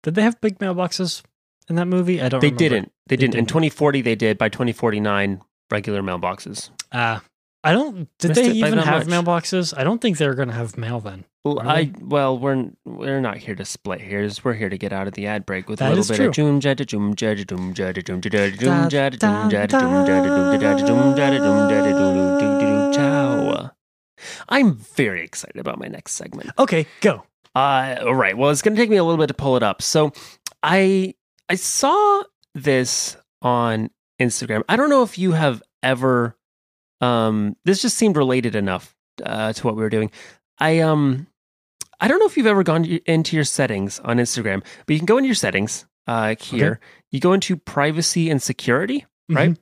Did 0.03 0.15
they 0.15 0.23
have 0.23 0.41
big 0.41 0.59
mailboxes 0.59 1.23
in 1.69 1.77
that 1.77 1.87
movie? 1.87 2.21
I 2.21 2.29
don't. 2.29 2.39
Know. 2.39 2.41
They 2.41 2.47
remember. 2.49 2.59
didn't. 2.59 2.93
They, 3.07 3.17
They 3.17 3.21
didn't. 3.21 3.35
In 3.35 3.45
didn't. 3.45 3.49
2040, 3.49 4.03
they 4.03 4.15
did. 4.15 4.39
By 4.39 4.49
2049, 4.49 5.41
regular 5.71 6.03
mailboxes. 6.03 6.71
Uh 6.93 7.21
I 7.63 7.73
don't. 7.73 8.09
Did 8.19 8.29
Missed 8.29 8.41
they 8.41 8.51
even 8.53 8.79
have 8.79 9.07
much. 9.07 9.25
mailboxes? 9.25 9.75
I 9.77 9.85
don't 9.85 10.01
think 10.01 10.17
they 10.19 10.27
were 10.27 10.35
going 10.35 10.49
to 10.49 10.55
have 10.55 10.79
mail 10.79 10.99
then. 11.01 11.25
Well, 11.45 11.61
I 11.61 11.91
well, 12.01 12.39
we're 12.39 12.71
we're 12.85 13.21
not 13.21 13.37
here 13.39 13.55
to 13.55 13.65
split 13.65 14.01
hairs. 14.01 14.43
We're 14.45 14.55
here 14.55 14.69
to 14.69 14.79
get 14.79 14.93
out 14.93 15.07
of 15.07 15.15
the 15.15 15.27
ad 15.27 15.45
break 15.47 15.69
with 15.69 15.81
a 15.81 15.85
That 15.85 15.89
little 15.91 16.01
is 16.01 16.09
bit 16.09 16.17
true. 16.17 16.29
of 16.29 16.35
doom 16.35 16.61
jada 16.61 16.87
doom 16.87 17.15
jada 17.15 17.47
doom 17.47 17.75
jada 17.75 18.03
doom 18.05 18.23
jada 18.25 18.59
doom 18.59 18.89
jada 18.89 19.19
doom 19.19 19.51
jada 19.51 19.69
doom 19.69 20.05
jada 20.07 20.21
doom 20.29 20.59
jada 20.61 20.87
doom 20.87 21.15
jada 21.17 21.39
doom 21.39 21.69
jada 21.69 21.93
doom 21.93 22.39
doo 22.39 22.61
doo 22.61 22.61
doo 22.61 22.93
ciao. 22.95 23.71
I'm 24.49 24.75
very 24.77 25.23
excited 25.25 25.57
about 25.59 25.79
my 25.79 25.87
next 25.89 26.13
segment. 26.13 26.51
Okay, 26.59 26.87
go. 27.01 27.25
Uh, 27.55 27.97
all 28.03 28.15
right. 28.15 28.37
Well, 28.37 28.51
it's 28.51 28.63
going 28.63 28.77
to 28.77 28.81
take 28.81 28.91
me 28.91 28.97
a 28.97 29.05
little 29.05 29.19
bit 29.19 29.29
to 29.29 29.35
pull 29.35 29.57
it 29.57 29.63
up. 29.63 29.81
So, 29.83 30.13
I 30.63 31.15
I 31.49 31.55
saw 31.55 32.23
this 32.55 33.17
on 33.43 33.91
Instagram. 34.21 34.63
I 34.69 34.77
don't 34.77 34.91
know 34.91 35.03
if 35.03 35.19
you 35.19 35.33
have 35.33 35.63
ever. 35.83 36.37
Um, 37.01 37.57
this 37.65 37.83
just 37.83 37.97
seemed 37.97 38.17
related 38.17 38.55
enough 38.55 38.95
uh, 39.25 39.53
to 39.53 39.67
what 39.67 39.77
we 39.77 39.83
were 39.83 39.91
doing. 39.91 40.11
I 40.59 40.81
um, 40.81 41.27
I 42.01 42.09
don't 42.09 42.19
know 42.19 42.27
if 42.27 42.37
you've 42.37 42.47
ever 42.47 42.63
gone 42.63 42.85
into 42.85 43.37
your 43.37 43.45
settings 43.45 43.99
on 44.01 44.19
Instagram, 44.19 44.65
but 44.87 44.93
you 44.93 44.99
can 44.99 45.07
go 45.07 45.19
into 45.19 45.29
your 45.29 45.35
settings 45.35 45.87
uh, 46.07 46.35
here. 46.41 46.81
You 47.11 47.21
go 47.21 47.33
into 47.33 47.57
privacy 47.57 48.31
and 48.31 48.43
security. 48.43 49.07
Right. 49.29 49.57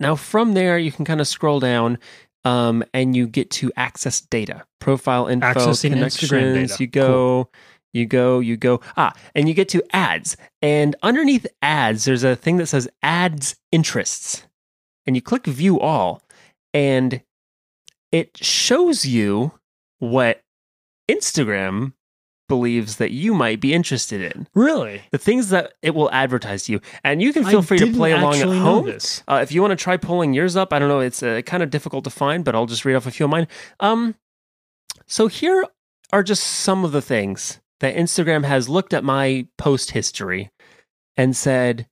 Now, 0.00 0.16
from 0.16 0.54
there, 0.54 0.78
you 0.78 0.90
can 0.90 1.04
kind 1.04 1.20
of 1.20 1.28
scroll 1.28 1.60
down 1.60 1.98
um, 2.44 2.82
and 2.92 3.14
you 3.14 3.26
get 3.26 3.50
to 3.52 3.70
access 3.76 4.20
data, 4.20 4.64
profile 4.80 5.26
info, 5.28 5.46
Accessing 5.46 5.92
connections. 5.92 6.80
You 6.80 6.86
go, 6.86 7.48
you 7.92 8.06
go, 8.06 8.40
you 8.40 8.56
go. 8.56 8.80
Ah, 8.96 9.12
and 9.34 9.48
you 9.48 9.54
get 9.54 9.68
to 9.70 9.82
ads. 9.94 10.36
And 10.60 10.96
underneath 11.02 11.46
ads, 11.60 12.04
there's 12.04 12.24
a 12.24 12.34
thing 12.34 12.56
that 12.56 12.66
says 12.66 12.88
ads 13.02 13.56
interests. 13.70 14.44
And 15.06 15.16
you 15.16 15.22
click 15.22 15.46
view 15.46 15.80
all, 15.80 16.22
and 16.74 17.22
it 18.10 18.36
shows 18.36 19.04
you 19.06 19.52
what 19.98 20.42
Instagram 21.10 21.92
believes 22.48 22.96
that 22.96 23.12
you 23.12 23.32
might 23.32 23.60
be 23.60 23.72
interested 23.72 24.20
in. 24.20 24.46
Really? 24.54 25.00
The 25.10 25.18
things 25.18 25.48
that 25.48 25.72
it 25.80 25.94
will 25.94 26.10
advertise 26.10 26.64
to 26.64 26.72
you. 26.72 26.80
And 27.02 27.22
you 27.22 27.32
can 27.32 27.44
feel 27.44 27.60
I 27.60 27.62
free 27.62 27.78
to 27.78 27.92
play 27.92 28.12
along 28.12 28.34
at 28.36 28.46
home. 28.46 28.84
This. 28.84 29.22
Uh, 29.26 29.40
if 29.42 29.52
you 29.52 29.62
want 29.62 29.70
to 29.70 29.82
try 29.82 29.96
pulling 29.96 30.34
yours 30.34 30.54
up, 30.54 30.72
I 30.72 30.78
don't 30.78 30.88
know, 30.88 31.00
it's 31.00 31.22
uh, 31.22 31.40
kind 31.46 31.62
of 31.62 31.70
difficult 31.70 32.04
to 32.04 32.10
find, 32.10 32.44
but 32.44 32.54
I'll 32.54 32.66
just 32.66 32.84
read 32.84 32.94
off 32.94 33.06
a 33.06 33.10
few 33.10 33.24
of 33.24 33.30
mine. 33.30 33.48
Um, 33.80 34.16
so 35.06 35.28
here 35.28 35.64
are 36.12 36.22
just 36.22 36.42
some 36.44 36.84
of 36.84 36.92
the 36.92 37.00
things 37.00 37.60
that 37.80 37.96
Instagram 37.96 38.44
has 38.44 38.68
looked 38.68 38.92
at 38.92 39.02
my 39.02 39.46
post 39.56 39.92
history 39.92 40.50
and 41.16 41.34
said, 41.34 41.88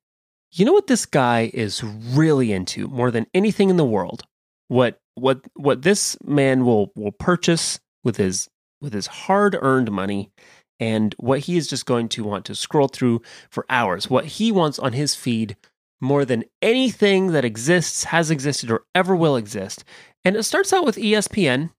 You 0.50 0.66
know 0.66 0.74
what 0.74 0.88
this 0.88 1.06
guy 1.06 1.50
is 1.54 1.82
really 1.82 2.52
into 2.52 2.86
more 2.88 3.10
than 3.10 3.26
anything 3.32 3.70
in 3.70 3.78
the 3.78 3.84
world? 3.84 4.24
What 4.70 5.00
what 5.16 5.40
what 5.54 5.82
this 5.82 6.16
man 6.24 6.64
will 6.64 6.92
will 6.94 7.10
purchase 7.10 7.80
with 8.04 8.16
his 8.16 8.48
with 8.80 8.92
his 8.92 9.08
hard-earned 9.08 9.90
money 9.90 10.30
and 10.78 11.12
what 11.18 11.40
he 11.40 11.56
is 11.56 11.66
just 11.66 11.86
going 11.86 12.08
to 12.10 12.22
want 12.22 12.44
to 12.44 12.54
scroll 12.54 12.86
through 12.86 13.20
for 13.50 13.66
hours. 13.68 14.08
What 14.08 14.24
he 14.24 14.52
wants 14.52 14.78
on 14.78 14.92
his 14.92 15.16
feed 15.16 15.56
more 16.00 16.24
than 16.24 16.44
anything 16.62 17.32
that 17.32 17.44
exists, 17.44 18.04
has 18.04 18.30
existed 18.30 18.70
or 18.70 18.84
ever 18.94 19.14
will 19.14 19.36
exist. 19.36 19.84
And 20.24 20.36
it 20.36 20.44
starts 20.44 20.72
out 20.72 20.86
with 20.86 20.96
ESPN, 20.96 21.70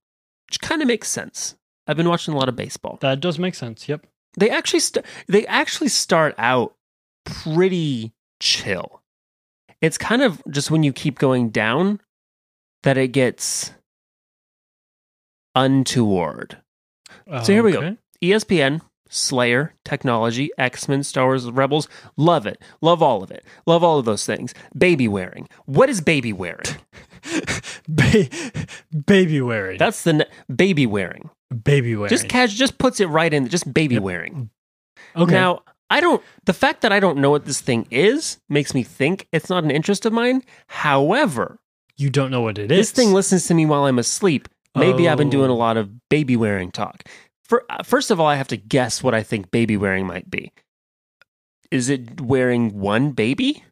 which 0.48 0.60
kind 0.60 0.82
of 0.82 0.88
makes 0.88 1.08
sense. 1.08 1.56
I've 1.88 1.98
been 1.98 2.10
watching 2.10 2.34
a 2.34 2.38
lot 2.38 2.50
of 2.50 2.58
baseball 2.58 2.98
That 3.02 3.22
does 3.22 3.40
make 3.40 3.56
sense. 3.56 3.88
Yep. 3.88 4.06
they 4.38 4.50
actually 4.50 4.82
st- 4.82 5.06
they 5.28 5.48
actually 5.48 5.88
start 5.88 6.36
out 6.38 6.76
pretty 7.26 8.12
chill. 8.42 9.02
It's 9.80 9.98
kind 9.98 10.22
of 10.22 10.44
just 10.52 10.70
when 10.70 10.84
you 10.84 10.94
keep 10.94 11.18
going 11.18 11.50
down 11.50 12.02
that 12.84 12.98
it 12.98 13.10
gets 13.10 13.72
untoward. 15.56 16.58
So 17.44 17.54
here 17.54 17.64
we 17.64 17.72
go. 17.74 17.98
ESPN, 18.22 18.82
Slayer, 19.10 19.74
Technology, 19.84 20.50
X 20.58 20.88
Men, 20.88 21.04
Star 21.04 21.26
Wars, 21.26 21.50
Rebels, 21.50 21.88
love 22.18 22.46
it. 22.46 22.62
Love 22.82 23.02
all 23.04 23.24
of 23.24 23.32
it. 23.32 23.46
Love 23.66 23.84
all 23.84 24.00
of 24.00 24.06
those 24.06 24.26
things. 24.26 24.54
Baby 24.78 25.08
wearing. 25.08 25.48
What 25.66 25.90
is 25.90 26.02
baby 26.02 26.34
wearing? 26.34 26.62
Ba- 27.88 28.30
baby 29.06 29.42
wearing. 29.42 29.78
That's 29.78 30.04
the 30.04 30.14
ne- 30.14 30.26
baby 30.54 30.86
wearing. 30.86 31.30
baby 31.64 31.96
wearing. 31.96 32.10
Just 32.10 32.30
cash 32.30 32.54
just 32.54 32.78
puts 32.78 33.00
it 33.00 33.08
right 33.08 33.34
in. 33.34 33.48
Just 33.50 33.72
baby 33.74 34.00
wearing. 34.00 34.50
okay. 35.16 35.32
Now, 35.34 35.62
I 35.90 36.00
don't, 36.00 36.24
the 36.46 36.54
fact 36.54 36.82
that 36.82 36.94
I 36.94 37.02
don't 37.02 37.18
know 37.18 37.30
what 37.32 37.44
this 37.46 37.60
thing 37.60 37.86
is 37.92 38.40
makes 38.48 38.74
me 38.74 38.82
think 38.82 39.28
it's 39.34 39.50
not 39.50 39.66
an 39.66 39.72
interest 39.72 40.06
of 40.06 40.14
mine. 40.14 40.42
However, 40.68 41.60
you 41.98 42.10
don't 42.10 42.32
know 42.32 42.42
what 42.42 42.58
it 42.58 42.72
is. 42.72 42.78
this 42.78 42.92
thing 42.92 43.14
listens 43.14 43.48
to 43.48 43.54
me 43.54 43.66
while 43.66 43.86
I'm 43.86 44.00
asleep. 44.00 44.48
Maybe 44.76 45.10
I've 45.10 45.18
been 45.18 45.30
doing 45.30 45.50
a 45.50 45.54
Oh. 45.54 45.58
lot 45.58 45.76
of 45.78 45.90
baby 46.10 46.36
wearing 46.38 46.72
talk. 46.72 47.04
For, 47.44 47.66
uh, 47.70 47.84
first 47.84 48.10
of 48.12 48.20
all, 48.20 48.28
I 48.28 48.36
have 48.36 48.48
to 48.50 48.58
guess 48.58 49.04
what 49.04 49.14
I 49.14 49.22
think 49.24 49.52
baby 49.52 49.76
wearing 49.76 50.08
might 50.08 50.30
be. 50.32 50.52
Is 51.70 51.90
it 51.90 52.22
wearing 52.22 52.80
one 52.80 53.12
baby? 53.12 53.64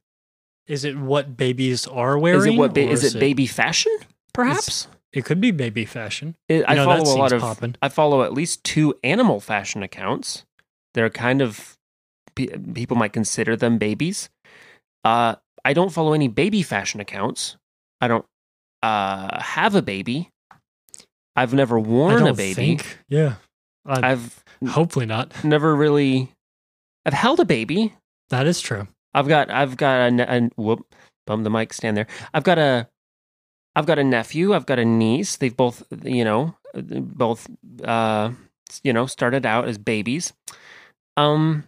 Is 0.68 0.84
it 0.86 0.98
what 0.98 1.36
babies 1.38 1.88
are 1.88 2.18
wearing? 2.18 2.40
Is 2.40 2.46
it 2.46 2.58
what? 2.58 2.74
Ba- 2.74 2.88
or 2.88 2.92
is 2.92 3.04
it 3.16 3.20
baby 3.20 3.48
fashion? 3.48 3.92
Perhaps. 4.34 4.88
It 5.12 5.26
could 5.26 5.42
be 5.42 5.52
baby 5.52 5.86
fashion. 5.86 6.36
It, 6.48 6.64
I 6.68 6.76
know, 6.76 6.86
follow 6.86 7.16
a 7.16 7.18
lot 7.18 7.32
of. 7.32 7.42
poppin'. 7.42 7.76
I 7.82 7.90
follow 7.90 8.24
at 8.24 8.34
least 8.34 8.64
two 8.64 8.94
animal 9.04 9.40
fashion 9.40 9.82
accounts. 9.82 10.46
They're 10.94 11.10
kind 11.10 11.42
of 11.42 11.78
people 12.36 12.96
might 12.96 13.12
consider 13.14 13.56
them 13.56 13.78
babies. 13.78 14.30
Uh, 15.04 15.36
I 15.66 15.74
don't 15.74 15.92
follow 15.92 16.14
any 16.14 16.28
baby 16.28 16.62
fashion 16.62 17.00
accounts. 17.00 17.58
I 18.02 18.08
don't 18.08 18.26
uh, 18.82 19.42
have 19.42 19.76
a 19.76 19.82
baby. 19.82 20.30
I've 21.36 21.54
never 21.54 21.80
worn 21.80 22.28
a 22.28 22.34
baby. 22.34 22.54
think. 22.54 22.98
Yeah. 23.08 23.36
I, 23.86 24.12
I've 24.12 24.44
hopefully 24.68 25.06
not. 25.06 25.44
never 25.44 25.76
really. 25.76 26.32
I've 27.06 27.14
held 27.14 27.40
a 27.40 27.46
baby. 27.46 27.94
That 28.30 28.46
is 28.46 28.62
true. 28.62 28.88
I've 29.14 29.28
got. 29.28 29.50
I've 29.50 29.78
got 29.78 30.12
a. 30.12 30.36
a 30.36 30.50
whoop. 30.56 30.86
Bum 31.26 31.44
the 31.44 31.50
mic. 31.50 31.74
Stand 31.74 31.98
there. 31.98 32.08
I've 32.34 32.44
got 32.44 32.58
a. 32.58 32.88
I've 33.76 33.86
got 33.86 34.00
a 34.00 34.04
nephew. 34.04 34.54
I've 34.54 34.66
got 34.66 34.80
a 34.80 34.86
niece. 34.86 35.38
They've 35.38 35.56
both. 35.56 35.84
You 36.04 36.24
know. 36.24 36.56
Both. 36.74 37.48
Uh. 37.84 38.32
You 38.84 38.94
know. 38.94 39.06
Started 39.06 39.46
out 39.46 39.68
as 39.68 39.78
babies. 39.78 40.34
Um. 41.18 41.64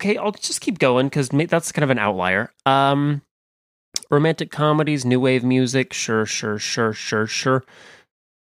Okay, 0.00 0.16
I'll 0.16 0.32
just 0.32 0.60
keep 0.60 0.78
going 0.78 1.06
because 1.06 1.28
that's 1.28 1.70
kind 1.70 1.84
of 1.84 1.90
an 1.90 1.98
outlier. 1.98 2.50
Um. 2.66 3.22
Romantic 4.10 4.50
comedies, 4.50 5.04
new 5.04 5.18
wave 5.20 5.42
music, 5.44 5.92
sure, 5.92 6.26
sure, 6.26 6.58
sure, 6.58 6.92
sure, 6.92 7.26
sure. 7.26 7.64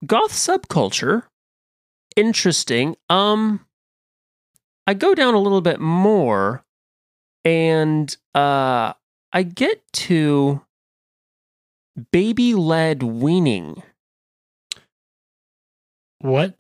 Goth 0.06 0.32
subculture, 0.34 1.24
interesting. 2.16 2.96
Um, 3.10 3.66
I 4.86 4.94
go 4.94 5.16
down 5.16 5.34
a 5.34 5.40
little 5.40 5.62
bit 5.62 5.80
more, 5.80 6.64
and 7.46 8.16
uh, 8.36 8.94
I 9.32 9.44
get 9.44 9.82
to 9.94 10.62
baby 12.12 12.54
led 12.54 13.02
weaning. 13.04 13.82
What? 16.20 16.56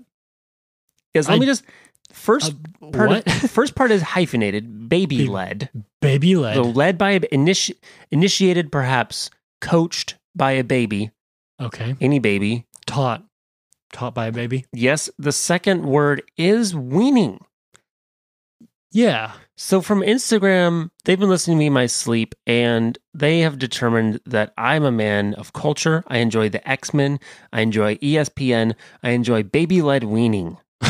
Because 1.13 1.27
let 1.27 1.35
I- 1.35 1.39
me 1.39 1.45
just 1.45 1.63
first 2.11 2.53
Uh, 2.81 2.89
part. 2.91 3.27
Of, 3.27 3.33
first 3.51 3.75
part 3.75 3.91
is 3.91 4.01
hyphenated, 4.01 4.89
Baby- 4.89 5.27
led. 5.27 5.69
Baby 6.03 6.35
led. 6.35 6.55
So 6.55 6.63
led 6.63 6.97
by 6.97 7.19
initi- 7.19 7.75
initiated, 8.11 8.71
perhaps 8.71 9.29
coached 9.61 10.15
by 10.35 10.51
a 10.51 10.63
baby, 10.63 11.11
okay. 11.61 11.95
any 11.99 12.19
baby. 12.19 12.65
Taught. 12.85 13.23
Taught 13.91 14.13
by 14.15 14.27
a 14.27 14.31
baby. 14.31 14.65
Yes, 14.73 15.09
the 15.17 15.31
second 15.31 15.85
word 15.85 16.23
is 16.37 16.75
weaning. 16.75 17.39
Yeah. 18.91 19.33
So 19.57 19.81
from 19.81 20.01
Instagram, 20.01 20.89
they've 21.05 21.19
been 21.19 21.29
listening 21.29 21.57
to 21.57 21.59
me 21.59 21.67
in 21.67 21.73
my 21.73 21.85
sleep, 21.85 22.35
and 22.45 22.97
they 23.13 23.39
have 23.41 23.59
determined 23.59 24.19
that 24.25 24.53
I'm 24.57 24.83
a 24.83 24.91
man 24.91 25.33
of 25.35 25.53
culture. 25.53 26.03
I 26.07 26.17
enjoy 26.17 26.49
the 26.49 26.67
X 26.67 26.93
Men. 26.93 27.19
I 27.51 27.61
enjoy 27.61 27.95
ESPN. 27.97 28.75
I 29.03 29.11
enjoy 29.11 29.43
baby 29.43 29.81
led 29.81 30.03
weaning. 30.03 30.57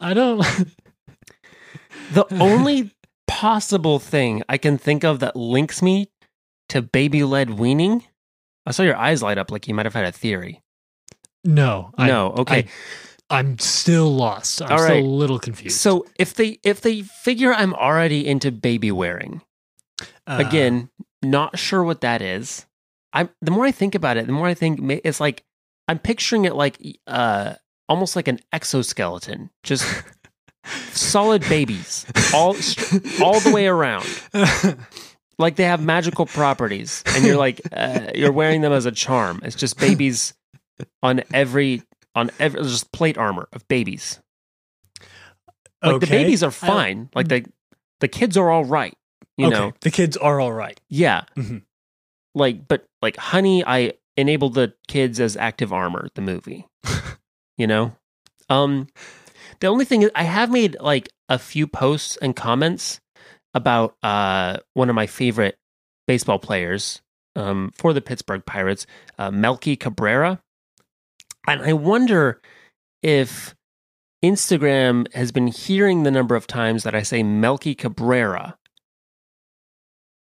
I 0.00 0.14
don't. 0.14 0.44
The 2.12 2.26
only 2.40 2.90
possible 3.26 3.98
thing 3.98 4.42
I 4.48 4.58
can 4.58 4.78
think 4.78 5.04
of 5.04 5.20
that 5.20 5.36
links 5.36 5.82
me 5.82 6.08
to 6.68 6.82
baby 6.82 7.22
led 7.24 7.50
weaning. 7.50 8.04
I 8.64 8.72
saw 8.72 8.82
your 8.82 8.96
eyes 8.96 9.22
light 9.22 9.38
up 9.38 9.50
like 9.50 9.68
you 9.68 9.74
might 9.74 9.86
have 9.86 9.94
had 9.94 10.04
a 10.06 10.12
theory. 10.12 10.62
no. 11.44 11.90
I- 11.96 12.06
no, 12.06 12.32
okay. 12.38 12.66
I, 13.30 13.38
am 13.40 13.58
still 13.58 14.14
lost. 14.14 14.62
I'm 14.62 14.72
All 14.72 14.78
still 14.78 14.94
right. 14.94 15.04
a 15.04 15.06
little 15.06 15.38
confused. 15.38 15.78
so 15.78 16.06
if 16.18 16.34
they 16.34 16.58
if 16.62 16.80
they 16.80 17.02
figure 17.02 17.52
I'm 17.52 17.74
already 17.74 18.26
into 18.26 18.50
baby 18.52 18.90
wearing, 18.92 19.42
Uh, 20.26 20.42
again, 20.46 20.90
not 21.22 21.58
sure 21.58 21.82
what 21.82 22.00
that 22.02 22.22
is. 22.22 22.66
I'm 23.12 23.30
the 23.42 23.50
more 23.50 23.64
I 23.64 23.72
think 23.72 23.94
about 23.96 24.16
it, 24.16 24.26
the 24.26 24.32
more 24.32 24.46
I 24.46 24.54
think 24.54 24.78
it's 25.04 25.20
like 25.20 25.42
I'm 25.88 25.98
picturing 25.98 26.44
it 26.44 26.54
like 26.54 26.78
uh 27.06 27.54
almost 27.88 28.14
like 28.16 28.28
an 28.28 28.38
exoskeleton, 28.52 29.50
just 29.64 29.84
solid 30.92 31.42
babies, 31.48 32.06
all 32.34 32.56
all 33.22 33.40
the 33.40 33.52
way 33.52 33.66
around. 33.66 34.06
Like 35.38 35.56
they 35.56 35.64
have 35.64 35.82
magical 35.82 36.24
properties, 36.26 37.02
and 37.06 37.24
you're 37.24 37.36
like 37.36 37.60
uh, 37.72 38.10
you're 38.14 38.32
wearing 38.32 38.62
them 38.62 38.72
as 38.72 38.86
a 38.86 38.92
charm. 38.92 39.40
It's 39.44 39.56
just 39.56 39.78
babies 39.78 40.32
on 41.02 41.22
every 41.32 41.82
on 42.14 42.30
every 42.38 42.60
there's 42.60 42.72
just 42.72 42.92
plate 42.92 43.18
armor 43.18 43.48
of 43.52 43.66
babies. 43.68 44.20
Like 45.82 46.00
the 46.00 46.06
babies 46.06 46.42
are 46.42 46.50
fine. 46.50 47.10
Like 47.14 47.28
the 47.28 47.44
the 48.00 48.08
kids 48.08 48.36
are 48.36 48.50
all 48.50 48.64
right. 48.64 48.96
You 49.36 49.48
okay. 49.48 49.54
know, 49.54 49.72
the 49.82 49.90
kids 49.90 50.16
are 50.16 50.40
all 50.40 50.52
right. 50.52 50.80
yeah. 50.88 51.24
Mhm. 51.36 51.62
Like, 52.34 52.68
but 52.68 52.86
like, 53.00 53.16
honey, 53.16 53.64
I 53.64 53.94
enabled 54.16 54.54
the 54.54 54.74
kids 54.88 55.20
as 55.20 55.36
active 55.36 55.72
armor. 55.72 56.08
The 56.14 56.22
movie, 56.22 56.66
you 57.58 57.66
know. 57.66 57.96
Um, 58.48 58.88
the 59.60 59.66
only 59.66 59.84
thing 59.84 60.02
is, 60.02 60.10
I 60.14 60.24
have 60.24 60.50
made 60.50 60.76
like 60.80 61.08
a 61.28 61.38
few 61.38 61.66
posts 61.66 62.16
and 62.16 62.34
comments 62.34 63.00
about 63.54 63.96
uh 64.02 64.58
one 64.74 64.88
of 64.90 64.94
my 64.94 65.06
favorite 65.06 65.56
baseball 66.06 66.38
players 66.38 67.00
um 67.34 67.72
for 67.74 67.92
the 67.92 68.00
Pittsburgh 68.00 68.44
Pirates, 68.44 68.86
uh, 69.18 69.30
Melky 69.30 69.76
Cabrera, 69.76 70.40
and 71.46 71.62
I 71.62 71.72
wonder 71.72 72.40
if 73.02 73.54
Instagram 74.24 75.12
has 75.14 75.30
been 75.32 75.46
hearing 75.46 76.02
the 76.02 76.10
number 76.10 76.34
of 76.34 76.46
times 76.46 76.82
that 76.82 76.94
I 76.94 77.02
say 77.02 77.22
Melky 77.22 77.74
Cabrera. 77.74 78.56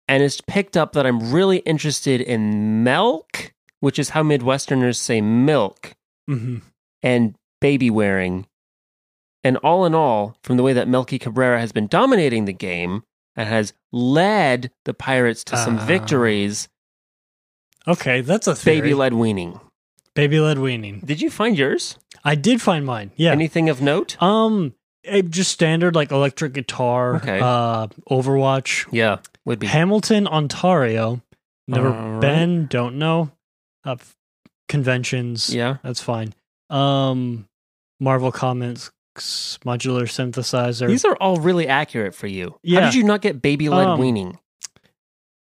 And 0.09 0.23
it's 0.23 0.40
picked 0.40 0.77
up 0.77 0.93
that 0.95 1.07
I'm 1.07 1.33
really 1.33 1.59
interested 1.59 2.21
in 2.21 2.83
milk, 2.83 3.53
which 3.81 3.99
is 3.99 4.11
how 4.11 4.23
Midwesterners 4.23 4.97
say 4.97 5.21
milk, 5.21 5.95
hmm 6.27 6.59
and 7.03 7.35
baby 7.61 7.90
wearing. 7.90 8.47
And 9.42 9.57
all 9.59 9.87
in 9.87 9.94
all, 9.94 10.37
from 10.42 10.57
the 10.57 10.62
way 10.62 10.72
that 10.74 10.87
Melky 10.88 11.18
Cabrera 11.18 11.61
has 11.61 11.72
been 11.72 11.87
dominating 11.87 12.44
the 12.44 12.53
game 12.53 13.03
and 13.35 13.48
has 13.48 13.72
led 13.92 14.70
the 14.85 14.92
Pirates 14.94 15.42
to 15.44 15.57
some 15.57 15.79
Ah. 15.79 15.85
victories, 15.87 16.68
Okay, 17.88 18.20
that's 18.20 18.46
a 18.46 18.55
theory. 18.55 18.81
baby 18.81 18.94
led 18.94 19.14
weaning. 19.14 19.59
baby 20.14 20.38
led 20.40 20.59
weaning. 20.59 21.00
Did 21.05 21.22
you 21.22 21.31
find 21.31 21.57
yours? 21.57 21.96
I 22.24 22.35
did 22.35 22.61
find 22.61 22.85
mine. 22.85 23.12
Yeah. 23.16 23.33
Anything 23.33 23.70
of 23.70 23.81
note? 23.81 24.20
um, 24.22 24.74
just 25.31 25.50
standard 25.50 25.94
like 25.94 26.11
electric 26.12 26.53
guitar. 26.53 27.16
Okay. 27.16 27.40
Uh, 27.40 27.87
Overwatch. 28.11 28.87
Yeah, 28.92 29.18
would 29.46 29.59
be. 29.59 29.66
Hamilton, 29.68 30.26
Ontario. 30.26 31.22
Never 31.66 31.90
right. 31.90 32.20
been. 32.20 32.66
Don't 32.66 32.96
know. 32.98 33.31
Uh, 33.85 33.96
conventions. 34.68 35.55
Yeah. 35.55 35.79
That's 35.83 36.03
fine. 36.03 36.35
Um, 36.68 37.48
Marvel 37.98 38.31
Comics 38.33 38.90
Modular 39.64 40.02
synthesizer. 40.02 40.87
These 40.88 41.04
are 41.04 41.16
all 41.16 41.37
really 41.37 41.66
accurate 41.68 42.14
for 42.14 42.26
you. 42.26 42.59
Yeah. 42.62 42.80
How 42.80 42.87
did 42.87 42.94
you 42.94 43.04
not 43.04 43.20
get 43.22 43.40
baby 43.42 43.68
led 43.68 43.87
Um, 43.87 44.00
weaning? 44.00 44.38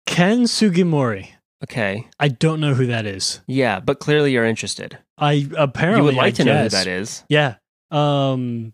Ken 0.06 0.42
Sugimori. 0.44 1.28
Okay. 1.64 2.06
I 2.20 2.28
don't 2.28 2.60
know 2.60 2.74
who 2.74 2.86
that 2.86 3.06
is. 3.06 3.40
Yeah, 3.46 3.80
but 3.80 3.98
clearly 3.98 4.32
you're 4.32 4.44
interested. 4.44 4.98
I 5.18 5.48
apparently 5.56 6.00
you 6.00 6.04
would 6.04 6.14
like 6.14 6.34
I 6.34 6.36
to 6.36 6.44
know 6.44 6.62
who 6.64 6.68
that 6.68 6.86
is. 6.86 7.24
Yeah. 7.28 7.56
Um 7.90 8.72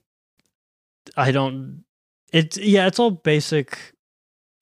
I 1.17 1.31
don't 1.33 1.85
it's 2.33 2.57
yeah, 2.59 2.87
it's 2.87 2.99
all 2.99 3.11
basic 3.11 3.79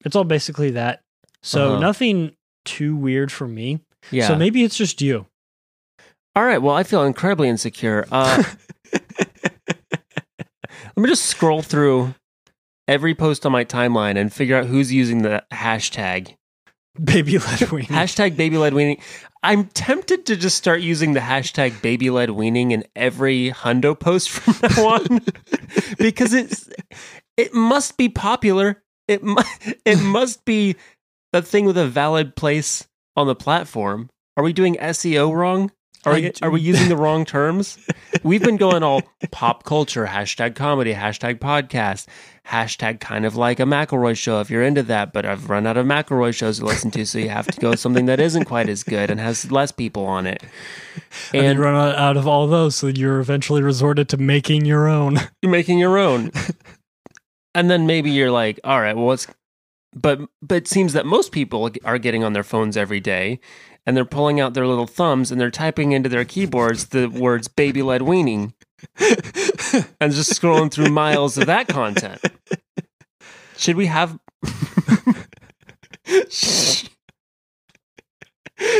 it's 0.05 0.15
all 0.15 0.23
basically 0.23 0.71
that. 0.71 1.01
So 1.41 1.71
Uh-huh. 1.73 1.79
nothing 1.79 2.35
too 2.65 2.95
weird 2.95 3.31
for 3.31 3.47
me. 3.47 3.81
Yeah. 4.11 4.27
So 4.27 4.35
maybe 4.35 4.63
it's 4.63 4.77
just 4.77 5.01
you. 5.01 5.25
all 6.35 6.43
right. 6.45 6.61
Well, 6.61 6.75
I 6.75 6.83
feel 6.83 7.03
incredibly 7.03 7.49
insecure. 7.49 8.05
Uh, 8.11 8.43
let 11.01 11.07
me 11.07 11.11
just 11.13 11.25
scroll 11.25 11.63
through 11.63 12.13
every 12.87 13.15
post 13.15 13.43
on 13.43 13.51
my 13.51 13.65
timeline 13.65 14.19
and 14.19 14.31
figure 14.31 14.55
out 14.55 14.67
who's 14.67 14.93
using 14.93 15.23
the 15.23 15.43
hashtag 15.51 16.35
Baby 17.03 17.39
led 17.39 17.71
weaning. 17.71 17.87
hashtag 17.89 18.37
baby 18.37 18.59
led 18.59 18.75
weaning. 18.75 19.01
I'm 19.41 19.63
tempted 19.69 20.27
to 20.27 20.35
just 20.35 20.57
start 20.57 20.81
using 20.81 21.13
the 21.13 21.19
hashtag 21.19 21.81
baby 21.81 22.11
led 22.11 22.29
weaning 22.29 22.69
in 22.69 22.83
every 22.95 23.49
hundo 23.49 23.99
post 23.99 24.29
from 24.29 24.53
now 24.61 24.87
on 24.89 25.21
because 25.97 26.35
it's 26.35 26.69
it 27.35 27.51
must 27.51 27.97
be 27.97 28.07
popular. 28.07 28.83
It 29.07 29.23
mu- 29.23 29.41
it 29.83 29.99
must 30.03 30.45
be 30.45 30.75
a 31.33 31.41
thing 31.41 31.65
with 31.65 31.79
a 31.79 31.87
valid 31.87 32.35
place 32.35 32.87
on 33.15 33.25
the 33.25 33.33
platform. 33.33 34.11
Are 34.37 34.43
we 34.43 34.53
doing 34.53 34.75
SEO 34.75 35.33
wrong? 35.33 35.71
Are 36.03 36.13
we, 36.13 36.31
are 36.41 36.49
we 36.49 36.61
using 36.61 36.89
the 36.89 36.97
wrong 36.97 37.25
terms? 37.25 37.77
We've 38.23 38.41
been 38.41 38.57
going 38.57 38.81
all 38.81 39.03
pop 39.29 39.63
culture, 39.63 40.07
hashtag 40.07 40.55
comedy, 40.55 40.93
hashtag 40.93 41.37
podcast, 41.39 42.07
hashtag 42.47 42.99
kind 42.99 43.23
of 43.23 43.35
like 43.35 43.59
a 43.59 43.63
McElroy 43.63 44.17
show 44.17 44.39
if 44.41 44.49
you're 44.49 44.63
into 44.63 44.81
that. 44.83 45.13
But 45.13 45.25
I've 45.27 45.49
run 45.49 45.67
out 45.67 45.77
of 45.77 45.85
McElroy 45.85 46.33
shows 46.33 46.57
to 46.57 46.65
listen 46.65 46.89
to, 46.91 47.05
so 47.05 47.19
you 47.19 47.29
have 47.29 47.47
to 47.47 47.59
go 47.59 47.75
something 47.75 48.07
that 48.07 48.19
isn't 48.19 48.45
quite 48.45 48.67
as 48.67 48.83
good 48.83 49.11
and 49.11 49.19
has 49.19 49.51
less 49.51 49.71
people 49.71 50.05
on 50.05 50.25
it. 50.25 50.43
and 51.33 51.59
run 51.59 51.75
out- 51.75 51.95
out 51.95 52.17
of 52.17 52.27
all 52.27 52.47
those, 52.47 52.75
so 52.75 52.87
you're 52.87 53.19
eventually 53.19 53.61
resorted 53.61 54.09
to 54.09 54.17
making 54.17 54.65
your 54.65 54.87
own. 54.87 55.17
you're 55.43 55.51
making 55.51 55.77
your 55.77 55.99
own. 55.99 56.31
and 57.53 57.69
then 57.69 57.85
maybe 57.85 58.09
you're 58.09 58.31
like, 58.31 58.59
all 58.63 58.81
right, 58.81 58.95
well, 58.95 59.05
what's 59.05 59.27
but 59.93 60.21
but 60.41 60.55
it 60.55 60.67
seems 60.67 60.93
that 60.93 61.05
most 61.05 61.31
people 61.31 61.69
are 61.83 61.97
getting 61.97 62.23
on 62.23 62.33
their 62.33 62.43
phones 62.43 62.77
every 62.77 63.01
day 63.01 63.39
and 63.85 63.97
they're 63.97 64.05
pulling 64.05 64.39
out 64.39 64.53
their 64.53 64.67
little 64.67 64.87
thumbs 64.87 65.31
and 65.31 65.39
they're 65.39 65.51
typing 65.51 65.91
into 65.91 66.09
their 66.09 66.25
keyboards 66.25 66.87
the 66.87 67.07
words 67.07 67.47
baby 67.47 67.81
led 67.81 68.03
weaning 68.03 68.53
and 68.99 70.13
just 70.13 70.39
scrolling 70.39 70.71
through 70.71 70.89
miles 70.89 71.37
of 71.37 71.47
that 71.47 71.67
content. 71.67 72.21
Should 73.57 73.75
we 73.75 73.87
have 73.87 74.17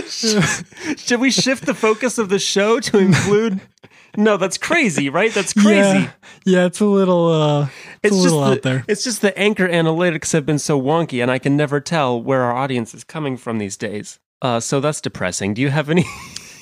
Should 0.08 1.20
we 1.20 1.32
shift 1.32 1.66
the 1.66 1.76
focus 1.76 2.18
of 2.18 2.30
the 2.30 2.40
show 2.40 2.80
to 2.80 2.98
include 2.98 3.60
No, 4.18 4.38
that's 4.38 4.58
crazy, 4.58 5.10
right? 5.10 5.34
That's 5.34 5.54
crazy. 5.54 6.00
Yeah, 6.00 6.12
yeah 6.46 6.66
it's 6.66 6.80
a 6.80 6.86
little 6.86 7.30
uh 7.30 7.68
it's, 8.04 8.16
a 8.16 8.24
just 8.24 8.36
the, 8.36 8.42
out 8.42 8.62
there. 8.62 8.84
It's 8.88 9.04
just 9.04 9.22
the 9.22 9.38
anchor 9.38 9.68
analytics 9.68 10.34
have 10.34 10.46
been 10.46 10.60
so 10.60 10.82
wonky, 10.82 11.22
and 11.22 11.32
I 11.32 11.40
can 11.40 11.56
never 11.56 11.80
tell 11.80 12.22
where 12.22 12.42
our 12.42 12.54
audience 12.54 12.94
is 12.94 13.04
coming 13.04 13.38
from 13.38 13.58
these 13.58 13.78
days. 13.78 14.20
Uh, 14.42 14.60
so 14.60 14.80
that's 14.80 15.02
depressing. 15.02 15.54
Do 15.54 15.62
you 15.62 15.70
have 15.70 15.90
anything 15.96 16.12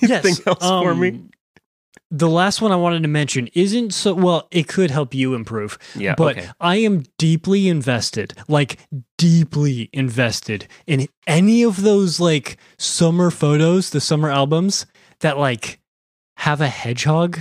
Yes, 0.01 0.41
else 0.45 0.63
for 0.63 0.93
me? 0.95 1.09
um, 1.09 1.29
The 2.11 2.29
last 2.29 2.61
one 2.61 2.71
I 2.71 2.75
wanted 2.75 3.03
to 3.03 3.07
mention 3.09 3.47
isn't 3.53 3.93
so 3.93 4.13
well, 4.13 4.47
it 4.51 4.67
could 4.67 4.91
help 4.91 5.13
you 5.13 5.33
improve. 5.33 5.77
Yeah, 5.95 6.15
But 6.15 6.37
okay. 6.37 6.49
I 6.59 6.77
am 6.77 7.03
deeply 7.17 7.67
invested, 7.69 8.33
like 8.47 8.79
deeply 9.17 9.89
invested 9.93 10.67
in 10.87 11.07
any 11.27 11.63
of 11.63 11.81
those 11.83 12.19
like 12.19 12.57
summer 12.77 13.29
photos, 13.31 13.91
the 13.91 14.01
summer 14.01 14.29
albums 14.29 14.85
that 15.19 15.37
like 15.37 15.79
have 16.37 16.61
a 16.61 16.67
hedgehog 16.69 17.39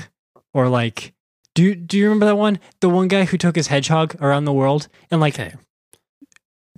or 0.53 0.69
like 0.69 1.15
do 1.55 1.63
you, 1.65 1.75
do 1.75 1.97
you 1.99 2.05
remember 2.05 2.27
that 2.27 2.37
one? 2.37 2.61
The 2.81 2.89
one 2.89 3.09
guy 3.09 3.25
who 3.25 3.37
took 3.39 3.57
his 3.57 3.67
hedgehog 3.69 4.15
around 4.21 4.45
the 4.45 4.53
world 4.53 4.87
and 5.11 5.21
like 5.21 5.35
Okay. 5.35 5.55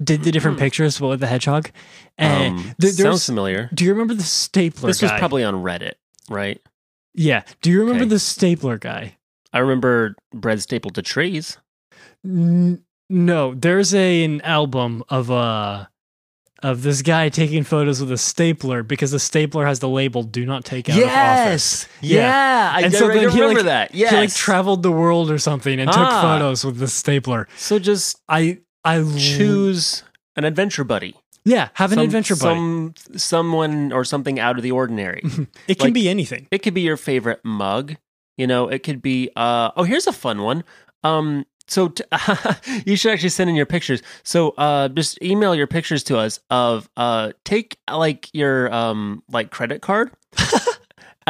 Did 0.02 0.22
the 0.22 0.32
different 0.32 0.56
Hmm. 0.58 0.64
pictures 0.64 1.00
with 1.00 1.20
the 1.20 1.26
hedgehog. 1.26 1.70
And 2.18 2.58
Um, 2.58 2.74
th- 2.80 2.94
sounds 2.94 3.26
familiar. 3.26 3.68
do 3.74 3.84
you 3.84 3.90
remember 3.92 4.14
the 4.14 4.22
stapler 4.22 4.88
This 4.88 5.00
guy? 5.00 5.12
was 5.12 5.18
probably 5.18 5.44
on 5.44 5.54
Reddit, 5.62 5.94
right? 6.28 6.60
Yeah. 7.14 7.42
Do 7.62 7.70
you 7.70 7.80
remember 7.80 8.04
Okay. 8.04 8.10
the 8.10 8.18
stapler 8.18 8.78
guy? 8.78 9.16
I 9.52 9.58
remember 9.58 10.14
bread 10.32 10.62
stapled 10.62 10.94
to 10.94 11.02
trees. 11.02 11.58
N- 12.24 12.82
no, 13.08 13.54
there's 13.54 13.94
a, 13.94 14.24
an 14.24 14.40
album 14.42 15.02
of 15.08 15.30
uh 15.30 15.86
of 16.62 16.82
this 16.82 17.00
guy 17.00 17.30
taking 17.30 17.64
photos 17.64 18.00
with 18.02 18.12
a 18.12 18.18
stapler 18.18 18.82
because 18.82 19.10
the 19.12 19.18
stapler 19.18 19.64
has 19.66 19.78
the 19.78 19.88
label 19.88 20.22
"Do 20.22 20.44
not 20.44 20.64
take 20.64 20.90
out 20.90 20.98
of 20.98 21.08
office." 21.08 21.88
yeah, 22.02 22.70
I, 22.74 22.82
And 22.82 22.94
I 22.94 22.98
so 22.98 23.08
then 23.08 23.18
he, 23.30 23.40
remember 23.40 23.54
like- 23.60 23.64
that. 23.64 23.94
Yes, 23.94 24.10
He 24.10 24.16
like 24.18 24.34
traveled 24.34 24.82
the 24.82 24.92
world 24.92 25.30
or 25.30 25.38
something 25.38 25.80
and 25.80 25.90
took 25.90 25.98
Ah. 26.02 26.20
photos 26.22 26.64
with 26.64 26.76
the 26.78 26.86
stapler. 26.88 27.48
so 27.56 27.78
just 27.78 28.18
I 28.28 28.58
I 28.84 29.02
choose 29.18 30.02
an 30.36 30.44
adventure 30.44 30.84
buddy. 30.84 31.14
Yeah, 31.44 31.68
have 31.74 31.92
an 31.92 31.96
Some- 31.96 32.04
adventure 32.04 32.36
buddy. 32.36 32.54
Some 32.56 32.94
someone 33.16 33.92
or 33.92 34.04
something 34.04 34.38
out 34.38 34.56
of 34.56 34.62
the 34.62 34.70
ordinary. 34.72 35.22
it 35.68 35.78
can 35.78 35.86
like- 35.88 35.94
be 35.94 36.08
anything. 36.08 36.46
it 36.50 36.58
could 36.62 36.74
be 36.74 36.82
your 36.82 36.96
favorite 36.96 37.40
mug 37.44 37.96
you 38.36 38.46
know 38.46 38.68
it 38.68 38.82
could 38.82 39.02
be 39.02 39.28
uh 39.36 39.70
oh 39.76 39.82
here's 39.82 40.06
a 40.06 40.12
fun 40.12 40.40
one 40.42 40.64
um 41.04 41.44
so 41.66 41.88
t- 41.88 42.04
you 42.86 42.96
should 42.96 43.12
actually 43.12 43.28
send 43.28 43.50
in 43.50 43.56
your 43.56 43.66
pictures 43.66 44.00
so 44.22 44.50
uh 44.56 44.88
just 44.88 45.20
email 45.22 45.54
your 45.54 45.66
pictures 45.66 46.02
to 46.04 46.16
us 46.16 46.40
of 46.48 46.88
uh 46.96 47.32
take 47.44 47.76
like 47.92 48.30
your 48.32 48.72
um 48.72 49.22
like 49.30 49.50
credit 49.50 49.82
card 49.82 50.10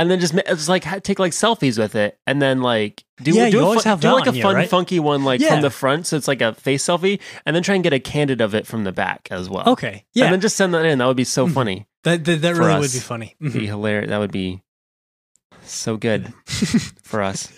and 0.00 0.10
then 0.10 0.18
just 0.18 0.34
it's 0.34 0.68
like 0.68 0.82
ha- 0.84 0.98
take 0.98 1.18
like 1.18 1.32
selfies 1.32 1.78
with 1.78 1.94
it 1.94 2.18
and 2.26 2.40
then 2.40 2.60
like 2.62 3.04
do, 3.22 3.32
Yeah, 3.32 3.50
do, 3.50 3.58
you 3.58 3.62
a 3.62 3.66
always 3.66 3.82
fun- 3.84 3.98
do 4.00 4.12
like 4.12 4.26
a 4.26 4.34
you, 4.34 4.42
fun 4.42 4.54
right? 4.56 4.68
funky 4.68 4.98
one 4.98 5.22
like 5.24 5.40
Yeah. 5.40 5.50
from 5.50 5.60
the 5.62 5.70
front 5.70 6.06
so 6.06 6.16
it's 6.16 6.26
like 6.26 6.40
a 6.40 6.54
face 6.54 6.82
selfie 6.84 7.20
and 7.44 7.54
then 7.54 7.62
try 7.62 7.74
and 7.74 7.84
get 7.84 7.92
a 7.92 8.00
candid 8.00 8.40
of 8.40 8.54
it 8.54 8.66
from 8.66 8.84
the 8.84 8.92
back 8.92 9.28
as 9.30 9.48
well 9.50 9.64
Okay, 9.68 10.04
yeah, 10.14 10.24
and 10.24 10.32
then 10.32 10.40
just 10.40 10.56
send 10.56 10.72
that 10.74 10.84
in 10.84 10.98
that 10.98 11.06
would 11.06 11.16
be 11.16 11.24
so 11.24 11.46
Mhm. 11.46 11.52
funny 11.54 11.86
that 12.04 12.24
that, 12.24 12.40
that 12.42 12.54
really 12.56 12.80
would 12.80 12.92
be 12.92 12.98
funny. 12.98 13.36
be 13.40 13.48
Mhm. 13.50 13.66
hilarious. 13.66 14.08
That 14.08 14.18
would 14.18 14.32
be 14.32 14.62
so 15.62 15.96
good 15.98 16.32
for 17.02 17.22
us. 17.22 17.52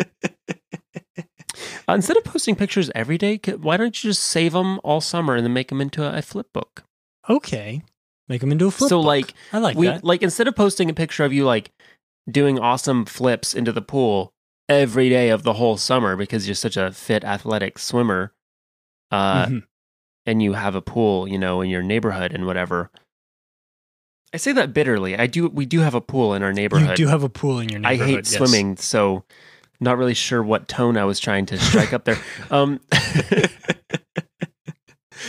Uh, 1.89 1.95
instead 1.95 2.17
of 2.17 2.25
posting 2.25 2.57
pictures 2.57 2.91
every 2.95 3.19
day, 3.19 3.39
why 3.61 3.77
don't 3.77 4.03
you 4.03 4.11
just 4.11 4.23
save 4.25 4.53
them 4.53 4.81
all 4.83 5.01
summer 5.01 5.35
and 5.37 5.45
then 5.45 5.53
make 5.53 5.69
them 5.69 5.81
into 5.81 6.03
a, 6.03 6.19
a 6.19 6.23
flip 6.23 6.47
book? 6.53 6.85
Okay, 7.29 7.83
make 8.29 8.41
them 8.41 8.51
into 8.53 8.67
a 8.67 8.71
flip. 8.71 8.89
so, 8.89 8.99
book. 8.99 9.07
like, 9.07 9.35
I 9.53 9.59
like 9.59 9.77
we 9.77 9.87
that. 9.87 10.03
like 10.03 10.23
instead 10.23 10.49
of 10.49 10.57
posting 10.57 10.89
a 10.91 10.95
picture 10.95 11.25
of 11.25 11.33
you 11.33 11.45
like 11.45 11.71
doing 12.31 12.59
awesome 12.59 13.05
flips 13.05 13.55
into 13.55 13.73
the 13.73 13.83
pool 13.83 14.33
every 14.69 15.09
day 15.09 15.29
of 15.31 15.43
the 15.43 15.55
whole 15.55 15.77
summer 15.77 16.17
because 16.17 16.47
you're 16.47 16.55
such 16.55 16.77
a 16.77 16.93
fit, 16.93 17.25
athletic 17.25 17.79
swimmer, 17.79 18.33
uh, 19.11 19.47
Mhm. 19.47 19.63
and 20.27 20.43
you 20.43 20.53
have 20.55 20.75
a 20.75 20.81
pool, 20.83 21.27
you 21.29 21.39
know, 21.39 21.61
in 21.61 21.69
your 21.71 21.83
neighborhood 21.83 22.33
and 22.33 22.47
whatever. 22.47 22.91
I 24.33 24.39
say 24.39 24.53
that 24.53 24.73
bitterly. 24.73 25.19
I 25.19 25.27
do. 25.27 25.49
We 25.49 25.67
do 25.67 25.81
have 25.81 25.95
a 25.95 26.01
pool 26.01 26.33
in 26.33 26.43
our 26.43 26.53
neighborhood. 26.55 26.99
You 26.99 27.05
do 27.05 27.09
have 27.11 27.23
a 27.23 27.29
pool 27.29 27.59
in 27.59 27.69
your 27.69 27.81
I 27.85 27.97
hate 27.97 28.31
yes. 28.31 28.31
swimming, 28.31 28.77
so 28.79 29.25
not 29.79 29.99
really 29.99 30.15
sure 30.15 30.43
what 30.43 30.69
tone 30.69 30.97
I 30.97 31.05
was 31.05 31.21
trying 31.21 31.45
to 31.47 31.59
strike 31.59 31.93
up 31.93 32.05
there. 32.05 32.17
Um, 32.51 32.81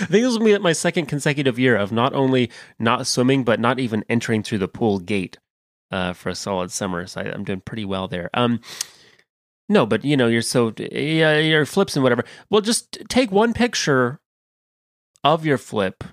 I 0.02 0.06
think 0.08 0.24
this 0.24 0.38
will 0.38 0.46
be 0.46 0.58
my 0.58 0.74
second 0.74 1.06
consecutive 1.06 1.60
year 1.60 1.76
of 1.76 1.92
not 1.92 2.14
only 2.14 2.50
not 2.80 3.06
swimming, 3.06 3.44
but 3.44 3.60
not 3.60 3.80
even 3.80 4.04
entering 4.10 4.42
through 4.42 4.58
the 4.60 4.68
pool 4.68 5.00
gate 5.00 5.38
uh, 5.94 6.14
for 6.14 6.30
a 6.30 6.36
solid 6.36 6.72
summer. 6.72 7.06
So 7.08 7.22
I, 7.22 7.26
I'm 7.26 7.44
doing 7.44 7.62
pretty 7.62 7.86
well 7.86 8.08
there. 8.08 8.30
Um, 8.34 8.60
no, 9.70 9.86
but 9.86 10.04
you 10.04 10.18
know, 10.18 10.28
you're 10.28 10.42
so 10.42 10.74
yeah, 10.78 11.38
your 11.38 11.66
flips 11.66 11.96
and 11.96 12.04
whatever. 12.04 12.24
Well, 12.50 12.62
just 12.62 12.98
take 13.10 13.32
one 13.32 13.54
picture 13.54 14.20
of 15.24 15.46
your 15.46 15.58
flip 15.58 16.04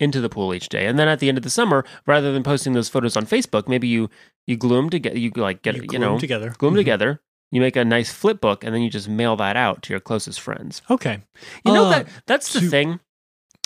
into 0.00 0.20
the 0.20 0.28
pool 0.28 0.52
each 0.52 0.68
day, 0.68 0.86
and 0.86 0.98
then 0.98 1.06
at 1.08 1.20
the 1.20 1.28
end 1.28 1.38
of 1.38 1.44
the 1.44 1.50
summer, 1.50 1.84
rather 2.06 2.32
than 2.32 2.42
posting 2.42 2.72
those 2.72 2.88
photos 2.88 3.16
on 3.16 3.24
Facebook, 3.26 3.68
maybe 3.68 3.86
you 3.86 4.10
you 4.46 4.56
glue 4.56 4.76
them 4.76 4.90
together. 4.90 5.16
You 5.18 5.30
like 5.36 5.62
get 5.62 5.76
you, 5.76 5.84
you, 5.92 5.98
know 5.98 6.18
together. 6.18 6.54
glue 6.58 6.70
them 6.70 6.74
Mhm. 6.74 6.80
together. 6.80 7.20
You 7.52 7.60
make 7.60 7.76
a 7.76 7.84
nice 7.84 8.10
flip 8.12 8.40
book, 8.40 8.64
and 8.64 8.74
then 8.74 8.82
you 8.82 8.90
just 8.90 9.08
mail 9.08 9.36
that 9.36 9.56
out 9.56 9.82
to 9.82 9.92
your 9.92 10.00
closest 10.00 10.40
friends. 10.40 10.82
Okay. 10.90 11.22
You 11.64 11.72
know 11.72 11.84
Uh, 11.86 11.90
that 11.90 12.08
that's 12.26 12.52
the 12.52 12.60
to- 12.60 12.68
thing 12.68 13.00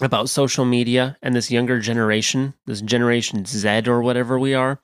about 0.03 0.29
social 0.29 0.67
media 0.67 1.17
and 1.23 1.35
this 1.35 1.51
younger 1.51 1.81
generation, 1.81 2.53
this 2.67 2.83
generation 2.83 3.47
Z 3.47 3.85
or 3.87 4.03
whatever 4.03 4.39
we 4.39 4.53
are. 4.53 4.79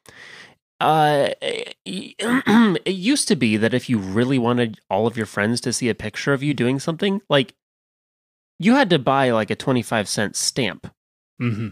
Uh, 0.82 1.30
it 1.84 2.94
used 2.94 3.28
to 3.28 3.36
be 3.36 3.56
that 3.56 3.72
if 3.72 3.88
you 3.88 3.98
really 3.98 4.38
wanted 4.38 4.80
all 4.90 5.06
of 5.06 5.16
your 5.16 5.26
friends 5.26 5.60
to 5.62 5.72
see 5.72 5.88
a 5.88 5.94
picture 5.94 6.32
of 6.32 6.42
you 6.42 6.54
doing 6.54 6.80
something, 6.80 7.20
like 7.28 7.54
you 8.58 8.74
had 8.74 8.90
to 8.90 8.98
buy 8.98 9.30
like 9.30 9.50
a 9.50 9.56
25 9.56 10.08
cent 10.08 10.36
stamp 10.36 10.88
hmm 11.38 11.68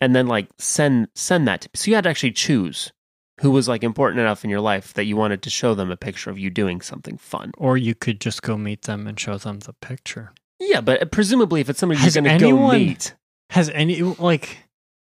and 0.00 0.14
then 0.14 0.26
like 0.28 0.48
send 0.58 1.08
send 1.14 1.48
that 1.48 1.62
to, 1.62 1.70
so 1.74 1.90
you 1.90 1.94
had 1.94 2.04
to 2.04 2.10
actually 2.10 2.30
choose 2.30 2.92
who 3.40 3.50
was 3.50 3.68
like 3.68 3.82
important 3.84 4.20
enough 4.20 4.44
in 4.44 4.50
your 4.50 4.60
life 4.60 4.94
that 4.94 5.04
you 5.04 5.16
wanted 5.16 5.42
to 5.42 5.50
show 5.50 5.74
them 5.74 5.90
a 5.90 5.96
picture 5.96 6.30
of 6.30 6.38
you 6.38 6.50
doing 6.50 6.80
something 6.80 7.16
fun. 7.16 7.52
Or 7.56 7.76
you 7.76 7.94
could 7.94 8.20
just 8.20 8.42
go 8.42 8.56
meet 8.56 8.82
them 8.82 9.06
and 9.06 9.18
show 9.18 9.38
them 9.38 9.60
the 9.60 9.72
picture. 9.74 10.32
Yeah, 10.60 10.80
but 10.80 11.10
presumably 11.12 11.60
if 11.60 11.68
it's 11.68 11.78
somebody 11.78 12.00
Has 12.00 12.14
you're 12.14 12.22
going 12.22 12.38
to 12.38 12.44
go 12.46 12.72
meet, 12.72 13.14
Has 13.50 13.70
any 13.70 14.02
like 14.02 14.58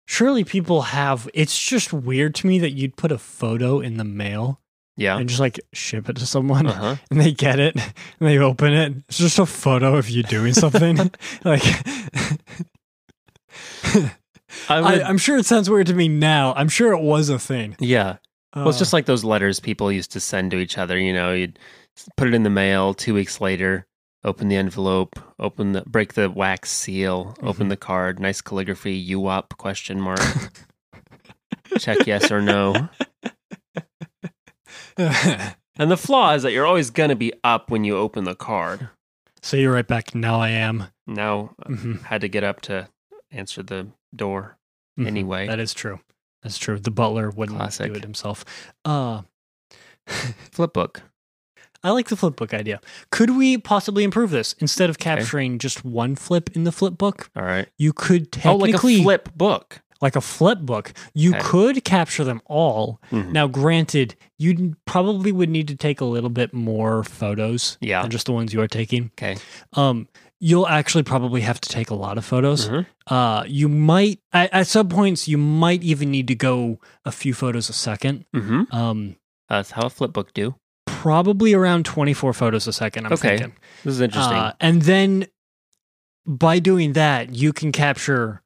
surely 0.06 0.44
people 0.44 0.82
have 0.84 1.28
it's 1.34 1.58
just 1.60 1.92
weird 1.94 2.36
to 2.36 2.48
me 2.48 2.60
that 2.60 2.72
you'd 2.72 2.96
put 2.96 3.12
a 3.12 3.18
photo 3.18 3.80
in 3.80 3.98
the 3.98 4.04
mail 4.04 4.60
yeah, 4.98 5.18
and 5.18 5.28
just 5.28 5.42
like 5.42 5.60
ship 5.74 6.08
it 6.08 6.16
to 6.16 6.26
someone 6.26 6.68
uh-huh. 6.68 6.96
and 7.12 7.20
they 7.20 7.34
get 7.34 7.60
it 7.60 7.76
and 7.76 7.94
they 8.22 8.38
open 8.38 8.72
it. 8.74 8.94
It's 9.10 9.18
just 9.18 9.40
a 9.40 9.46
photo 9.46 9.98
of 9.98 10.10
you 10.10 10.24
doing 10.24 10.54
something. 10.54 10.96
like 11.44 11.64
I 14.70 15.02
I'm 15.02 15.18
sure 15.18 15.38
it 15.38 15.46
sounds 15.46 15.70
weird 15.70 15.88
to 15.88 15.94
me 15.94 16.08
now. 16.08 16.54
I'm 16.56 16.70
sure 16.70 16.94
it 16.94 17.02
was 17.02 17.30
a 17.30 17.40
thing. 17.40 17.76
yeah. 17.80 18.18
Well, 18.56 18.70
it's 18.70 18.78
Uh, 18.78 18.80
just 18.80 18.94
like 18.94 19.06
those 19.06 19.26
letters 19.26 19.60
people 19.60 19.92
used 19.92 20.14
to 20.14 20.22
send 20.22 20.52
to 20.52 20.60
each 20.60 20.78
other. 20.78 20.98
You 20.98 21.12
know, 21.12 21.34
you'd 21.34 21.60
put 22.16 22.30
it 22.30 22.34
in 22.34 22.44
the 22.44 22.50
mail. 22.50 22.94
Two 22.94 23.14
weeks 23.14 23.42
later, 23.42 23.86
open 24.26 24.50
the 24.50 24.58
envelope, 24.58 25.18
open 25.40 25.72
the 25.72 25.82
break 25.84 26.16
the 26.16 26.30
wax 26.30 26.70
seal, 26.72 27.38
open 27.42 27.68
Mhm. 27.68 27.70
the 27.70 27.78
card. 27.78 28.20
Nice 28.20 28.42
calligraphy. 28.42 28.94
You 28.94 29.28
up? 29.28 29.54
Question 29.58 30.02
mark. 30.02 30.20
Check 31.80 32.06
yes 32.06 32.30
or 32.32 32.42
no. 32.42 32.90
And 35.78 35.92
the 35.92 35.98
flaw 35.98 36.34
is 36.34 36.44
that 36.44 36.54
you're 36.54 36.66
always 36.66 36.90
going 36.90 37.10
to 37.10 37.18
be 37.18 37.34
up 37.44 37.70
when 37.70 37.84
you 37.84 37.98
open 37.98 38.24
the 38.24 38.36
card. 38.36 38.90
so 39.42 39.58
you're 39.58 39.74
right 39.74 39.86
back. 39.88 40.16
Now 40.16 40.40
I 40.40 40.50
am. 40.50 40.86
Now 41.06 41.54
I 41.62 41.70
Mhm, 41.70 42.02
had 42.04 42.22
to 42.22 42.30
get 42.30 42.44
up 42.46 42.62
to 42.62 42.88
answer 43.30 43.62
the 43.62 43.88
door. 44.16 44.58
mhm. 44.98 45.06
Anyway. 45.08 45.48
that 45.48 45.60
is 45.60 45.74
true. 45.74 46.00
That's 46.42 46.58
true. 46.58 46.80
The 46.80 46.92
butler 46.92 47.30
wouldn't 47.30 47.58
Classic. 47.60 47.92
do 47.92 47.98
it 47.98 48.04
himself. 48.04 48.46
Uh, 48.86 49.24
Flipbook. 50.08 51.02
I 51.86 51.92
like 51.92 52.10
the 52.10 52.16
flip 52.18 52.36
book 52.36 52.54
idea. 52.54 52.82
Could 53.12 53.38
we 53.38 53.58
possibly 53.58 54.04
improve 54.04 54.32
this? 54.32 54.54
Instead 54.60 54.90
of 54.90 54.98
capturing 54.98 55.60
just 55.60 55.86
one 55.86 56.16
flip 56.16 56.50
in 56.54 56.64
the 56.66 56.72
flip 56.72 56.98
book, 56.98 57.30
All 57.36 57.44
right. 57.44 57.68
you 57.78 57.94
could 57.94 58.36
Oh, 58.44 58.56
like 58.56 58.74
a 58.74 58.78
flip 58.80 59.30
book. 59.36 59.82
like 60.02 60.16
a 60.16 60.22
flip 60.22 60.60
book. 60.60 60.92
You 61.14 61.32
Okay. 61.36 61.40
could 61.42 61.84
capture 61.86 62.24
them 62.26 62.42
all. 62.48 63.00
Mhm. 63.12 63.32
Now, 63.32 63.48
granted, 63.48 64.16
you 64.38 64.76
probably 64.86 65.32
would 65.32 65.50
need 65.50 65.68
to 65.70 65.76
take 65.76 66.02
a 66.02 66.06
little 66.06 66.30
bit 66.30 66.54
more 66.54 67.04
photos 67.04 67.78
Yeah. 67.82 68.02
than 68.02 68.12
just 68.12 68.26
the 68.26 68.34
ones 68.34 68.52
you 68.54 68.62
are 68.62 68.68
taking. 68.68 69.12
Okay. 69.18 69.38
Um, 69.74 70.08
you'll 70.40 70.68
actually 70.68 71.04
probably 71.04 71.42
have 71.42 71.62
to 71.62 71.70
take 71.70 71.90
a 71.90 71.96
lot 71.96 72.18
of 72.18 72.26
photos. 72.26 72.68
Mhm. 72.68 72.86
Uh, 73.08 73.44
you 73.48 73.70
might 73.70 74.20
at, 74.34 74.52
at 74.54 74.68
some 74.68 74.90
points 74.90 75.28
you 75.28 75.38
might 75.38 75.82
even 75.84 76.12
need 76.12 76.28
to 76.28 76.36
go 76.36 76.80
a 77.06 77.12
few 77.12 77.34
photos 77.34 77.70
a 77.70 77.74
second. 77.74 78.26
Mm-hmm. 78.36 78.76
Um, 78.76 79.16
That's 79.48 79.72
how 79.72 79.84
a 79.84 79.90
flipbook 79.90 80.34
do. 80.34 80.56
Probably 80.86 81.54
around 81.54 81.86
twenty 81.86 82.14
four 82.14 82.34
photos 82.34 82.68
a 82.68 82.74
second. 82.74 83.06
I'm 83.06 83.14
Okay. 83.14 83.38
thinking. 83.38 83.54
This 83.84 83.94
is 83.96 84.02
interesting. 84.02 84.38
Uh, 84.38 84.54
and 84.60 84.82
then 84.84 85.28
by 86.26 86.60
doing 86.60 86.94
that, 86.94 87.34
you 87.36 87.54
can 87.54 87.72
capture 87.72 88.42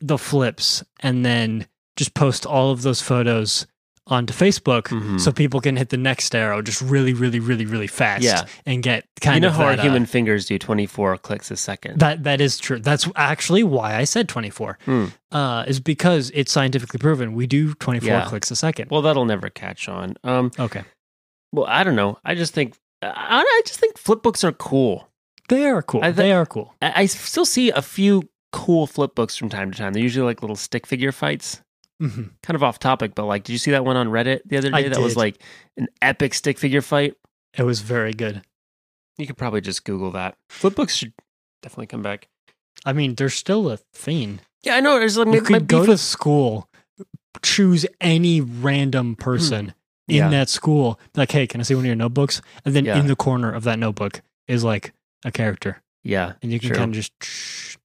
the 0.00 0.18
flips 0.18 0.82
and 1.00 1.24
then 1.24 1.66
just 1.96 2.14
post 2.14 2.44
all 2.44 2.70
of 2.70 2.82
those 2.82 3.00
photos 3.00 3.66
onto 4.06 4.34
Facebook 4.34 4.88
Mhm. 4.88 5.18
so 5.18 5.32
people 5.32 5.62
can 5.62 5.76
hit 5.76 5.88
the 5.88 5.96
next 5.96 6.34
arrow 6.34 6.60
just 6.60 6.82
really, 6.82 7.14
really, 7.14 7.40
really, 7.40 7.64
really 7.64 7.86
fast 7.86 8.22
Yeah. 8.22 8.42
and 8.66 8.82
get 8.82 9.06
kind 9.22 9.36
of 9.36 9.36
you 9.36 9.40
know 9.40 9.48
of 9.48 9.54
how 9.54 9.64
our 9.64 9.70
that, 9.76 9.78
uh, 9.78 9.82
human 9.84 10.04
fingers 10.04 10.44
do 10.44 10.58
24 10.58 11.16
clicks 11.16 11.50
a 11.50 11.56
second. 11.56 12.00
that 12.00 12.22
that 12.24 12.38
is 12.42 12.58
true. 12.58 12.78
That's 12.78 13.08
actually 13.16 13.62
why 13.62 13.96
I 13.96 14.04
said 14.04 14.28
24. 14.28 14.76
Hmm. 14.84 15.06
Uh, 15.32 15.64
is 15.66 15.80
because 15.80 16.30
it's 16.34 16.52
scientifically 16.52 16.98
proven. 16.98 17.32
We 17.32 17.46
do 17.46 17.72
24 17.74 18.08
Yeah. 18.10 18.24
clicks 18.26 18.50
a 18.50 18.56
second. 18.56 18.90
well, 18.90 19.00
that'll 19.00 19.24
never 19.24 19.48
catch 19.48 19.88
on. 19.88 20.16
Um, 20.22 20.50
okay. 20.58 20.82
Well, 21.54 21.66
I 21.68 21.84
don't 21.84 21.96
know. 21.96 22.18
I 22.24 22.34
just 22.34 22.52
think 22.54 22.74
I, 23.02 23.40
I 23.40 23.62
just 23.66 23.80
think 23.80 23.96
flipbooks 23.98 24.44
are 24.44 24.52
cool. 24.52 25.08
They 25.48 25.66
are 25.66 25.82
cool. 25.82 26.02
I 26.02 26.10
thi- 26.12 26.16
they 26.22 26.32
are 26.32 26.46
cool. 26.46 26.74
I, 26.80 27.02
I 27.02 27.06
still 27.06 27.44
see 27.44 27.70
a 27.70 27.82
few 27.82 28.28
cool 28.52 28.86
flipbooks 28.86 29.38
from 29.38 29.48
time 29.48 29.70
to 29.70 29.78
time. 29.78 29.92
They're 29.92 30.02
usually 30.02 30.24
like 30.26 30.42
little 30.42 30.56
stick 30.56 30.86
figure 30.86 31.12
fights. 31.12 31.60
Mhm. 32.02 32.30
Kind 32.42 32.54
of 32.56 32.62
off 32.62 32.78
topic, 32.78 33.14
but 33.14 33.24
like, 33.26 33.44
did 33.44 33.52
you 33.52 33.58
see 33.58 33.70
that 33.70 33.84
one 33.84 33.96
on 33.96 34.08
Reddit 34.08 34.40
the 34.46 34.56
other 34.56 34.70
I 34.72 34.82
day? 34.82 34.88
that 34.88 35.00
was 35.00 35.16
like 35.16 35.40
an 35.76 35.86
epic 36.02 36.34
stick 36.34 36.58
figure 36.58 36.82
fight. 36.82 37.14
It 37.56 37.62
was 37.62 37.80
very 37.80 38.12
good. 38.12 38.42
You 39.16 39.26
could 39.28 39.36
probably 39.36 39.60
just 39.60 39.84
Google 39.84 40.10
that. 40.12 40.36
Flipbooks 40.50 40.90
should 40.90 41.12
definitely 41.62 41.86
come 41.86 42.02
back. 42.02 42.26
I 42.84 42.92
mean, 42.92 43.14
there's 43.14 43.34
still 43.34 43.70
a 43.70 43.76
thing. 43.92 44.40
Yeah, 44.64 44.74
I 44.76 44.80
know. 44.80 44.98
There's 44.98 45.16
like 45.16 45.26
you 45.26 45.32
my, 45.34 45.38
my 45.38 45.58
could 45.58 45.68
go 45.68 45.80
beef 45.80 45.90
to 45.90 45.98
school, 45.98 46.68
choose 47.42 47.86
any 48.00 48.40
random 48.40 49.14
person 49.14 49.74
in 50.08 50.16
Yeah. 50.16 50.28
that 50.30 50.48
school. 50.48 50.98
Like, 51.16 51.30
hey, 51.32 51.46
can 51.46 51.60
I 51.60 51.64
see 51.64 51.74
one 51.74 51.82
of 51.82 51.86
your 51.86 51.96
notebooks? 51.96 52.42
And 52.64 52.74
then 52.74 52.84
Yeah. 52.84 52.98
in 52.98 53.06
the 53.06 53.16
corner 53.16 53.50
of 53.52 53.64
that 53.64 53.78
notebook 53.78 54.20
is 54.48 54.62
like 54.64 54.92
a 55.24 55.30
character, 55.32 55.82
Yeah, 56.02 56.32
and 56.42 56.52
you 56.52 56.60
can 56.60 56.68
True. 56.70 56.76
kind 56.78 56.90
of 56.90 56.96
just. 56.96 57.78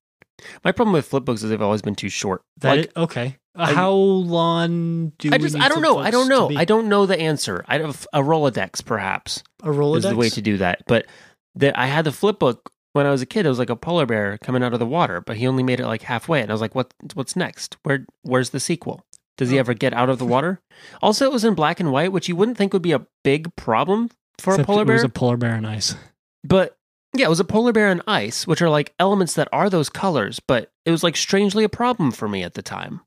my 0.64 0.72
problem 0.72 0.94
with 0.94 1.10
flipbooks 1.10 1.44
is 1.44 1.50
they've 1.50 1.62
always 1.62 1.82
been 1.82 1.96
too 1.96 2.10
short. 2.10 2.42
That 2.58 2.70
like, 2.70 2.80
is- 2.88 2.92
okay. 2.98 3.38
I- 3.56 3.74
How 3.74 3.92
long 3.92 5.12
do 5.20 5.30
I 5.34 5.38
just 5.38 5.56
I 5.58 5.68
don't 5.68 5.82
know. 5.82 5.98
I 5.98 6.12
don't 6.12 6.30
know. 6.30 6.50
I 6.56 6.64
don't 6.66 6.88
know 6.88 7.06
the 7.06 7.20
answer. 7.20 7.64
I 7.68 7.78
have 7.80 8.08
a 8.14 8.22
Rolodex 8.22 8.84
perhaps 8.86 9.44
a 9.64 9.68
Rolodex. 9.68 9.98
is 9.98 10.04
the 10.04 10.16
way 10.16 10.30
to 10.30 10.42
do 10.42 10.58
that. 10.58 10.84
But 10.88 11.08
the, 11.56 11.78
I 11.78 11.88
had 11.88 12.06
the 12.06 12.12
flip 12.14 12.40
book 12.40 12.72
when 12.94 13.06
I 13.06 13.12
was 13.12 13.22
a 13.22 13.26
kid. 13.26 13.46
It 13.46 13.50
was 13.50 13.60
like 13.60 13.70
a 13.70 13.76
polar 13.76 14.06
bear 14.06 14.38
coming 14.38 14.64
out 14.64 14.72
of 14.74 14.80
the 14.80 14.86
water, 14.86 15.20
but 15.20 15.36
he 15.38 15.46
only 15.48 15.64
made 15.64 15.80
it 15.82 15.88
like 15.88 16.04
halfway, 16.04 16.42
and 16.42 16.50
I 16.50 16.54
was 16.54 16.62
like, 16.62 16.74
"What? 16.76 16.94
What's 17.16 17.36
next? 17.36 17.76
Where? 17.84 18.06
Where's 18.22 18.52
the 18.52 18.60
sequel? 18.62 19.02
Does 19.40 19.50
he 19.50 19.58
Oh. 19.58 19.62
ever 19.62 19.74
get 19.74 19.94
out 19.94 20.10
of 20.10 20.20
the 20.20 20.26
water?" 20.26 20.62
Also, 21.02 21.26
it 21.26 21.32
was 21.32 21.44
in 21.44 21.56
black 21.56 21.80
and 21.80 21.92
white, 21.92 22.12
which 22.12 22.30
you 22.30 22.36
wouldn't 22.36 22.58
think 22.58 22.74
would 22.74 22.84
be 22.84 22.92
a 22.92 23.08
big 23.24 23.56
problem 23.56 24.10
for 24.38 24.54
Except 24.54 24.64
a 24.64 24.68
polar 24.68 24.86
bear. 24.86 24.96
It 24.96 25.00
was 25.00 25.04
a 25.06 25.10
polar 25.10 25.38
bear 25.38 25.56
and 25.56 25.66
ice. 25.66 25.96
but 26.44 26.78
yeah, 27.14 27.26
it 27.26 27.30
was 27.30 27.40
a 27.40 27.44
polar 27.46 27.72
bear 27.74 27.90
and 27.90 28.04
ice, 28.08 28.46
which 28.46 28.62
are 28.62 28.70
like 28.70 28.94
elements 29.00 29.34
that 29.34 29.48
are 29.52 29.68
those 29.70 29.90
colors, 29.90 30.40
but 30.40 30.72
it 30.86 30.92
was 30.92 31.04
like 31.04 31.18
strangely 31.18 31.64
a 31.64 31.70
problem 31.70 32.12
for 32.12 32.28
me 32.30 32.44
at 32.44 32.54
the 32.54 32.62
time. 32.62 33.02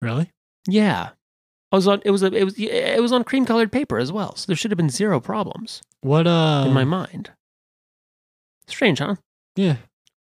Really? 0.00 0.30
Yeah. 0.66 1.10
I 1.70 1.76
was 1.76 1.86
on 1.86 2.00
it 2.06 2.10
was 2.10 2.22
a, 2.22 2.32
it 2.32 2.44
was 2.44 2.54
it 2.58 3.02
was 3.02 3.12
on 3.12 3.24
cream 3.24 3.44
colored 3.44 3.70
paper 3.70 3.98
as 3.98 4.10
well. 4.10 4.34
So 4.36 4.46
there 4.46 4.56
should 4.56 4.70
have 4.70 4.78
been 4.78 4.88
zero 4.88 5.20
problems 5.20 5.82
What? 6.00 6.26
Uh. 6.26 6.64
in 6.66 6.72
my 6.72 6.84
mind. 6.84 7.30
Strange, 8.68 8.98
huh? 9.00 9.16
yeah. 9.56 9.76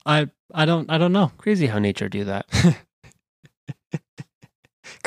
I. 0.04 0.28
I 0.54 0.64
don't. 0.64 0.88
I 0.90 0.98
don't 0.98 1.12
know. 1.12 1.32
Crazy 1.38 1.66
how 1.66 1.78
nature 1.80 2.08
do 2.08 2.24
that. 2.24 2.46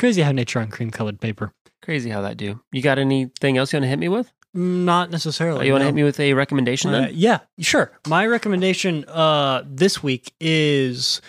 Crazy 0.00 0.22
how 0.22 0.32
nature 0.32 0.58
on 0.60 0.68
cream 0.68 0.90
colored 0.90 1.20
paper. 1.20 1.52
Crazy 1.82 2.08
how 2.10 2.22
that 2.22 2.36
do. 2.38 2.58
You 2.72 2.80
got 2.80 2.98
anything 2.98 3.58
else 3.58 3.72
you 3.72 3.76
want 3.76 3.84
to 3.84 3.88
hit 3.88 3.98
me 3.98 4.08
with? 4.08 4.32
Not 4.54 5.10
necessarily. 5.10 5.60
Oh, 5.60 5.62
you 5.66 5.72
want 5.72 5.82
to 5.82 5.84
no. 5.84 5.88
hit 5.90 5.94
me 5.94 6.02
with 6.04 6.18
a 6.18 6.32
recommendation 6.32 6.88
Uh, 6.88 7.02
then? 7.02 7.10
yeah, 7.12 7.40
sure. 7.58 7.92
My 8.08 8.26
recommendation 8.26 9.04
uh, 9.08 9.62
this 9.66 10.02
week 10.02 10.32
is 10.40 11.20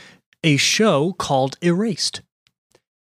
a 0.44 0.56
show 0.56 1.12
called 1.12 1.58
Erased. 1.62 2.22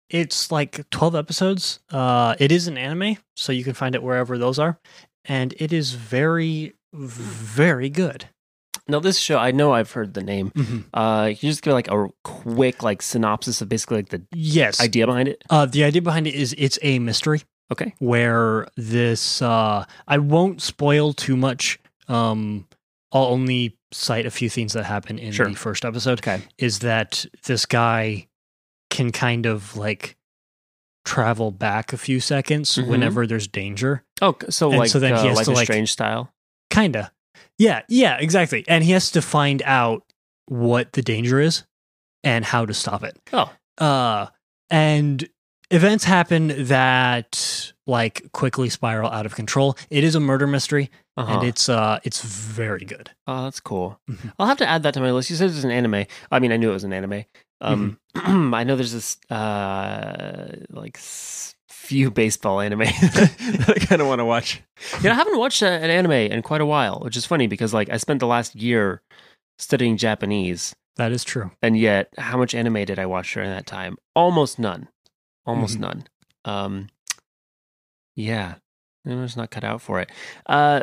It's 0.10 0.51
like 0.51 0.89
12 0.89 1.15
episodes. 1.15 1.79
Uh, 1.89 2.36
it 2.38 2.51
is 2.51 2.67
an 2.67 2.77
anime, 2.77 3.15
so 3.38 3.53
you 3.53 3.63
can 3.63 3.73
find 3.73 3.95
it 3.95 4.03
wherever 4.03 4.38
those 4.38 4.60
are. 4.60 4.77
And 5.23 5.53
it 5.57 5.71
is 5.71 5.93
very, 5.93 6.73
very 6.93 7.89
good. 7.89 8.25
No, 8.91 8.99
this 8.99 9.17
show 9.17 9.38
I 9.38 9.51
know 9.51 9.73
I've 9.73 9.91
heard 9.91 10.13
the 10.13 10.21
name. 10.23 10.51
Uh, 10.93 11.23
can 11.25 11.30
you 11.30 11.49
just 11.49 11.62
give 11.63 11.73
like 11.73 11.89
a 11.89 12.08
quick 12.23 12.84
like 12.84 13.01
synopsis 13.01 13.62
of 13.62 13.69
basically 13.69 13.97
like 13.97 14.10
the 14.10 14.21
Yes. 14.34 14.80
idea 14.82 15.06
behind 15.08 15.30
it? 15.30 15.43
Uh, 15.49 15.65
the 15.65 15.84
idea 15.84 16.01
behind 16.01 16.27
it 16.27 16.36
is 16.36 16.54
it's 16.58 16.77
a 16.82 16.99
mystery. 16.99 17.41
Okay. 17.71 17.93
where 17.99 18.67
this 18.75 19.41
uh 19.41 19.86
I 20.06 20.17
won't 20.17 20.62
spoil 20.62 21.13
too 21.13 21.38
much. 21.38 21.80
Um 22.10 22.67
I'll 23.13 23.23
only 23.25 23.77
cite 23.93 24.25
a 24.25 24.32
few 24.32 24.49
things 24.49 24.73
that 24.73 24.84
happen 24.84 25.17
in 25.17 25.32
Sure. 25.32 25.47
the 25.47 25.56
first 25.56 25.86
episode. 25.86 26.19
Okay. 26.19 26.41
Is 26.58 26.80
that 26.80 27.25
this 27.45 27.65
guy 27.65 28.27
can 28.89 29.12
kind 29.12 29.45
of 29.45 29.77
like 29.77 30.17
travel 31.06 31.51
back 31.51 31.93
a 31.93 31.97
few 31.97 32.19
seconds 32.19 32.75
Mhm. 32.77 32.88
whenever 32.88 33.25
there's 33.25 33.47
danger. 33.47 34.04
Oh, 34.21 34.36
so 34.49 34.69
And 34.69 34.80
like 34.80 34.89
so 34.89 34.99
then 34.99 35.13
he 35.15 35.21
uh, 35.21 35.27
has 35.30 35.38
like 35.38 35.45
to, 35.45 35.51
a 35.51 35.56
like- 35.56 35.65
strange 35.65 35.91
style. 35.91 36.34
Kinda. 36.69 37.12
Yeah, 37.62 37.82
yeah, 37.89 38.17
exactly. 38.19 38.63
And 38.67 38.84
he 38.84 38.91
has 38.93 39.12
to 39.12 39.21
find 39.21 39.62
out 39.65 40.02
what 40.47 40.93
the 40.93 41.02
danger 41.02 41.39
is 41.39 41.63
and 42.24 42.43
how 42.45 42.66
to 42.66 42.74
stop 42.74 43.03
it. 43.03 43.18
Oh, 43.32 43.51
Uh 43.78 44.28
and 44.70 45.28
events 45.70 46.03
happen 46.05 46.66
that 46.68 47.72
like 47.88 48.32
quickly 48.32 48.70
spiral 48.70 49.09
out 49.12 49.26
of 49.26 49.36
control. 49.36 49.78
It 49.89 50.03
is 50.03 50.16
a 50.16 50.20
murder 50.20 50.47
mystery 50.47 50.89
uh-huh. 51.18 51.34
and 51.34 51.43
it's 51.47 51.70
uh 51.70 51.99
it's 52.03 52.22
very 52.22 52.86
good. 52.86 53.12
Oh, 53.28 53.43
that's 53.43 53.59
cool. 53.59 53.99
Mhm. 54.09 54.34
I'll 54.39 54.47
have 54.47 54.57
to 54.57 54.68
add 54.68 54.84
that 54.84 54.93
to 54.95 54.99
my 55.01 55.12
list. 55.12 55.30
You 55.30 55.36
said 55.36 55.49
it's 55.51 55.64
an 55.64 55.72
anime. 55.72 56.05
I 56.32 56.39
mean, 56.39 56.51
I 56.51 56.57
knew 56.57 56.70
it 56.72 56.74
was 56.74 56.84
an 56.84 56.93
anime. 56.93 57.26
Um, 57.62 57.99
Mm-hmm. 58.16 58.53
I 58.59 58.64
know 58.66 58.76
there's 58.76 58.91
this 58.91 59.18
uh, 59.30 60.55
like 60.72 60.97
s- 60.97 61.53
few 61.91 62.09
baseball 62.09 62.61
anime 62.61 62.79
that 62.85 63.73
I 63.75 63.85
kind 63.85 64.01
of 64.01 64.07
want 64.07 64.19
to 64.19 64.25
watch. 64.25 64.61
You 64.99 65.03
know, 65.09 65.11
I 65.11 65.15
haven't 65.15 65.37
watched 65.37 65.61
an 65.61 65.89
anime 65.89 66.11
in 66.31 66.41
quite 66.41 66.61
a 66.61 66.65
while, 66.65 67.01
which 67.03 67.17
is 67.17 67.25
funny 67.25 67.47
because 67.47 67.73
like 67.73 67.89
I 67.89 67.97
spent 67.97 68.21
the 68.21 68.27
last 68.27 68.55
year 68.55 69.01
studying 69.59 69.97
Japanese, 69.97 70.73
That 70.95 71.11
is 71.11 71.25
true. 71.25 71.51
and 71.61 71.77
yet 71.77 72.07
how 72.17 72.37
much 72.37 72.55
anime 72.55 72.85
did 72.85 72.97
I 72.97 73.05
watch 73.07 73.33
during 73.33 73.49
that 73.49 73.65
time? 73.67 73.97
Almost 74.15 74.57
none. 74.57 74.87
Almost 75.45 75.77
Mhm. 75.77 75.81
none. 75.81 76.03
Um, 76.45 76.87
Yeah, 78.15 78.55
I 79.05 79.15
was 79.15 79.35
not 79.35 79.51
cut 79.51 79.63
out 79.63 79.81
for 79.81 79.99
it. 79.99 80.09
Uh, 80.45 80.81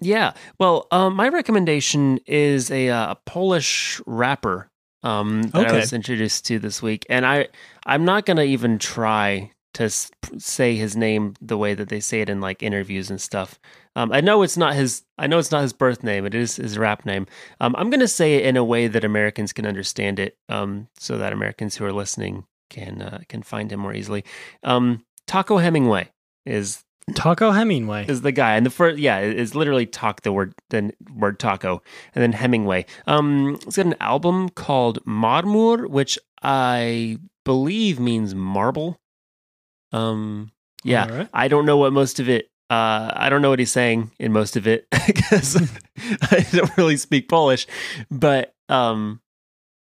yeah. 0.00 0.32
Well, 0.58 0.86
um, 0.90 1.14
my 1.14 1.28
recommendation 1.28 2.18
is 2.26 2.70
a, 2.70 2.88
uh, 2.90 3.12
a 3.12 3.16
Polish 3.26 4.00
rapper 4.06 4.68
um, 5.02 5.44
that 5.52 5.66
Okay. 5.66 5.76
I 5.76 5.80
was 5.80 5.92
introduced 5.92 6.44
to 6.46 6.58
this 6.58 6.82
week, 6.82 7.06
and 7.08 7.24
I 7.24 7.48
I'm 7.86 8.04
not 8.04 8.26
gonna 8.26 8.42
even 8.42 8.78
try 8.78 9.52
to 9.76 9.90
say 10.38 10.74
his 10.74 10.96
name 10.96 11.34
the 11.40 11.58
way 11.58 11.74
that 11.74 11.90
they 11.90 12.00
say 12.00 12.22
it 12.22 12.30
in 12.30 12.40
like 12.40 12.62
interviews 12.62 13.10
and 13.10 13.20
stuff. 13.20 13.60
Um, 13.94 14.10
I 14.10 14.22
know 14.22 14.42
it's 14.42 14.56
not 14.56 14.74
his. 14.74 15.02
I 15.18 15.26
know 15.26 15.38
it's 15.38 15.50
not 15.50 15.60
his 15.60 15.74
birth 15.74 16.02
name. 16.02 16.24
It 16.24 16.34
is 16.34 16.56
his 16.56 16.78
rap 16.78 17.04
name. 17.04 17.26
Um, 17.60 17.74
I'm 17.76 17.90
gonna 17.90 18.08
say 18.08 18.36
it 18.36 18.46
in 18.46 18.56
a 18.56 18.64
way 18.64 18.86
that 18.88 19.04
Americans 19.04 19.52
can 19.52 19.66
understand 19.66 20.18
it, 20.18 20.38
um, 20.48 20.88
so 20.98 21.18
that 21.18 21.34
Americans 21.34 21.76
who 21.76 21.84
are 21.84 21.92
listening 21.92 22.44
can 22.70 23.02
uh, 23.02 23.20
can 23.28 23.42
find 23.42 23.70
him 23.70 23.80
more 23.80 23.92
easily. 23.92 24.24
Um, 24.62 25.04
Taco 25.26 25.58
Hemingway 25.58 26.10
is 26.46 26.82
Taco 27.14 27.50
Hemingway. 27.50 28.06
is 28.08 28.22
the 28.22 28.32
guy, 28.32 28.56
and 28.56 28.64
the 28.64 28.70
first 28.70 28.98
yeah 28.98 29.20
is 29.20 29.54
literally 29.54 29.84
talk 29.84 30.22
the 30.22 30.32
word 30.32 30.54
the 30.70 30.92
word 31.14 31.38
taco, 31.38 31.82
and 32.14 32.22
then 32.22 32.32
Hemingway. 32.32 32.86
Um, 33.06 33.58
it's 33.66 33.76
got 33.76 33.84
an 33.86 33.96
album 34.00 34.48
called 34.48 35.04
Marmur, 35.04 35.86
which 35.86 36.18
I 36.42 37.18
believe 37.44 38.00
means 38.00 38.34
marble. 38.34 38.98
Um, 39.92 40.50
yeah, 40.84 41.06
right. 41.08 41.28
I 41.32 41.48
don't 41.48 41.66
know 41.66 41.76
what 41.76 41.92
most 41.92 42.20
of 42.20 42.28
it. 42.28 42.50
Uh, 42.68 43.12
I 43.14 43.28
don't 43.28 43.42
know 43.42 43.50
what 43.50 43.58
he's 43.60 43.70
saying 43.70 44.10
in 44.18 44.32
most 44.32 44.56
of 44.56 44.66
it 44.66 44.86
because 45.06 45.56
I 46.22 46.44
don't 46.52 46.76
really 46.76 46.96
speak 46.96 47.28
Polish, 47.28 47.66
but 48.10 48.54
um, 48.68 49.20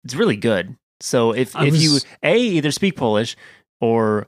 it's 0.03 0.15
really 0.15 0.37
good. 0.37 0.75
So 0.99 1.31
if 1.33 1.55
I 1.55 1.67
if 1.67 1.79
you 1.81 1.99
a 2.23 2.37
either 2.39 2.71
speak 2.71 2.95
Polish 2.95 3.35
or 3.81 4.27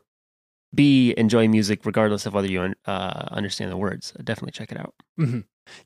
b 0.74 1.14
enjoy 1.18 1.48
music 1.48 1.86
regardless 1.86 2.26
of 2.26 2.34
whether 2.34 2.48
you 2.50 2.74
uh, 2.86 3.26
understand 3.32 3.72
the 3.72 3.78
words, 3.78 4.12
definitely 4.24 4.52
check 4.52 4.72
it 4.72 4.80
out. 4.80 4.94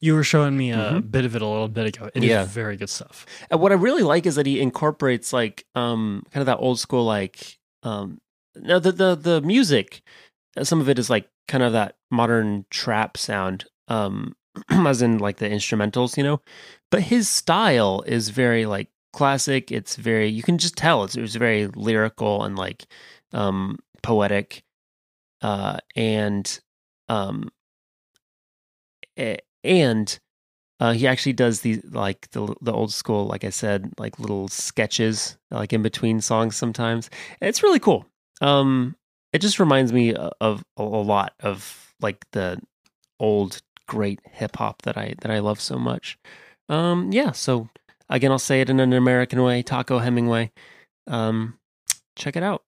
You 0.02 0.14
were 0.16 0.24
showing 0.26 0.58
me 0.58 0.72
a 0.72 0.76
Mhm. 0.78 1.12
bit 1.12 1.24
of 1.26 1.36
it 1.38 1.42
a 1.42 1.46
little 1.48 1.70
bit 1.70 1.86
ago. 1.96 2.10
It 2.14 2.24
is 2.24 2.30
Yeah. 2.30 2.44
very 2.46 2.76
good 2.76 2.90
stuff. 2.90 3.26
And 3.50 3.62
what 3.62 3.72
I 3.72 3.76
really 3.76 4.04
like 4.04 4.26
is 4.26 4.36
that 4.36 4.46
he 4.46 4.60
incorporates 4.60 5.32
like 5.32 5.66
um 5.76 6.24
kind 6.32 6.42
of 6.42 6.48
that 6.48 6.58
old 6.58 6.80
school 6.80 7.06
like 7.06 7.58
um 7.84 8.20
no 8.56 8.80
the 8.80 8.92
the 8.92 9.16
the 9.16 9.42
music 9.42 10.02
uh, 10.58 10.64
some 10.64 10.82
of 10.82 10.90
it 10.90 11.00
is 11.00 11.10
like 11.10 11.28
kind 11.48 11.64
of 11.64 11.74
that 11.74 11.96
modern 12.12 12.66
trap 12.70 13.18
sound 13.18 13.66
um 13.88 14.36
as 14.70 15.02
in 15.02 15.18
like 15.18 15.38
the 15.38 15.48
instrumentals 15.50 16.18
you 16.18 16.24
know 16.24 16.42
but 16.92 17.02
his 17.02 17.30
style 17.30 18.04
is 18.06 18.30
very 18.30 18.66
like 18.66 18.90
classic 19.14 19.72
it's 19.72 19.96
very 19.96 20.28
you 20.28 20.44
can 20.44 20.58
just 20.58 20.76
tell 20.76 21.04
it's 21.04 21.16
it 21.16 21.22
was 21.22 21.36
very 21.36 21.68
lyrical 21.68 22.44
and 22.44 22.58
like 22.58 22.86
um 23.34 23.78
poetic 24.04 24.64
uh 25.42 25.78
and 25.96 26.60
um 27.10 27.50
and 29.64 30.20
uh, 30.80 30.94
he 30.94 31.08
actually 31.08 31.34
does 31.34 31.62
these 31.62 31.84
like 31.92 32.30
the 32.32 32.56
the 32.62 32.72
old 32.72 32.94
school, 32.94 33.26
like 33.28 33.44
I 33.44 33.50
said, 33.50 33.92
like 33.98 34.20
little 34.20 34.48
sketches, 34.48 35.38
like 35.52 35.74
in 35.74 35.82
between 35.82 36.22
songs 36.22 36.56
sometimes. 36.56 37.10
It's 37.42 37.64
really 37.64 37.80
cool. 37.80 38.06
Um, 38.42 38.96
it 39.34 39.40
just 39.40 39.60
reminds 39.60 39.94
me 39.94 40.16
o- 40.16 40.32
of 40.42 40.64
a, 40.78 40.84
a 40.84 40.84
lot 40.84 41.34
of 41.40 41.94
like 42.02 42.26
the 42.32 42.60
old 43.20 43.62
great 43.88 44.20
hip 44.32 44.56
hop 44.58 44.82
that 44.84 44.98
I 44.98 45.16
that 45.22 45.32
I 45.32 45.40
love 45.40 45.60
so 45.60 45.78
much. 45.78 46.18
Um, 46.70 47.12
yeah. 47.12 47.32
So 47.32 47.70
again, 48.10 48.32
I'll 48.32 48.40
say 48.40 48.62
it 48.62 48.70
in 48.70 48.80
an 48.80 48.94
American 48.94 49.42
way, 49.44 49.62
Taco 49.62 50.00
Hemingway. 50.00 50.52
Um, 51.08 51.60
check 52.16 52.36
it 52.36 52.44
out. 52.44 52.64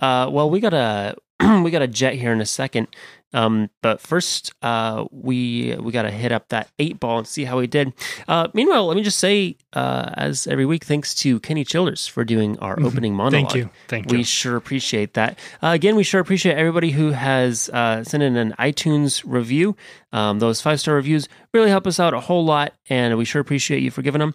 Uh, 0.00 0.28
well, 0.30 0.50
we 0.50 0.60
got 0.60 0.74
a 0.74 1.16
we 1.62 1.70
got 1.70 1.82
a 1.82 1.88
jet 1.88 2.14
here 2.14 2.32
in 2.32 2.40
a 2.40 2.46
second. 2.46 2.88
Um, 3.32 3.68
but 3.82 4.00
first, 4.00 4.52
uh, 4.62 5.06
we 5.10 5.74
we 5.80 5.90
got 5.90 6.02
to 6.02 6.10
hit 6.12 6.30
up 6.30 6.50
that 6.50 6.70
eight 6.78 7.00
ball 7.00 7.18
and 7.18 7.26
see 7.26 7.42
how 7.42 7.58
we 7.58 7.66
did. 7.66 7.92
Uh, 8.28 8.46
meanwhile, 8.54 8.86
let 8.86 8.96
me 8.96 9.02
just 9.02 9.18
say, 9.18 9.56
uh, 9.72 10.10
as 10.14 10.46
every 10.46 10.64
week, 10.64 10.84
thanks 10.84 11.16
to 11.16 11.40
Kenny 11.40 11.64
Childers 11.64 12.06
for 12.06 12.24
doing 12.24 12.56
our 12.60 12.76
Mhm. 12.76 12.86
opening 12.86 13.14
monologue. 13.16 13.50
Thank 13.50 13.54
you. 13.56 13.70
Thank 13.88 14.12
you. 14.12 14.18
We 14.18 14.22
sure 14.22 14.54
appreciate 14.54 15.14
that. 15.14 15.36
Uh, 15.60 15.70
again, 15.70 15.96
we 15.96 16.04
sure 16.04 16.20
appreciate 16.20 16.56
everybody 16.56 16.92
who 16.92 17.10
has 17.10 17.68
uh, 17.70 18.04
sent 18.04 18.22
in 18.22 18.36
an 18.36 18.54
iTunes 18.60 19.22
review. 19.26 19.74
Um, 20.12 20.38
those 20.38 20.60
five 20.60 20.78
star 20.78 20.94
reviews 20.94 21.28
really 21.52 21.70
help 21.70 21.88
us 21.88 21.98
out 21.98 22.14
a 22.14 22.20
whole 22.20 22.44
lot, 22.44 22.72
and 22.88 23.18
we 23.18 23.24
sure 23.24 23.40
appreciate 23.40 23.82
you 23.82 23.90
for 23.90 24.02
giving 24.02 24.20
them. 24.20 24.34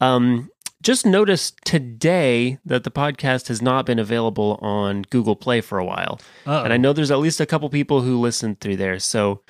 Um, 0.00 0.50
just 0.84 1.06
noticed 1.06 1.58
today 1.64 2.58
that 2.64 2.84
the 2.84 2.90
podcast 2.90 3.48
has 3.48 3.62
not 3.62 3.86
been 3.86 3.98
available 3.98 4.58
on 4.60 5.02
Google 5.10 5.34
Play 5.34 5.60
for 5.62 5.78
a 5.78 5.84
while. 5.84 6.20
Uh-oh. 6.46 6.62
And 6.62 6.72
I 6.72 6.76
know 6.76 6.92
there's 6.92 7.10
at 7.10 7.18
least 7.18 7.40
a 7.40 7.46
couple 7.46 7.68
people 7.70 8.02
who 8.02 8.20
listen 8.20 8.56
through 8.60 8.76
there. 8.76 8.98
So 8.98 9.42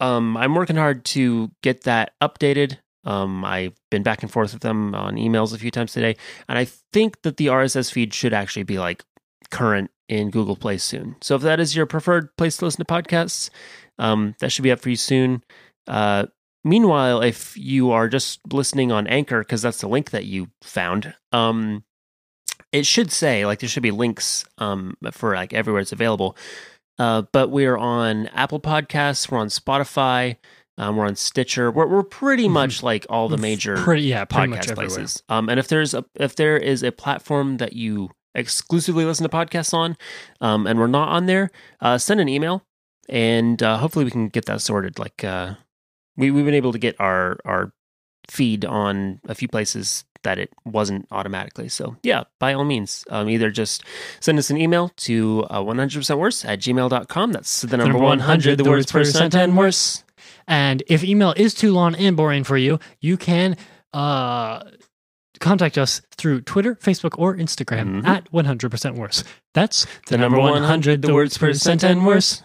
um, 0.00 0.36
I'm 0.38 0.54
working 0.54 0.76
hard 0.76 1.04
to 1.06 1.50
get 1.62 1.82
that 1.82 2.14
updated. 2.22 2.78
Um, 3.04 3.44
I've 3.44 3.74
been 3.90 4.02
back 4.02 4.22
and 4.22 4.32
forth 4.32 4.54
with 4.54 4.62
them 4.62 4.94
on 4.94 5.16
emails 5.16 5.54
a 5.54 5.58
few 5.58 5.70
times 5.70 5.92
today. 5.92 6.16
And 6.48 6.58
I 6.58 6.66
think 6.92 7.20
that 7.22 7.36
the 7.36 7.48
RSS 7.48 7.92
feed 7.92 8.14
should 8.14 8.32
actually 8.32 8.64
be 8.64 8.78
like 8.78 9.04
current 9.50 9.90
in 10.08 10.30
Google 10.30 10.56
Play 10.56 10.78
soon. 10.78 11.16
So 11.20 11.34
if 11.36 11.42
that 11.42 11.60
is 11.60 11.76
your 11.76 11.86
preferred 11.86 12.34
place 12.36 12.56
to 12.56 12.64
listen 12.64 12.84
to 12.84 12.92
podcasts, 12.92 13.50
um, 13.98 14.34
that 14.40 14.50
should 14.50 14.62
be 14.62 14.72
up 14.72 14.80
for 14.80 14.88
you 14.88 14.96
soon. 14.96 15.44
Uh, 15.86 16.26
meanwhile, 16.64 17.22
if 17.22 17.56
you 17.56 17.90
are 17.90 18.08
just 18.08 18.40
listening 18.52 18.92
on 18.92 19.06
Anchor, 19.06 19.40
because 19.40 19.62
that's 19.62 19.80
the 19.80 19.88
link 19.88 20.10
that 20.10 20.24
you 20.26 20.48
found, 20.62 21.14
um, 21.32 21.84
it 22.72 22.86
should 22.86 23.10
say 23.10 23.44
like 23.46 23.58
there 23.60 23.68
should 23.68 23.82
be 23.82 23.90
links 23.90 24.44
um, 24.58 24.94
for 25.12 25.34
like 25.34 25.52
everywhere 25.52 25.80
it's 25.82 25.92
available. 25.92 26.36
Uh, 26.98 27.22
but 27.32 27.50
we're 27.50 27.76
on 27.78 28.26
Apple 28.28 28.60
Podcasts, 28.60 29.30
we're 29.30 29.38
on 29.38 29.48
Spotify, 29.48 30.36
um, 30.78 30.96
we're 30.96 31.06
on 31.06 31.16
Stitcher. 31.16 31.70
We're 31.70 31.86
we're 31.86 32.02
pretty 32.02 32.46
Mhm. 32.46 32.50
much 32.52 32.82
like 32.82 33.06
all 33.10 33.28
the 33.28 33.36
major 33.38 33.76
pretty 33.76 34.02
yeah, 34.02 34.24
pretty 34.24 34.52
podcast 34.52 34.74
places. 34.74 35.22
Um, 35.28 35.48
and 35.48 35.58
if 35.58 35.68
there's 35.68 35.94
a 35.94 36.04
if 36.14 36.36
there 36.36 36.56
is 36.56 36.82
a 36.82 36.92
platform 36.92 37.56
that 37.56 37.72
you 37.74 38.10
exclusively 38.34 39.04
listen 39.04 39.28
to 39.28 39.34
podcasts 39.36 39.74
on, 39.74 39.96
um, 40.40 40.66
and 40.66 40.78
we're 40.78 40.86
not 40.86 41.08
on 41.08 41.26
there, 41.26 41.50
uh, 41.80 41.98
send 41.98 42.20
an 42.20 42.28
email, 42.28 42.62
and 43.08 43.62
uh, 43.62 43.78
hopefully 43.78 44.04
we 44.04 44.10
can 44.10 44.28
get 44.28 44.44
that 44.46 44.60
sorted. 44.60 44.98
Like 44.98 45.24
uh, 45.24 45.54
we 46.20 46.30
we've 46.30 46.44
been 46.44 46.54
able 46.54 46.72
to 46.72 46.78
get 46.78 46.94
our 47.00 47.38
our 47.44 47.72
feed 48.28 48.64
on 48.64 49.20
a 49.28 49.34
few 49.34 49.48
places 49.48 50.04
that 50.22 50.38
it 50.38 50.50
wasn't 50.64 51.06
automatically. 51.10 51.68
So 51.68 51.96
yeah, 52.02 52.24
by 52.38 52.52
all 52.52 52.64
means, 52.64 53.04
um, 53.10 53.28
either 53.28 53.50
just 53.50 53.82
send 54.20 54.38
us 54.38 54.50
an 54.50 54.58
email 54.58 54.90
to 55.08 55.46
uh, 55.50 55.60
100% 55.60 56.18
worse 56.18 56.44
at 56.44 56.60
gmail.com. 56.60 57.32
That's 57.32 57.62
the 57.62 57.76
number 57.78 57.98
100, 57.98 58.58
the 58.58 58.68
words 58.68 58.92
percent 58.92 59.34
and 59.34 59.56
worse. 59.56 60.04
And 60.46 60.82
if 60.88 61.02
email 61.02 61.32
is 61.36 61.54
too 61.54 61.72
long 61.72 61.94
and 61.94 62.16
boring 62.16 62.44
for 62.44 62.58
you, 62.58 62.78
you 63.00 63.16
can 63.16 63.56
uh, 63.94 64.62
contact 65.40 65.78
us 65.78 66.02
through 66.16 66.42
Twitter, 66.42 66.74
Facebook, 66.76 67.18
or 67.18 67.34
Instagram 67.36 68.02
Mhm. 68.02 68.06
at 68.06 68.30
100% 68.30 68.96
worse. 68.96 69.24
That's 69.54 69.86
The 70.08 70.18
number 70.18 70.38
100, 70.38 71.02
the 71.02 71.14
words 71.14 71.38
percent 71.38 71.82
and 71.82 72.04
worse. 72.06 72.42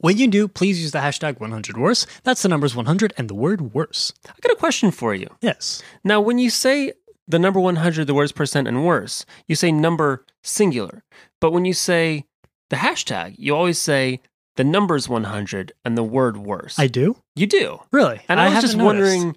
When 0.00 0.16
you 0.16 0.28
do, 0.28 0.48
please 0.48 0.80
use 0.80 0.92
the 0.92 0.98
hashtag 0.98 1.40
100 1.40 1.76
worse. 1.76 2.06
That's 2.24 2.42
the 2.42 2.48
numbers 2.48 2.74
100 2.74 3.12
and 3.18 3.28
the 3.28 3.34
word 3.34 3.74
worse. 3.74 4.12
I 4.26 4.32
got 4.40 4.52
a 4.52 4.56
question 4.56 4.90
for 4.90 5.14
you. 5.14 5.28
Yes. 5.42 5.82
Now, 6.02 6.20
when 6.20 6.38
you 6.38 6.48
say 6.48 6.92
the 7.28 7.38
number 7.38 7.60
100, 7.60 8.06
the 8.06 8.14
words 8.14 8.32
percent 8.32 8.66
and 8.66 8.86
worse, 8.86 9.26
you 9.46 9.54
say 9.54 9.70
number 9.70 10.24
singular. 10.42 11.04
But 11.40 11.52
when 11.52 11.66
you 11.66 11.74
say 11.74 12.24
the 12.70 12.76
hashtag, 12.76 13.34
you 13.38 13.54
always 13.54 13.78
say 13.78 14.20
the 14.56 14.64
numbers 14.64 15.06
100 15.08 15.72
and 15.84 15.98
the 15.98 16.02
word 16.02 16.38
worse. 16.38 16.78
I 16.78 16.86
do? 16.86 17.16
you 17.36 17.46
do. 17.46 17.80
Really? 17.92 18.20
And 18.28 18.40
I, 18.40 18.54
was 18.54 18.62
just 18.62 18.76
noticed. 18.76 18.84
wondering 18.84 19.36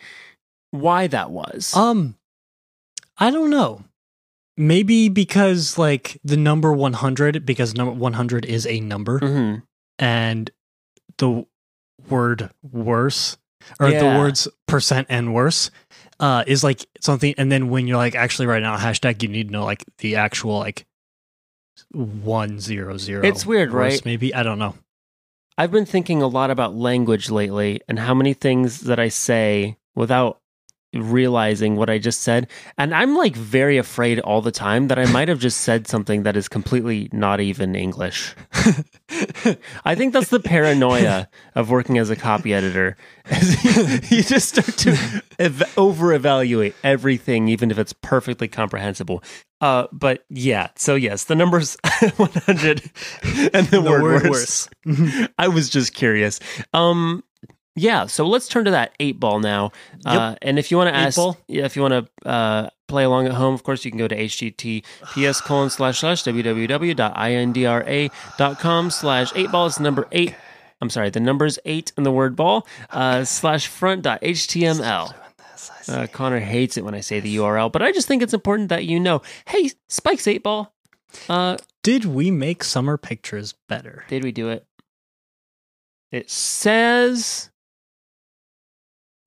why 0.72 1.08
that 1.08 1.30
was. 1.30 1.76
Um, 1.76 2.16
I 3.18 3.32
don't 3.32 3.50
know. 3.50 3.84
Maybe 4.56 5.10
because 5.10 5.78
like 5.78 6.20
the 6.24 6.38
number 6.38 6.72
100, 6.72 7.46
because 7.46 7.76
number 7.76 7.94
100 7.94 8.46
is 8.46 8.66
a 8.66 8.80
number, 8.80 9.20
hmm 9.20 9.56
and 10.00 10.50
the 11.18 11.46
word 12.10 12.50
worse 12.62 13.38
or 13.80 13.90
Yeah. 13.90 14.00
the 14.00 14.20
words 14.20 14.48
percent 14.68 15.08
and 15.10 15.34
worse 15.34 15.72
uh, 16.20 16.44
is 16.48 16.64
like 16.64 16.86
something. 17.00 17.34
And 17.38 17.52
then 17.52 17.70
when 17.70 17.88
you're 17.88 17.98
like 17.98 18.16
actually 18.16 18.46
right 18.48 18.62
now 18.62 18.78
hashtag, 18.78 19.22
you 19.24 19.30
need 19.30 19.48
to 19.48 19.54
know 19.54 19.64
like 19.66 19.84
the 20.00 20.16
actual 20.18 20.60
like 20.60 20.86
one 21.92 22.60
zero 22.60 22.98
zero. 22.98 23.24
It's 23.26 23.46
weird, 23.46 23.72
right? 23.72 24.04
Maybe 24.06 24.34
I 24.34 24.44
don't 24.44 24.60
know. 24.60 24.76
I've 25.58 25.72
been 25.72 25.86
thinking 25.86 26.22
a 26.22 26.28
lot 26.28 26.50
about 26.50 26.76
language 26.76 27.30
lately 27.30 27.82
and 27.88 28.00
how 28.00 28.14
many 28.14 28.34
things 28.34 28.82
that 28.82 29.00
I 29.00 29.10
say 29.10 29.78
without 29.96 30.40
realizing 30.94 31.76
what 31.76 31.90
I 31.90 31.98
just 31.98 32.22
said. 32.22 32.48
And 32.78 32.94
I'm 32.94 33.16
like 33.16 33.36
very 33.36 33.78
afraid 33.78 34.20
all 34.20 34.42
the 34.42 34.52
time 34.52 34.88
that 34.88 35.00
I 35.00 35.06
might 35.12 35.28
have 35.28 35.40
just 35.40 35.62
said 35.62 35.88
something 35.88 36.24
that 36.24 36.36
is 36.38 36.48
completely 36.48 37.10
not 37.12 37.40
even 37.40 37.76
English. 37.76 38.36
I 39.86 39.96
think 39.96 40.14
that's 40.14 40.30
the 40.30 40.40
paranoia 40.40 41.28
of 41.56 41.70
working 41.70 41.98
as 41.98 42.10
a 42.10 42.16
copy 42.16 42.54
editor. 42.54 42.98
you 44.10 44.24
just 44.24 44.50
start 44.50 44.78
to 44.80 45.24
ev- 45.40 45.74
over 45.78 46.14
evaluate 46.14 46.76
everything, 46.84 47.48
even 47.48 47.72
if 47.72 47.80
it's 47.80 47.94
perfectly 47.94 48.48
comprehensible. 48.48 49.24
Uh, 49.62 49.88
but 49.94 50.26
yeah, 50.30 50.68
so 50.76 50.96
yes, 50.96 51.24
the 51.26 51.36
number's 51.36 51.78
100 52.18 52.82
and 53.54 53.68
the, 53.68 53.82
word, 53.82 54.04
word 54.04 54.30
worse. 54.30 54.68
I 55.38 55.48
was 55.48 55.70
just 55.70 55.94
curious. 55.94 56.40
Um, 56.74 57.24
yeah, 57.76 58.06
so 58.06 58.28
let's 58.28 58.48
turn 58.48 58.66
to 58.66 58.72
that 58.72 58.94
eight 59.00 59.20
ball 59.20 59.40
now. 59.40 59.72
Uh, 60.06 60.36
and 60.42 60.60
if 60.60 60.72
you 60.72 60.78
want 60.78 60.90
to 60.90 60.96
ask, 60.96 61.16
ball? 61.16 61.38
yeah, 61.48 61.66
if 61.66 61.76
you 61.76 61.82
want 61.82 62.08
to 62.24 62.30
uh, 62.30 62.70
play 62.88 63.04
along 63.04 63.28
at 63.28 63.34
home, 63.34 63.54
of 63.54 63.64
course, 63.64 63.84
you 63.86 63.92
can 63.92 63.98
go 63.98 64.08
to 64.08 64.16
https 64.16 65.42
colon 65.44 65.70
slash 65.70 66.00
slash 66.00 66.24
www.indra.com 66.24 68.92
slash 68.92 69.32
eight 69.36 69.52
ball. 69.52 69.68
It's 69.68 69.80
number 69.80 70.08
eight. 70.12 70.36
I'm 70.82 70.90
sorry, 70.90 71.10
the 71.10 71.20
number 71.20 71.46
is 71.46 71.60
eight 71.66 71.92
in 71.98 72.04
the 72.04 72.12
word 72.12 72.36
ball 72.36 72.68
uh, 72.92 73.24
slash 73.24 73.68
front 73.68 74.02
dot 74.02 74.22
html. 74.22 75.14
Uh, 75.88 76.08
Connor 76.08 76.40
hates 76.40 76.78
it 76.78 76.86
when 76.86 76.94
I 76.94 77.00
say 77.02 77.20
the 77.20 77.36
URL, 77.38 77.72
but 77.72 77.82
I 77.82 77.92
just 77.92 78.08
think 78.08 78.22
it's 78.22 78.34
important 78.34 78.70
that 78.70 78.86
you 78.86 79.00
know. 79.00 79.22
Hey, 79.48 79.72
Spike's 79.90 80.28
eight 80.28 80.44
ball. 80.44 80.74
Uh, 81.30 81.58
Did 81.84 82.06
we 82.06 82.32
make 82.32 82.64
summer 82.64 82.98
pictures 82.98 83.54
better? 83.70 84.04
did 84.10 84.24
we 84.24 84.32
do 84.32 84.50
it? 84.50 84.66
It 86.12 86.30
says. 86.30 87.50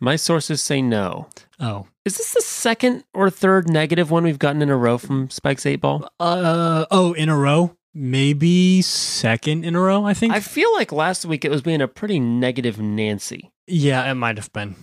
My 0.01 0.17
sources 0.17 0.61
say 0.63 0.83
no. 0.83 1.29
Oh. 1.59 1.87
Is 2.05 2.19
this 2.19 2.35
the 2.35 2.43
second 2.43 3.05
or 3.15 3.31
third 3.31 3.69
negative 3.69 4.11
one 4.11 4.25
we've 4.25 4.39
gotten 4.39 4.61
in 4.63 4.69
a 4.69 4.77
row 4.77 4.99
from 4.99 5.31
Spike's 5.31 5.65
eight 5.67 5.81
ball? 5.81 6.09
Uh 6.21 6.85
oh, 6.91 7.13
in 7.15 7.29
a 7.29 7.37
row? 7.37 7.75
Maybe 7.95 8.83
second 8.83 9.65
in 9.65 9.75
a 9.75 9.81
row, 9.81 10.05
I 10.05 10.13
think. 10.13 10.35
I 10.35 10.41
feel 10.41 10.73
like 10.75 10.93
last 10.93 11.25
week 11.25 11.45
it 11.47 11.51
was 11.51 11.63
being 11.63 11.81
a 11.81 11.89
pretty 11.89 12.21
negative 12.21 12.79
Nancy. 12.79 13.51
Yeah, 13.67 14.09
it 14.11 14.15
might 14.15 14.37
have 14.37 14.53
been. 14.53 14.77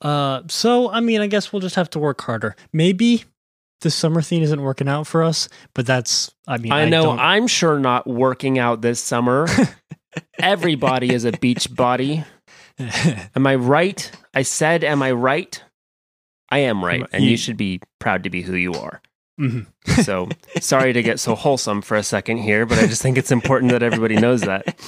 Uh 0.00 0.42
so 0.48 0.90
I 0.90 1.00
mean, 1.00 1.20
I 1.20 1.26
guess 1.26 1.52
we'll 1.52 1.60
just 1.60 1.74
have 1.76 1.90
to 1.90 1.98
work 1.98 2.20
harder. 2.20 2.54
Maybe 2.72 3.24
the 3.80 3.90
summer 3.90 4.20
theme 4.22 4.42
isn't 4.42 4.60
working 4.62 4.88
out 4.88 5.06
for 5.06 5.22
us, 5.22 5.48
but 5.74 5.86
that's 5.86 6.30
I 6.46 6.58
mean, 6.58 6.72
I 6.72 6.88
know 6.88 7.04
don't- 7.04 7.18
I'm 7.20 7.46
sure 7.46 7.78
not 7.78 8.06
working 8.06 8.58
out 8.58 8.82
this 8.82 9.00
summer. 9.02 9.46
Everybody 10.38 11.12
is 11.12 11.24
a 11.24 11.32
beach 11.32 11.74
body. 11.74 12.24
Am 13.36 13.46
I 13.46 13.54
right? 13.56 14.10
I 14.34 14.42
said, 14.42 14.84
am 14.84 15.02
I 15.02 15.12
right? 15.12 15.62
I 16.50 16.58
am 16.60 16.84
right, 16.84 17.04
and 17.12 17.24
you 17.24 17.30
You- 17.32 17.36
should 17.36 17.56
be 17.56 17.80
proud 17.98 18.22
to 18.24 18.30
be 18.30 18.42
who 18.42 18.54
you 18.56 18.72
are. 18.74 19.02
Mhm. 19.40 19.66
So 20.04 20.28
sorry 20.60 20.92
to 20.92 21.02
get 21.02 21.18
so 21.20 21.34
wholesome 21.34 21.82
for 21.82 21.96
a 21.96 22.02
second 22.02 22.38
here, 22.38 22.66
but 22.66 22.78
I 22.78 22.86
just 22.86 23.02
think 23.02 23.18
it's 23.18 23.30
important 23.32 23.72
that 23.72 23.82
everybody 23.82 24.16
knows 24.16 24.42
that. 24.42 24.78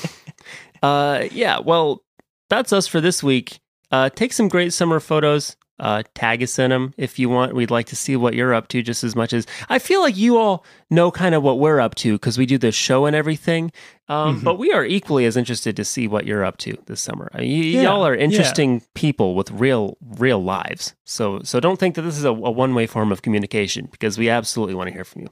Uh, 0.83 1.25
yeah, 1.33 1.59
well, 1.59 2.03
that's 2.49 2.73
us 2.73 2.87
for 2.87 3.01
this 3.01 3.23
week. 3.23 3.61
Uh, 3.91 4.09
take 4.09 4.33
some 4.33 4.49
great 4.49 4.73
summer 4.73 5.01
photos. 5.01 5.57
Uh, 5.81 6.03
tag 6.15 6.43
us 6.43 6.59
in 6.59 6.69
them 6.71 6.93
if 6.99 7.19
you 7.19 7.29
want. 7.31 7.55
We'd 7.55 7.71
like 7.71 7.87
to 7.87 7.97
see 7.97 8.15
what 8.15 8.35
you're 8.35 8.53
up 8.53 8.69
to 8.69 8.83
just 8.83 9.03
as 9.03 9.17
much 9.17 9.33
as 9.33 9.47
I 9.71 9.79
feel 9.79 10.03
like 10.03 10.15
you 10.17 10.37
all 10.37 10.65
know 10.91 11.11
kind 11.11 11.35
of 11.35 11.43
what 11.43 11.59
we're 11.59 11.81
up 11.81 11.95
to 11.97 12.13
because 12.13 12.37
we 12.37 12.45
do 12.45 12.59
the 12.59 12.71
show 12.71 13.07
and 13.07 13.17
everything. 13.17 13.73
Um, 14.09 14.41
Mhm. 14.41 14.45
But 14.45 14.59
we 14.59 14.73
are 14.73 14.85
equally 14.85 15.25
as 15.25 15.37
interested 15.39 15.77
to 15.77 15.85
see 15.85 16.07
what 16.07 16.27
you're 16.27 16.45
up 16.45 16.59
to 16.59 16.77
this 16.87 17.01
summer. 17.01 17.31
I 17.33 17.41
mean, 17.41 17.51
y- 17.61 17.67
Yeah, 17.81 17.83
y'all 17.85 18.07
are 18.07 18.15
yeah. 18.15 18.23
interesting 18.25 18.83
people 18.95 19.35
with 19.35 19.51
real, 19.53 19.97
real 20.19 20.43
lives. 20.45 20.95
So, 21.07 21.41
so 21.45 21.61
don't 21.61 21.79
think 21.79 21.95
that 21.95 22.03
this 22.03 22.19
is 22.19 22.25
a, 22.25 22.31
a 22.31 22.51
one 22.51 22.75
way 22.75 22.87
form 22.87 23.11
of 23.11 23.23
communication 23.23 23.89
because 23.91 24.19
we 24.19 24.29
absolutely 24.29 24.75
want 24.75 24.89
to 24.89 24.93
hear 24.93 25.05
from 25.05 25.23
you. 25.23 25.29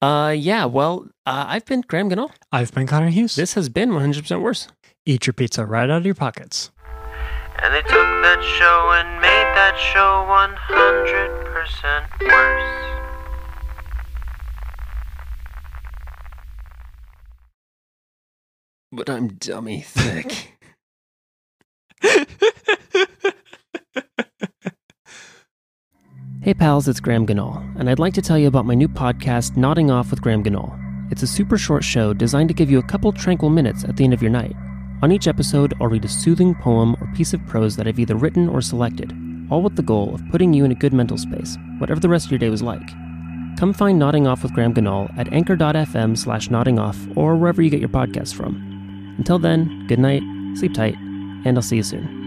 Uh, 0.00 0.30
yeah. 0.30 0.64
Well, 0.64 1.06
uh, 1.26 1.44
I've 1.48 1.64
been 1.66 1.82
Graham 1.82 2.08
Ganol. 2.10 2.30
I've 2.52 2.72
been 2.72 2.86
Connor 2.86 3.10
Hughes. 3.10 3.34
This 3.36 3.54
has 3.54 3.68
been 3.68 3.90
100% 3.90 4.40
worse. 4.40 4.68
Eat 5.04 5.26
your 5.26 5.34
pizza 5.34 5.64
right 5.64 5.88
out 5.90 5.98
of 5.98 6.06
your 6.06 6.14
pockets. 6.14 6.70
And 7.62 7.72
they 7.74 7.82
took 7.82 7.90
that 8.22 8.42
show 8.42 8.92
and 8.92 9.20
made 9.20 9.54
that 9.54 9.78
show 9.78 10.26
100% 10.28 12.20
worse. 12.20 12.76
But 18.92 19.10
I'm 19.10 19.28
dummy 19.28 19.80
thick. 19.80 20.52
hey 26.42 26.54
pals, 26.54 26.86
it's 26.88 27.00
Graham 27.00 27.26
Ganol, 27.26 27.56
and 27.78 27.90
I'd 27.90 27.98
like 27.98 28.14
to 28.14 28.22
tell 28.22 28.38
you 28.38 28.46
about 28.48 28.66
my 28.66 28.74
new 28.74 28.88
podcast, 28.88 29.56
Nodding 29.56 29.90
Off 29.90 30.10
with 30.10 30.20
Graham 30.22 30.44
Ganol. 30.44 30.78
It's 31.10 31.22
a 31.22 31.26
super 31.26 31.56
short 31.58 31.84
show 31.84 32.12
designed 32.12 32.48
to 32.48 32.54
give 32.54 32.70
you 32.70 32.78
a 32.78 32.82
couple 32.82 33.12
tranquil 33.12 33.50
minutes 33.50 33.84
at 33.84 33.96
the 33.96 34.04
end 34.04 34.12
of 34.12 34.22
your 34.22 34.30
night. 34.30 34.54
On 35.02 35.12
each 35.12 35.28
episode, 35.28 35.74
I'll 35.80 35.88
read 35.88 36.04
a 36.06 36.08
soothing 36.08 36.54
poem 36.54 36.96
or 37.00 37.06
piece 37.14 37.34
of 37.34 37.46
prose 37.46 37.76
that 37.76 37.86
I've 37.86 37.98
either 37.98 38.16
written 38.16 38.48
or 38.48 38.62
selected, 38.62 39.12
all 39.50 39.62
with 39.62 39.76
the 39.76 39.82
goal 39.82 40.14
of 40.14 40.22
putting 40.30 40.54
you 40.54 40.64
in 40.64 40.72
a 40.72 40.76
good 40.76 40.94
mental 40.94 41.18
space, 41.18 41.58
whatever 41.78 42.00
the 42.00 42.08
rest 42.08 42.26
of 42.26 42.32
your 42.32 42.38
day 42.38 42.48
was 42.48 42.62
like. 42.62 42.88
Come 43.58 43.72
find 43.74 43.98
Nodding 43.98 44.26
Off 44.26 44.42
with 44.42 44.52
Graham 44.54 44.72
Ganol 44.74 45.16
at 45.18 45.32
anchor.fm 45.32 46.16
slash 46.16 46.50
nodding 46.50 46.78
off 46.78 46.98
or 47.14 47.36
wherever 47.36 47.60
you 47.62 47.70
get 47.70 47.80
your 47.80 47.88
podcasts 47.88 48.34
from. 48.34 48.56
Until 49.18 49.38
then, 49.38 49.86
good 49.86 49.98
night, 49.98 50.22
sleep 50.56 50.74
tight, 50.74 50.96
and 51.44 51.56
I'll 51.56 51.62
see 51.62 51.76
you 51.76 51.82
soon. 51.82 52.25